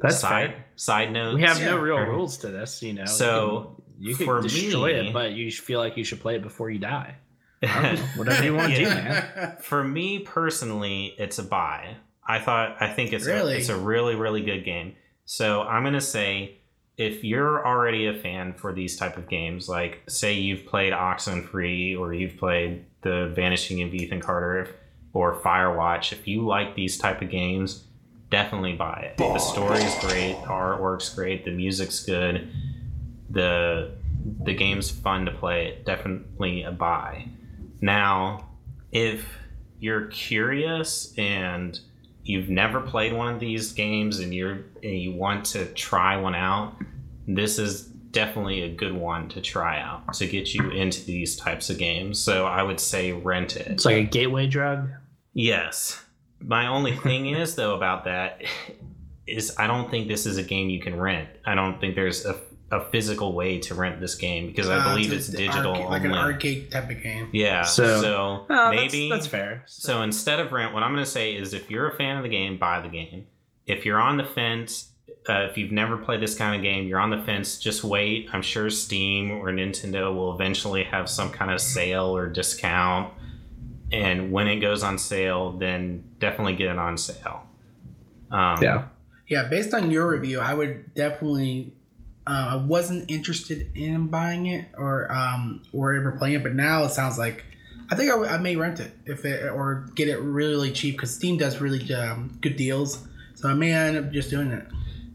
That's 0.00 0.18
side 0.20 0.50
fair. 0.50 0.64
side 0.76 1.12
notes. 1.12 1.36
We 1.36 1.42
have 1.42 1.60
no 1.60 1.76
Yeah. 1.76 1.82
real 1.82 1.98
rules 1.98 2.38
to 2.38 2.48
this, 2.48 2.82
you 2.82 2.92
know. 2.94 3.04
So, 3.06 3.76
you 3.98 4.14
can, 4.14 4.20
you 4.20 4.26
for 4.26 4.34
can 4.40 4.48
destroy 4.48 5.00
me- 5.02 5.08
it, 5.08 5.12
but 5.12 5.32
you 5.32 5.50
feel 5.50 5.80
like 5.80 5.96
you 5.96 6.04
should 6.04 6.20
play 6.20 6.36
it 6.36 6.42
before 6.42 6.70
you 6.70 6.78
die. 6.78 7.16
I 7.62 7.82
don't 7.82 7.94
know, 7.96 8.02
Whatever 8.16 8.44
you 8.44 8.54
want 8.54 8.72
to 8.72 8.78
do, 8.78 8.84
man. 8.88 9.56
For 9.60 9.82
me 9.82 10.20
personally, 10.20 11.14
it's 11.18 11.38
a 11.40 11.42
buy. 11.42 11.96
I 12.26 12.38
thought 12.38 12.76
I 12.80 12.92
think 12.92 13.12
it's 13.12 13.26
Really? 13.26 13.54
a, 13.54 13.56
it's 13.58 13.68
a 13.68 13.76
really 13.76 14.14
really 14.14 14.42
good 14.42 14.64
game. 14.64 14.94
So 15.24 15.62
I'm 15.62 15.82
gonna 15.84 16.00
say 16.00 16.57
if 16.98 17.22
you're 17.22 17.64
already 17.64 18.06
a 18.08 18.14
fan 18.14 18.52
for 18.52 18.72
these 18.72 18.96
type 18.96 19.16
of 19.16 19.28
games, 19.28 19.68
like 19.68 20.02
say 20.08 20.34
you've 20.34 20.66
played 20.66 20.92
Oxenfree 20.92 21.96
or 21.98 22.12
you've 22.12 22.36
played 22.36 22.84
the 23.02 23.32
Vanishing 23.34 23.82
of 23.82 23.94
Ethan 23.94 24.20
Carter 24.20 24.68
or 25.12 25.36
Firewatch, 25.36 26.12
if 26.12 26.26
you 26.26 26.44
like 26.44 26.74
these 26.74 26.98
type 26.98 27.22
of 27.22 27.30
games, 27.30 27.84
definitely 28.30 28.72
buy 28.72 29.12
it. 29.12 29.16
The 29.16 29.38
story's 29.38 29.94
great, 30.00 30.32
the 30.42 30.48
artwork's 30.48 31.14
great, 31.14 31.44
the 31.44 31.52
music's 31.52 32.04
good, 32.04 32.50
the 33.30 33.92
the 34.42 34.52
game's 34.52 34.90
fun 34.90 35.24
to 35.26 35.30
play. 35.30 35.78
Definitely 35.86 36.64
a 36.64 36.72
buy. 36.72 37.28
Now, 37.80 38.48
if 38.90 39.24
you're 39.78 40.06
curious 40.06 41.14
and 41.16 41.78
you've 42.24 42.48
never 42.48 42.80
played 42.80 43.12
one 43.12 43.34
of 43.34 43.40
these 43.40 43.72
games 43.72 44.20
and 44.20 44.34
you're 44.34 44.64
and 44.82 44.98
you 44.98 45.12
want 45.12 45.44
to 45.46 45.66
try 45.66 46.16
one 46.16 46.34
out, 46.34 46.74
this 47.26 47.58
is 47.58 47.84
definitely 48.10 48.62
a 48.62 48.68
good 48.68 48.94
one 48.94 49.28
to 49.28 49.40
try 49.40 49.80
out 49.80 50.14
to 50.14 50.26
get 50.26 50.54
you 50.54 50.70
into 50.70 51.04
these 51.04 51.36
types 51.36 51.70
of 51.70 51.78
games. 51.78 52.18
So 52.18 52.46
I 52.46 52.62
would 52.62 52.80
say 52.80 53.12
rent 53.12 53.56
it. 53.56 53.66
It's 53.66 53.84
like 53.84 53.96
a 53.96 54.02
gateway 54.04 54.46
drug. 54.46 54.88
Yes. 55.34 56.02
My 56.40 56.68
only 56.68 56.96
thing 56.96 57.26
is 57.26 57.54
though 57.54 57.74
about 57.74 58.04
that 58.04 58.42
is 59.26 59.54
I 59.58 59.66
don't 59.66 59.90
think 59.90 60.08
this 60.08 60.24
is 60.24 60.38
a 60.38 60.42
game 60.42 60.70
you 60.70 60.80
can 60.80 60.98
rent. 60.98 61.28
I 61.44 61.54
don't 61.54 61.80
think 61.80 61.94
there's 61.94 62.24
a, 62.24 62.38
a 62.70 62.80
physical 62.90 63.32
way 63.32 63.58
to 63.58 63.74
rent 63.74 63.98
this 64.00 64.14
game 64.14 64.46
because 64.46 64.68
I 64.68 64.76
Uh, 64.76 64.88
believe 64.90 65.08
so 65.10 65.16
it's 65.16 65.28
the 65.28 65.38
digital 65.38 65.72
arcade- 65.72 65.88
like 65.88 66.04
an 66.04 66.12
only. 66.12 66.18
arcade 66.34 66.70
type 66.70 66.90
of 66.90 67.02
game. 67.02 67.28
Yeah. 67.32 67.62
So- 67.62 68.02
So, 68.02 68.46
Oh, 68.50 68.70
maybe 68.70 69.08
that's, 69.08 69.22
that's 69.22 69.26
fair. 69.26 69.62
so 69.66 70.02
instead 70.02 70.38
of 70.38 70.52
rent, 70.52 70.74
what 70.74 70.82
I'm 70.82 70.92
going 70.92 71.04
to 71.04 71.10
say 71.10 71.34
is 71.34 71.54
if 71.54 71.70
you're 71.70 71.88
a 71.88 71.94
fan 71.96 72.18
of 72.18 72.22
the 72.24 72.28
game, 72.28 72.58
buy 72.58 72.80
the 72.80 72.88
game. 72.88 73.26
If 73.66 73.86
you're 73.86 73.98
on 74.00 74.18
the 74.18 74.24
fence, 74.24 74.92
uh, 75.30 75.46
if 75.50 75.56
you've 75.56 75.72
never 75.72 75.96
played 75.96 76.20
this 76.20 76.34
kind 76.34 76.54
of 76.56 76.62
game, 76.62 76.86
you're 76.86 77.00
on 77.00 77.08
the 77.10 77.22
fence, 77.22 77.58
just 77.58 77.84
wait. 77.84 78.28
I'm 78.34 78.42
sure 78.42 78.68
Steam 78.70 79.30
or 79.30 79.46
Nintendo 79.50 80.14
will 80.14 80.34
eventually 80.34 80.84
have 80.84 81.08
some 81.08 81.30
kind 81.30 81.50
of 81.50 81.60
sale 81.62 82.14
or 82.16 82.26
discount. 82.28 83.12
And 83.92 84.30
when 84.30 84.46
it 84.48 84.56
goes 84.60 84.82
on 84.82 84.98
sale, 84.98 85.52
then 85.52 86.04
definitely 86.18 86.54
get 86.56 86.68
it 86.70 86.78
on 86.78 86.98
sale. 86.98 87.44
Um, 88.30 88.62
yeah. 88.62 88.84
Yeah, 89.26 89.44
based 89.48 89.72
on 89.74 89.90
your 89.90 90.08
review, 90.10 90.40
I 90.40 90.52
would 90.54 90.94
definitely. 90.94 91.72
Uh, 92.28 92.50
I 92.52 92.56
wasn't 92.56 93.10
interested 93.10 93.70
in 93.74 94.08
buying 94.08 94.46
it 94.46 94.66
or 94.76 95.10
um 95.10 95.62
or 95.72 95.94
ever 95.94 96.12
playing 96.12 96.34
it, 96.34 96.42
but 96.42 96.54
now 96.54 96.84
it 96.84 96.90
sounds 96.90 97.16
like 97.18 97.44
I 97.90 97.94
think 97.94 98.12
I, 98.12 98.34
I 98.34 98.38
may 98.38 98.54
rent 98.54 98.80
it 98.80 98.92
if 99.06 99.24
it 99.24 99.50
or 99.50 99.86
get 99.94 100.08
it 100.08 100.18
really, 100.20 100.52
really 100.54 100.72
cheap 100.72 100.96
because 100.96 101.14
Steam 101.14 101.38
does 101.38 101.58
really 101.60 101.92
um, 101.94 102.36
good 102.42 102.56
deals. 102.56 103.06
So 103.34 103.48
I 103.48 103.54
may 103.54 103.72
end 103.72 103.96
up 103.96 104.12
just 104.12 104.28
doing 104.28 104.50
it. 104.50 104.66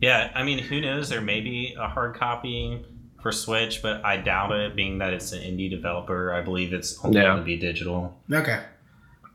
Yeah, 0.01 0.31
I 0.33 0.43
mean, 0.43 0.57
who 0.59 0.81
knows? 0.81 1.09
There 1.09 1.21
may 1.21 1.39
be 1.39 1.75
a 1.79 1.87
hard 1.87 2.15
copy 2.15 2.83
for 3.21 3.31
Switch, 3.31 3.81
but 3.83 4.03
I 4.03 4.17
doubt 4.17 4.51
it, 4.51 4.75
being 4.75 4.97
that 4.97 5.13
it's 5.13 5.31
an 5.33 5.39
indie 5.41 5.69
developer. 5.69 6.33
I 6.33 6.41
believe 6.41 6.73
it's 6.73 6.97
only 7.05 7.17
Yeah. 7.19 7.25
going 7.27 7.37
to 7.37 7.43
be 7.43 7.57
digital. 7.57 8.19
Okay. 8.31 8.61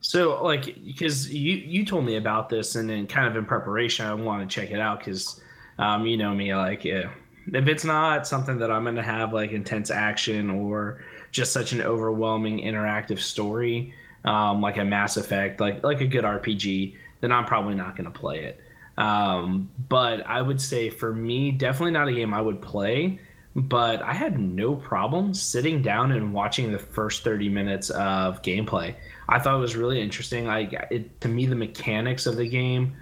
So, 0.01 0.43
like, 0.43 0.65
because 0.85 1.33
you 1.33 1.55
you 1.57 1.85
told 1.85 2.05
me 2.05 2.17
about 2.17 2.49
this, 2.49 2.75
and 2.75 2.91
then 2.91 3.07
kind 3.07 3.27
of 3.29 3.37
in 3.37 3.45
preparation, 3.45 4.05
I 4.07 4.15
want 4.15 4.49
to 4.49 4.53
check 4.53 4.71
it 4.71 4.81
out 4.81 4.99
because, 4.99 5.41
um, 5.79 6.07
you 6.07 6.17
know 6.17 6.35
me, 6.35 6.55
like, 6.55 6.85
yeah, 6.85 7.11
if 7.55 7.67
it's 7.69 7.85
not 7.85 8.27
something 8.27 8.59
that 8.59 8.71
I'm 8.71 8.85
going 8.85 8.97
to 8.97 9.03
have 9.03 9.33
like 9.33 9.53
intense 9.53 9.91
action 9.91 10.51
or 10.51 11.05
just 11.31 11.53
such 11.53 11.73
an 11.73 11.83
overwhelming 11.83 12.61
interactive 12.61 13.19
story, 13.19 13.95
um, 14.25 14.61
like 14.61 14.77
a 14.77 14.85
Mass 14.85 15.17
Effect, 15.17 15.61
like 15.61 15.83
like 15.85 16.01
a 16.01 16.07
good 16.07 16.25
RPG, 16.25 16.97
then 17.21 17.33
I'm 17.33 17.45
probably 17.45 17.75
not 17.75 17.97
going 17.97 18.11
to 18.11 18.19
play 18.19 18.45
it. 18.45 18.61
Um, 18.97 19.71
but 19.89 20.27
I 20.27 20.43
would 20.43 20.61
say 20.61 20.91
for 20.91 21.15
me, 21.15 21.53
definitely 21.53 21.93
not 21.93 22.09
a 22.09 22.13
game 22.13 22.35
I 22.35 22.41
would 22.41 22.61
play. 22.61 23.21
But 23.57 24.03
I 24.03 24.13
had 24.13 24.39
no 24.39 24.77
problem 24.77 25.35
sitting 25.35 25.83
down 25.83 26.13
and 26.13 26.33
watching 26.33 26.71
the 26.71 26.79
first 26.79 27.25
30 27.25 27.49
minutes 27.49 27.91
of 27.91 28.41
gameplay. 28.43 28.95
I 29.29 29.41
thought 29.41 29.57
it 29.57 29.61
was 29.61 29.75
really 29.75 30.01
interesting. 30.01 30.47
Like 30.47 30.73
it, 30.91 31.21
to 31.23 31.29
me, 31.29 31.47
the 31.47 31.57
mechanics 31.57 32.27
of 32.27 32.37
the 32.37 32.49
game 32.49 32.95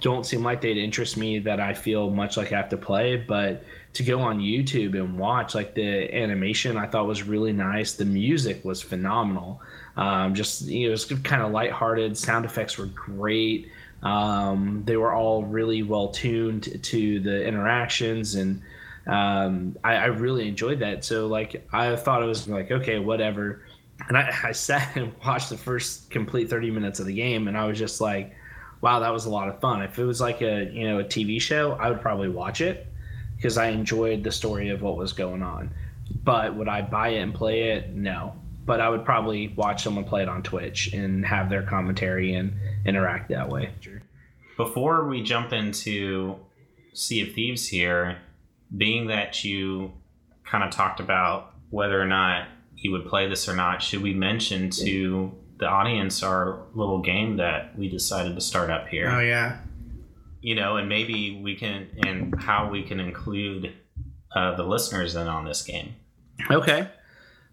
don't 0.00 0.24
seem 0.24 0.42
like 0.42 0.60
they'd 0.60 0.76
interest 0.76 1.16
me 1.16 1.38
that 1.40 1.60
I 1.60 1.74
feel 1.74 2.10
much 2.10 2.36
like 2.36 2.52
I 2.52 2.56
have 2.56 2.68
to 2.70 2.76
play. 2.76 3.16
But 3.16 3.64
to 3.94 4.02
go 4.02 4.20
on 4.20 4.38
YouTube 4.38 4.94
and 4.94 5.18
watch, 5.18 5.54
like 5.54 5.74
the 5.74 6.14
animation, 6.14 6.76
I 6.76 6.86
thought 6.86 7.06
was 7.06 7.22
really 7.22 7.52
nice. 7.52 7.94
The 7.94 8.04
music 8.04 8.64
was 8.64 8.80
phenomenal. 8.82 9.60
Um, 9.96 10.34
just 10.34 10.62
you 10.62 10.84
know, 10.84 10.88
it 10.88 10.90
was 10.90 11.04
kind 11.04 11.42
of 11.42 11.52
lighthearted. 11.52 12.16
Sound 12.16 12.44
effects 12.44 12.78
were 12.78 12.86
great. 12.86 13.70
Um, 14.02 14.82
they 14.86 14.96
were 14.96 15.12
all 15.12 15.44
really 15.44 15.82
well 15.82 16.08
tuned 16.08 16.82
to 16.82 17.20
the 17.20 17.46
interactions 17.46 18.34
and 18.34 18.62
um, 19.06 19.76
I, 19.82 19.96
I 19.96 20.06
really 20.06 20.48
enjoyed 20.48 20.78
that. 20.80 21.04
So 21.04 21.26
like 21.26 21.66
I 21.72 21.96
thought 21.96 22.22
it 22.22 22.26
was 22.26 22.48
like 22.48 22.70
okay, 22.70 22.98
whatever. 22.98 23.62
And 24.08 24.16
I, 24.16 24.32
I 24.44 24.52
sat 24.52 24.96
and 24.96 25.12
watched 25.24 25.50
the 25.50 25.58
first 25.58 26.10
complete 26.10 26.48
thirty 26.48 26.70
minutes 26.70 27.00
of 27.00 27.06
the 27.06 27.14
game, 27.14 27.48
and 27.48 27.56
I 27.56 27.66
was 27.66 27.78
just 27.78 28.00
like, 28.00 28.34
wow, 28.80 29.00
that 29.00 29.12
was 29.12 29.26
a 29.26 29.30
lot 29.30 29.48
of 29.48 29.60
fun. 29.60 29.82
If 29.82 29.98
it 29.98 30.04
was 30.04 30.20
like 30.20 30.40
a 30.42 30.70
you 30.72 30.88
know 30.88 31.00
a 31.00 31.04
TV 31.04 31.40
show, 31.40 31.72
I 31.72 31.90
would 31.90 32.00
probably 32.00 32.28
watch 32.28 32.60
it 32.60 32.86
because 33.36 33.56
I 33.56 33.68
enjoyed 33.68 34.22
the 34.22 34.32
story 34.32 34.68
of 34.68 34.82
what 34.82 34.96
was 34.96 35.12
going 35.12 35.42
on. 35.42 35.70
But 36.22 36.54
would 36.56 36.68
I 36.68 36.82
buy 36.82 37.10
it 37.10 37.20
and 37.20 37.34
play 37.34 37.70
it? 37.70 37.94
No. 37.94 38.34
But 38.66 38.80
I 38.80 38.88
would 38.88 39.04
probably 39.04 39.48
watch 39.48 39.82
someone 39.82 40.04
play 40.04 40.22
it 40.22 40.28
on 40.28 40.42
Twitch 40.42 40.92
and 40.92 41.24
have 41.24 41.48
their 41.48 41.62
commentary 41.62 42.34
and 42.34 42.52
interact 42.84 43.30
that 43.30 43.48
way. 43.48 43.70
Before 44.56 45.06
we 45.06 45.22
jump 45.22 45.52
into 45.52 46.36
Sea 46.92 47.22
of 47.22 47.32
Thieves 47.32 47.66
here, 47.66 48.18
being 48.76 49.06
that 49.06 49.42
you 49.44 49.92
kind 50.44 50.62
of 50.62 50.70
talked 50.70 51.00
about 51.00 51.54
whether 51.70 52.00
or 52.00 52.06
not 52.06 52.48
you 52.76 52.92
would 52.92 53.06
play 53.06 53.28
this 53.28 53.48
or 53.48 53.56
not, 53.56 53.82
should 53.82 54.02
we 54.02 54.12
mention 54.12 54.68
to 54.70 55.32
the 55.60 55.66
audience 55.66 56.22
our 56.22 56.62
little 56.74 57.00
game 57.00 57.36
that 57.36 57.78
we 57.78 57.88
decided 57.88 58.34
to 58.34 58.40
start 58.40 58.70
up 58.70 58.88
here? 58.88 59.08
Oh 59.10 59.20
yeah. 59.20 59.58
You 60.42 60.54
know, 60.54 60.76
and 60.78 60.88
maybe 60.88 61.40
we 61.42 61.54
can, 61.54 61.86
and 62.06 62.34
how 62.42 62.70
we 62.70 62.82
can 62.82 62.98
include 62.98 63.74
uh, 64.34 64.56
the 64.56 64.62
listeners 64.62 65.14
in 65.14 65.26
on 65.28 65.44
this 65.44 65.62
game. 65.62 65.94
Okay. 66.50 66.88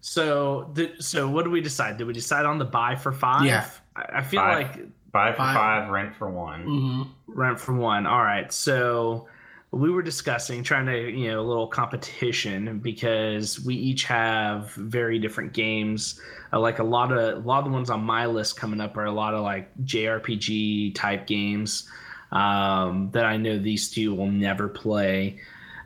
So, 0.00 0.70
th- 0.74 1.00
so 1.02 1.28
what 1.28 1.42
did 1.44 1.52
we 1.52 1.60
decide? 1.60 1.98
Did 1.98 2.06
we 2.06 2.12
decide 2.14 2.46
on 2.46 2.58
the 2.58 2.64
buy 2.64 2.94
for 2.96 3.12
five? 3.12 3.44
Yeah. 3.44 3.66
I, 3.94 4.18
I 4.18 4.22
feel 4.22 4.40
Five. 4.40 4.76
like 4.76 4.86
Buy 5.12 5.32
for 5.32 5.38
Five. 5.38 5.54
five, 5.56 5.90
rent 5.90 6.14
for 6.16 6.30
one. 6.30 6.62
hmm 6.62 7.02
rent 7.26 7.60
for 7.60 7.74
one. 7.74 8.06
All 8.06 8.22
right. 8.22 8.50
So 8.52 9.28
we 9.70 9.90
were 9.90 10.02
discussing 10.02 10.62
trying 10.62 10.86
to, 10.86 11.10
you 11.10 11.28
know, 11.28 11.40
a 11.40 11.42
little 11.42 11.66
competition 11.66 12.78
because 12.78 13.60
we 13.60 13.74
each 13.74 14.04
have 14.04 14.72
very 14.72 15.18
different 15.18 15.52
games. 15.52 16.20
Uh, 16.52 16.60
like 16.60 16.78
a 16.78 16.84
lot 16.84 17.12
of 17.12 17.44
a 17.44 17.46
lot 17.46 17.58
of 17.58 17.64
the 17.66 17.70
ones 17.70 17.90
on 17.90 18.02
my 18.02 18.24
list 18.24 18.58
coming 18.58 18.80
up 18.80 18.96
are 18.96 19.04
a 19.04 19.12
lot 19.12 19.34
of 19.34 19.42
like 19.42 19.70
JRPG 19.84 20.94
type 20.94 21.26
games 21.26 21.88
um, 22.32 23.10
that 23.12 23.26
I 23.26 23.36
know 23.36 23.58
these 23.58 23.90
two 23.90 24.14
will 24.14 24.30
never 24.30 24.68
play. 24.68 25.38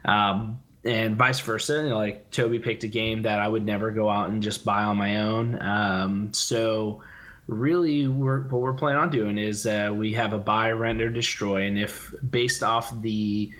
Um, 0.05 0.61
and 0.85 1.17
vice 1.17 1.41
versa. 1.41 1.83
You 1.83 1.91
know, 1.91 1.99
like 1.99 2.31
Toby 2.31 2.61
picked 2.61 2.85
a 2.85 2.89
game 2.89 3.23
that 3.23 3.41
I 3.41 3.49
would 3.49 3.65
never 3.65 3.91
go 3.91 4.09
out 4.09 4.31
and 4.31 4.43
just 4.43 4.65
buy 4.65 4.85
on 4.85 4.97
my 4.97 5.19
own. 5.19 5.61
Um, 5.61 6.33
so 6.33 7.03
really 7.49 8.07
we're, 8.07 8.43
what 8.43 8.63
we're 8.63 8.73
planning 8.73 9.01
on 9.01 9.11
doing 9.11 9.39
is 9.39 9.67
uh, 9.67 9.93
we 9.93 10.13
have 10.13 10.33
a 10.33 10.39
buy 10.39 10.71
rent 10.71 11.03
or 11.03 11.11
destroy 11.11 11.67
and 11.67 11.77
if 11.77 12.15
based 12.31 12.63
off 12.63 13.01
the 13.03 13.51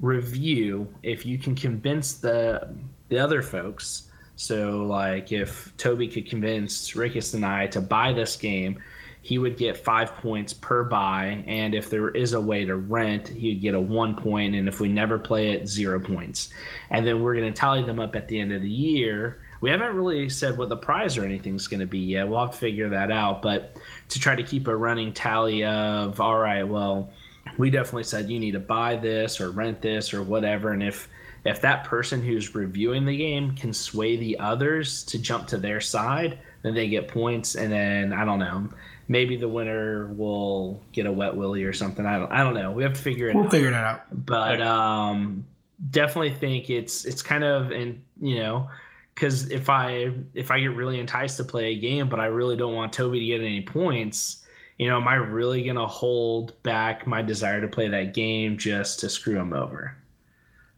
review 0.00 0.92
if 1.02 1.26
you 1.26 1.38
can 1.38 1.54
convince 1.54 2.14
the 2.14 2.68
the 3.08 3.18
other 3.18 3.42
folks. 3.42 4.10
So 4.36 4.84
like 4.84 5.32
if 5.32 5.76
toby 5.76 6.08
could 6.08 6.28
convince 6.28 6.92
Rickus 6.92 7.34
and 7.34 7.44
i 7.44 7.66
to 7.68 7.80
buy 7.80 8.12
this 8.12 8.36
game 8.36 8.80
he 9.22 9.38
would 9.38 9.56
get 9.56 9.76
five 9.76 10.16
points 10.16 10.52
per 10.52 10.82
buy. 10.82 11.44
And 11.46 11.74
if 11.74 11.88
there 11.88 12.10
is 12.10 12.32
a 12.32 12.40
way 12.40 12.64
to 12.64 12.76
rent 12.76 13.28
he'd 13.28 13.62
get 13.62 13.74
a 13.74 13.80
one 13.80 14.16
point. 14.16 14.56
And 14.56 14.68
if 14.68 14.80
we 14.80 14.88
never 14.88 15.18
play 15.18 15.52
it 15.52 15.68
zero 15.68 16.00
points. 16.00 16.50
And 16.90 17.06
then 17.06 17.22
we're 17.22 17.34
to 17.34 17.52
tally 17.52 17.84
them 17.84 18.00
up 18.00 18.16
at 18.16 18.26
the 18.26 18.40
end 18.40 18.52
of 18.52 18.62
the 18.62 18.68
year. 18.68 19.40
We 19.60 19.70
haven't 19.70 19.94
really 19.94 20.28
said 20.28 20.58
what 20.58 20.68
the 20.68 20.76
prize 20.76 21.16
or 21.16 21.24
anything's 21.24 21.68
going 21.68 21.80
to 21.80 21.86
be 21.86 22.00
yet. 22.00 22.28
We'll 22.28 22.40
have 22.40 22.50
to 22.50 22.56
figure 22.56 22.88
that 22.88 23.12
out. 23.12 23.42
But 23.42 23.76
to 24.08 24.18
try 24.18 24.34
to 24.34 24.42
keep 24.42 24.66
a 24.66 24.76
running 24.76 25.12
tally 25.12 25.64
of, 25.64 26.20
all 26.20 26.36
right, 26.36 26.64
well, 26.64 27.10
we 27.58 27.70
definitely 27.70 28.04
said 28.04 28.30
you 28.30 28.38
need 28.38 28.52
to 28.52 28.60
buy 28.60 28.96
this 28.96 29.40
or 29.40 29.50
rent 29.50 29.82
this 29.82 30.14
or 30.14 30.22
whatever. 30.22 30.72
And 30.72 30.82
if 30.82 31.08
if 31.44 31.60
that 31.62 31.84
person 31.84 32.22
who's 32.22 32.54
reviewing 32.54 33.04
the 33.04 33.16
game 33.16 33.54
can 33.56 33.72
sway 33.72 34.16
the 34.16 34.38
others 34.38 35.02
to 35.04 35.18
jump 35.18 35.48
to 35.48 35.58
their 35.58 35.80
side, 35.80 36.38
then 36.62 36.74
they 36.74 36.88
get 36.88 37.08
points. 37.08 37.56
And 37.56 37.72
then 37.72 38.12
I 38.12 38.24
don't 38.24 38.38
know, 38.38 38.68
maybe 39.08 39.36
the 39.36 39.48
winner 39.48 40.06
will 40.14 40.80
get 40.92 41.06
a 41.06 41.12
wet 41.12 41.34
willy 41.34 41.64
or 41.64 41.72
something. 41.72 42.06
I 42.06 42.18
don't 42.18 42.32
I 42.32 42.44
don't 42.44 42.54
know. 42.54 42.72
We 42.72 42.82
have 42.82 42.94
to 42.94 43.00
figure 43.00 43.28
it 43.28 43.34
we'll 43.34 43.44
out. 43.44 43.50
figure 43.50 43.70
that 43.70 43.84
out. 43.84 44.26
But 44.26 44.60
um, 44.62 45.46
definitely 45.90 46.30
think 46.30 46.70
it's 46.70 47.04
it's 47.04 47.22
kind 47.22 47.44
of 47.44 47.70
and 47.70 48.02
you 48.20 48.36
know 48.36 48.70
because 49.14 49.50
if 49.50 49.68
I 49.68 50.12
if 50.34 50.50
I 50.50 50.60
get 50.60 50.74
really 50.74 50.98
enticed 51.00 51.36
to 51.38 51.44
play 51.44 51.72
a 51.72 51.78
game, 51.78 52.08
but 52.08 52.20
I 52.20 52.26
really 52.26 52.56
don't 52.56 52.74
want 52.74 52.92
Toby 52.92 53.20
to 53.20 53.26
get 53.26 53.40
any 53.40 53.62
points 53.62 54.41
you 54.78 54.88
know, 54.88 54.96
am 54.96 55.08
I 55.08 55.14
really 55.14 55.62
going 55.64 55.76
to 55.76 55.86
hold 55.86 56.60
back 56.62 57.06
my 57.06 57.22
desire 57.22 57.60
to 57.60 57.68
play 57.68 57.88
that 57.88 58.14
game 58.14 58.58
just 58.58 59.00
to 59.00 59.08
screw 59.08 59.38
him 59.38 59.52
over? 59.52 59.96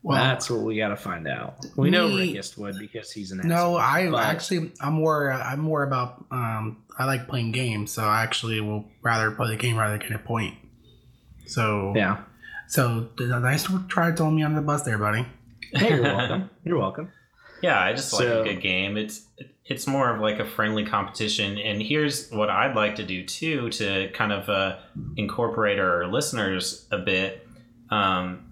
Well, 0.03 0.19
that's 0.19 0.51
what 0.51 0.61
we 0.61 0.77
got 0.77 0.89
to 0.89 0.97
find 0.97 1.27
out. 1.27 1.65
We 1.77 1.91
me, 1.91 1.97
know 1.97 2.09
Rickist 2.09 2.59
would 2.59 2.79
because 2.79 3.11
he's 3.11 3.33
an. 3.33 3.41
No, 3.43 3.77
I 3.77 4.11
but, 4.11 4.23
actually, 4.23 4.73
I'm 4.79 4.95
more. 4.95 5.33
I'm 5.33 5.61
more 5.61 5.83
about. 5.83 6.27
Um, 6.31 6.85
I 6.99 7.07
like 7.07 7.27
playing 7.27 7.53
games, 7.53 7.93
so 7.93 8.05
I 8.05 8.23
actually 8.23 8.61
will 8.61 8.85
rather 9.01 9.31
play 9.31 9.49
the 9.49 9.57
game 9.57 9.79
rather 9.79 9.97
than 9.97 10.07
get 10.07 10.17
a 10.17 10.23
point. 10.23 10.57
So 11.47 11.95
yeah. 11.97 12.19
So 12.69 13.09
nice 13.19 13.65
to 13.65 13.83
try 13.89 14.13
throwing 14.13 14.37
me 14.37 14.43
under 14.43 14.61
the 14.61 14.67
bus 14.67 14.83
there, 14.83 14.99
buddy. 14.99 15.25
Hey, 15.73 15.95
you're 15.95 16.03
welcome. 16.17 16.51
You're 16.65 16.79
welcome. 16.79 17.11
Yeah, 17.65 17.81
I 17.81 17.95
just 17.95 18.11
so, 18.11 18.19
like 18.19 18.47
a 18.47 18.55
good 18.55 18.63
game. 18.63 18.99
It's 18.99 19.27
it's 19.65 19.87
more 19.87 20.15
of 20.15 20.21
like 20.21 20.39
a 20.39 20.45
friendly 20.45 20.85
competition. 20.85 21.57
And 21.57 21.81
here's 21.81 22.31
what 22.31 22.51
I'd 22.51 22.77
like 22.77 22.97
to 22.97 23.05
do 23.05 23.25
too 23.25 23.71
to 23.71 24.11
kind 24.13 24.33
of 24.33 24.51
uh, 24.51 24.77
incorporate 25.17 25.79
our 25.79 26.07
listeners 26.07 26.87
a 26.91 26.99
bit. 26.99 27.49
Um, 27.89 28.51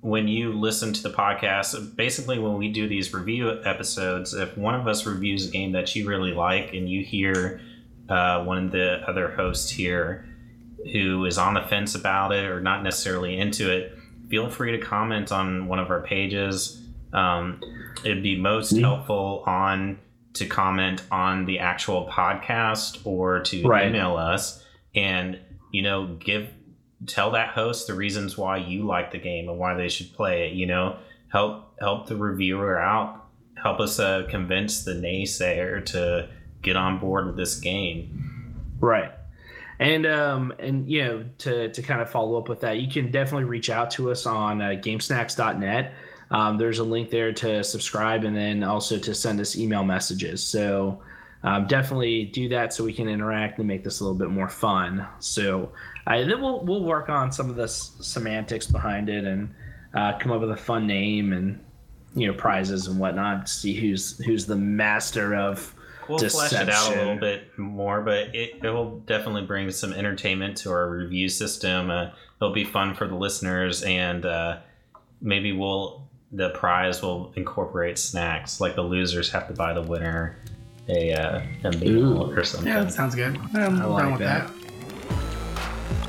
when 0.00 0.26
you 0.26 0.52
listen 0.52 0.92
to 0.94 1.02
the 1.02 1.10
podcast, 1.10 1.94
basically 1.94 2.40
when 2.40 2.54
we 2.54 2.72
do 2.72 2.88
these 2.88 3.14
review 3.14 3.62
episodes, 3.64 4.34
if 4.34 4.56
one 4.58 4.74
of 4.74 4.88
us 4.88 5.06
reviews 5.06 5.46
a 5.46 5.50
game 5.52 5.70
that 5.72 5.94
you 5.94 6.08
really 6.08 6.32
like 6.32 6.74
and 6.74 6.90
you 6.90 7.04
hear 7.04 7.60
uh, 8.08 8.42
one 8.42 8.64
of 8.64 8.72
the 8.72 9.02
other 9.06 9.30
hosts 9.30 9.70
here 9.70 10.26
who 10.92 11.24
is 11.24 11.38
on 11.38 11.54
the 11.54 11.62
fence 11.62 11.94
about 11.94 12.32
it 12.32 12.46
or 12.46 12.60
not 12.60 12.82
necessarily 12.82 13.38
into 13.38 13.70
it, 13.70 13.96
feel 14.28 14.50
free 14.50 14.72
to 14.72 14.78
comment 14.78 15.30
on 15.30 15.68
one 15.68 15.78
of 15.78 15.90
our 15.90 16.00
pages. 16.00 16.82
Um, 17.12 17.60
it'd 18.04 18.22
be 18.22 18.36
most 18.36 18.72
yeah. 18.72 18.86
helpful 18.86 19.42
on 19.46 19.98
to 20.34 20.46
comment 20.46 21.02
on 21.10 21.44
the 21.44 21.58
actual 21.58 22.08
podcast 22.08 23.04
or 23.04 23.40
to 23.40 23.66
right. 23.66 23.88
email 23.88 24.16
us 24.16 24.64
and 24.94 25.38
you 25.72 25.82
know 25.82 26.06
give 26.20 26.48
tell 27.06 27.32
that 27.32 27.48
host 27.48 27.86
the 27.86 27.94
reasons 27.94 28.36
why 28.36 28.58
you 28.58 28.86
like 28.86 29.10
the 29.10 29.18
game 29.18 29.48
and 29.48 29.58
why 29.58 29.74
they 29.74 29.88
should 29.88 30.12
play 30.12 30.48
it 30.48 30.54
you 30.54 30.66
know? 30.66 30.96
Help 31.28 31.74
help 31.80 32.06
the 32.06 32.16
reviewer 32.16 32.78
out. 32.78 33.24
Help 33.54 33.80
us 33.80 33.98
uh, 33.98 34.26
convince 34.28 34.84
the 34.84 34.92
naysayer 34.92 35.84
to 35.86 36.28
get 36.62 36.76
on 36.76 36.98
board 36.98 37.26
with 37.26 37.36
this 37.36 37.58
game. 37.58 38.74
Right. 38.80 39.12
And 39.78 40.06
um 40.06 40.52
and 40.58 40.90
you 40.90 41.04
know 41.04 41.24
to 41.38 41.72
to 41.72 41.82
kind 41.82 42.00
of 42.00 42.10
follow 42.10 42.38
up 42.38 42.48
with 42.48 42.60
that 42.60 42.80
you 42.80 42.90
can 42.90 43.10
definitely 43.10 43.44
reach 43.44 43.70
out 43.70 43.90
to 43.92 44.10
us 44.10 44.26
on 44.26 44.60
uh, 44.60 44.70
gamesnacks.net 44.70 45.94
um, 46.30 46.58
there's 46.58 46.78
a 46.78 46.84
link 46.84 47.10
there 47.10 47.32
to 47.32 47.64
subscribe 47.64 48.24
and 48.24 48.36
then 48.36 48.62
also 48.62 48.98
to 48.98 49.14
send 49.14 49.40
us 49.40 49.56
email 49.56 49.82
messages. 49.84 50.42
So 50.42 51.02
um, 51.42 51.66
definitely 51.66 52.26
do 52.26 52.48
that 52.50 52.72
so 52.72 52.84
we 52.84 52.92
can 52.92 53.08
interact 53.08 53.58
and 53.58 53.66
make 53.66 53.82
this 53.82 54.00
a 54.00 54.04
little 54.04 54.18
bit 54.18 54.30
more 54.30 54.48
fun. 54.48 55.06
So 55.18 55.72
uh, 56.06 56.18
then 56.18 56.40
we'll 56.40 56.60
we'll 56.64 56.84
work 56.84 57.08
on 57.08 57.32
some 57.32 57.50
of 57.50 57.56
the 57.56 57.64
s- 57.64 57.92
semantics 58.00 58.66
behind 58.66 59.08
it 59.08 59.24
and 59.24 59.52
uh, 59.94 60.18
come 60.18 60.32
up 60.32 60.40
with 60.40 60.50
a 60.50 60.56
fun 60.56 60.86
name 60.86 61.32
and 61.32 61.58
you 62.14 62.26
know 62.26 62.34
prizes 62.34 62.86
and 62.86 62.98
whatnot. 62.98 63.48
See 63.48 63.74
who's 63.74 64.18
who's 64.24 64.46
the 64.46 64.56
master 64.56 65.34
of. 65.34 65.74
We'll 66.08 66.18
deception. 66.18 66.66
flesh 66.66 66.68
it 66.68 66.74
out 66.74 66.96
a 66.96 66.98
little 66.98 67.20
bit 67.20 67.56
more, 67.56 68.00
but 68.00 68.34
it, 68.34 68.58
it 68.64 68.68
will 68.68 68.98
definitely 69.06 69.42
bring 69.42 69.70
some 69.70 69.92
entertainment 69.92 70.56
to 70.56 70.72
our 70.72 70.90
review 70.90 71.28
system. 71.28 71.88
Uh, 71.88 72.10
it'll 72.40 72.52
be 72.52 72.64
fun 72.64 72.96
for 72.96 73.06
the 73.06 73.14
listeners, 73.14 73.84
and 73.84 74.26
uh, 74.26 74.58
maybe 75.20 75.52
we'll 75.52 76.09
the 76.32 76.50
prize 76.50 77.02
will 77.02 77.32
incorporate 77.36 77.98
snacks. 77.98 78.60
Like 78.60 78.74
the 78.74 78.82
losers 78.82 79.30
have 79.30 79.48
to 79.48 79.54
buy 79.54 79.72
the 79.72 79.82
winner 79.82 80.36
a, 80.88 81.12
uh, 81.12 81.42
a 81.64 81.72
meal 81.72 82.22
Ooh. 82.22 82.32
or 82.32 82.44
something. 82.44 82.68
Yeah, 82.68 82.84
that 82.84 82.92
sounds 82.92 83.14
good. 83.14 83.38
I'm 83.54 83.80
I 83.80 83.84
like 83.84 84.18
that. 84.18 84.48
that. 84.48 84.60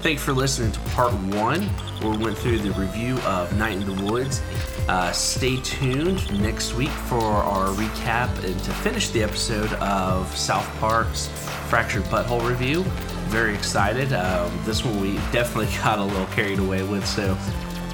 Thanks 0.01 0.23
for 0.23 0.33
listening 0.33 0.71
to 0.71 0.79
part 0.91 1.13
one, 1.13 1.61
where 2.01 2.17
we 2.17 2.25
went 2.25 2.37
through 2.37 2.57
the 2.57 2.71
review 2.71 3.17
of 3.19 3.55
Night 3.55 3.73
in 3.73 3.85
the 3.85 4.03
Woods. 4.03 4.41
Uh, 4.87 5.11
stay 5.11 5.57
tuned 5.57 6.41
next 6.41 6.73
week 6.73 6.89
for 6.89 7.21
our 7.21 7.67
recap 7.75 8.35
and 8.43 8.59
to 8.63 8.71
finish 8.71 9.09
the 9.09 9.21
episode 9.21 9.71
of 9.73 10.35
South 10.35 10.67
Park's 10.79 11.27
Fractured 11.69 12.03
But 12.09 12.25
Whole 12.25 12.41
review. 12.41 12.81
Very 13.27 13.53
excited. 13.53 14.11
Um, 14.11 14.51
this 14.65 14.83
one 14.83 14.99
we 14.99 15.17
definitely 15.31 15.71
got 15.83 15.99
a 15.99 16.03
little 16.03 16.25
carried 16.27 16.57
away 16.57 16.81
with, 16.81 17.05
so 17.05 17.37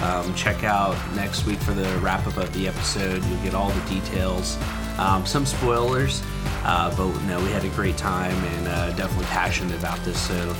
um, 0.01 0.33
check 0.35 0.63
out 0.63 0.95
next 1.15 1.45
week 1.45 1.59
for 1.59 1.73
the 1.73 1.87
wrap 1.99 2.25
up 2.27 2.37
of 2.37 2.53
the 2.53 2.67
episode. 2.67 3.23
You'll 3.25 3.41
get 3.43 3.53
all 3.53 3.69
the 3.69 3.89
details, 3.89 4.57
um, 4.97 5.25
some 5.25 5.45
spoilers, 5.45 6.21
uh, 6.63 6.95
but 6.95 7.19
no, 7.23 7.39
we 7.39 7.49
had 7.51 7.65
a 7.65 7.69
great 7.69 7.97
time 7.97 8.35
and 8.35 8.67
uh, 8.67 8.91
definitely 8.93 9.25
passionate 9.25 9.77
about 9.77 9.99
this. 10.05 10.19
So 10.19 10.53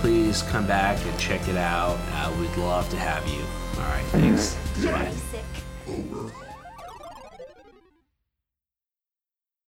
please 0.00 0.42
come 0.42 0.66
back 0.66 1.04
and 1.04 1.18
check 1.18 1.48
it 1.48 1.56
out. 1.56 1.98
Uh, 2.12 2.32
we'd 2.40 2.56
love 2.56 2.88
to 2.90 2.96
have 2.96 3.26
you. 3.28 3.42
All 3.80 3.88
right, 3.88 4.04
thanks. 4.06 4.56
Bye. 4.84 6.34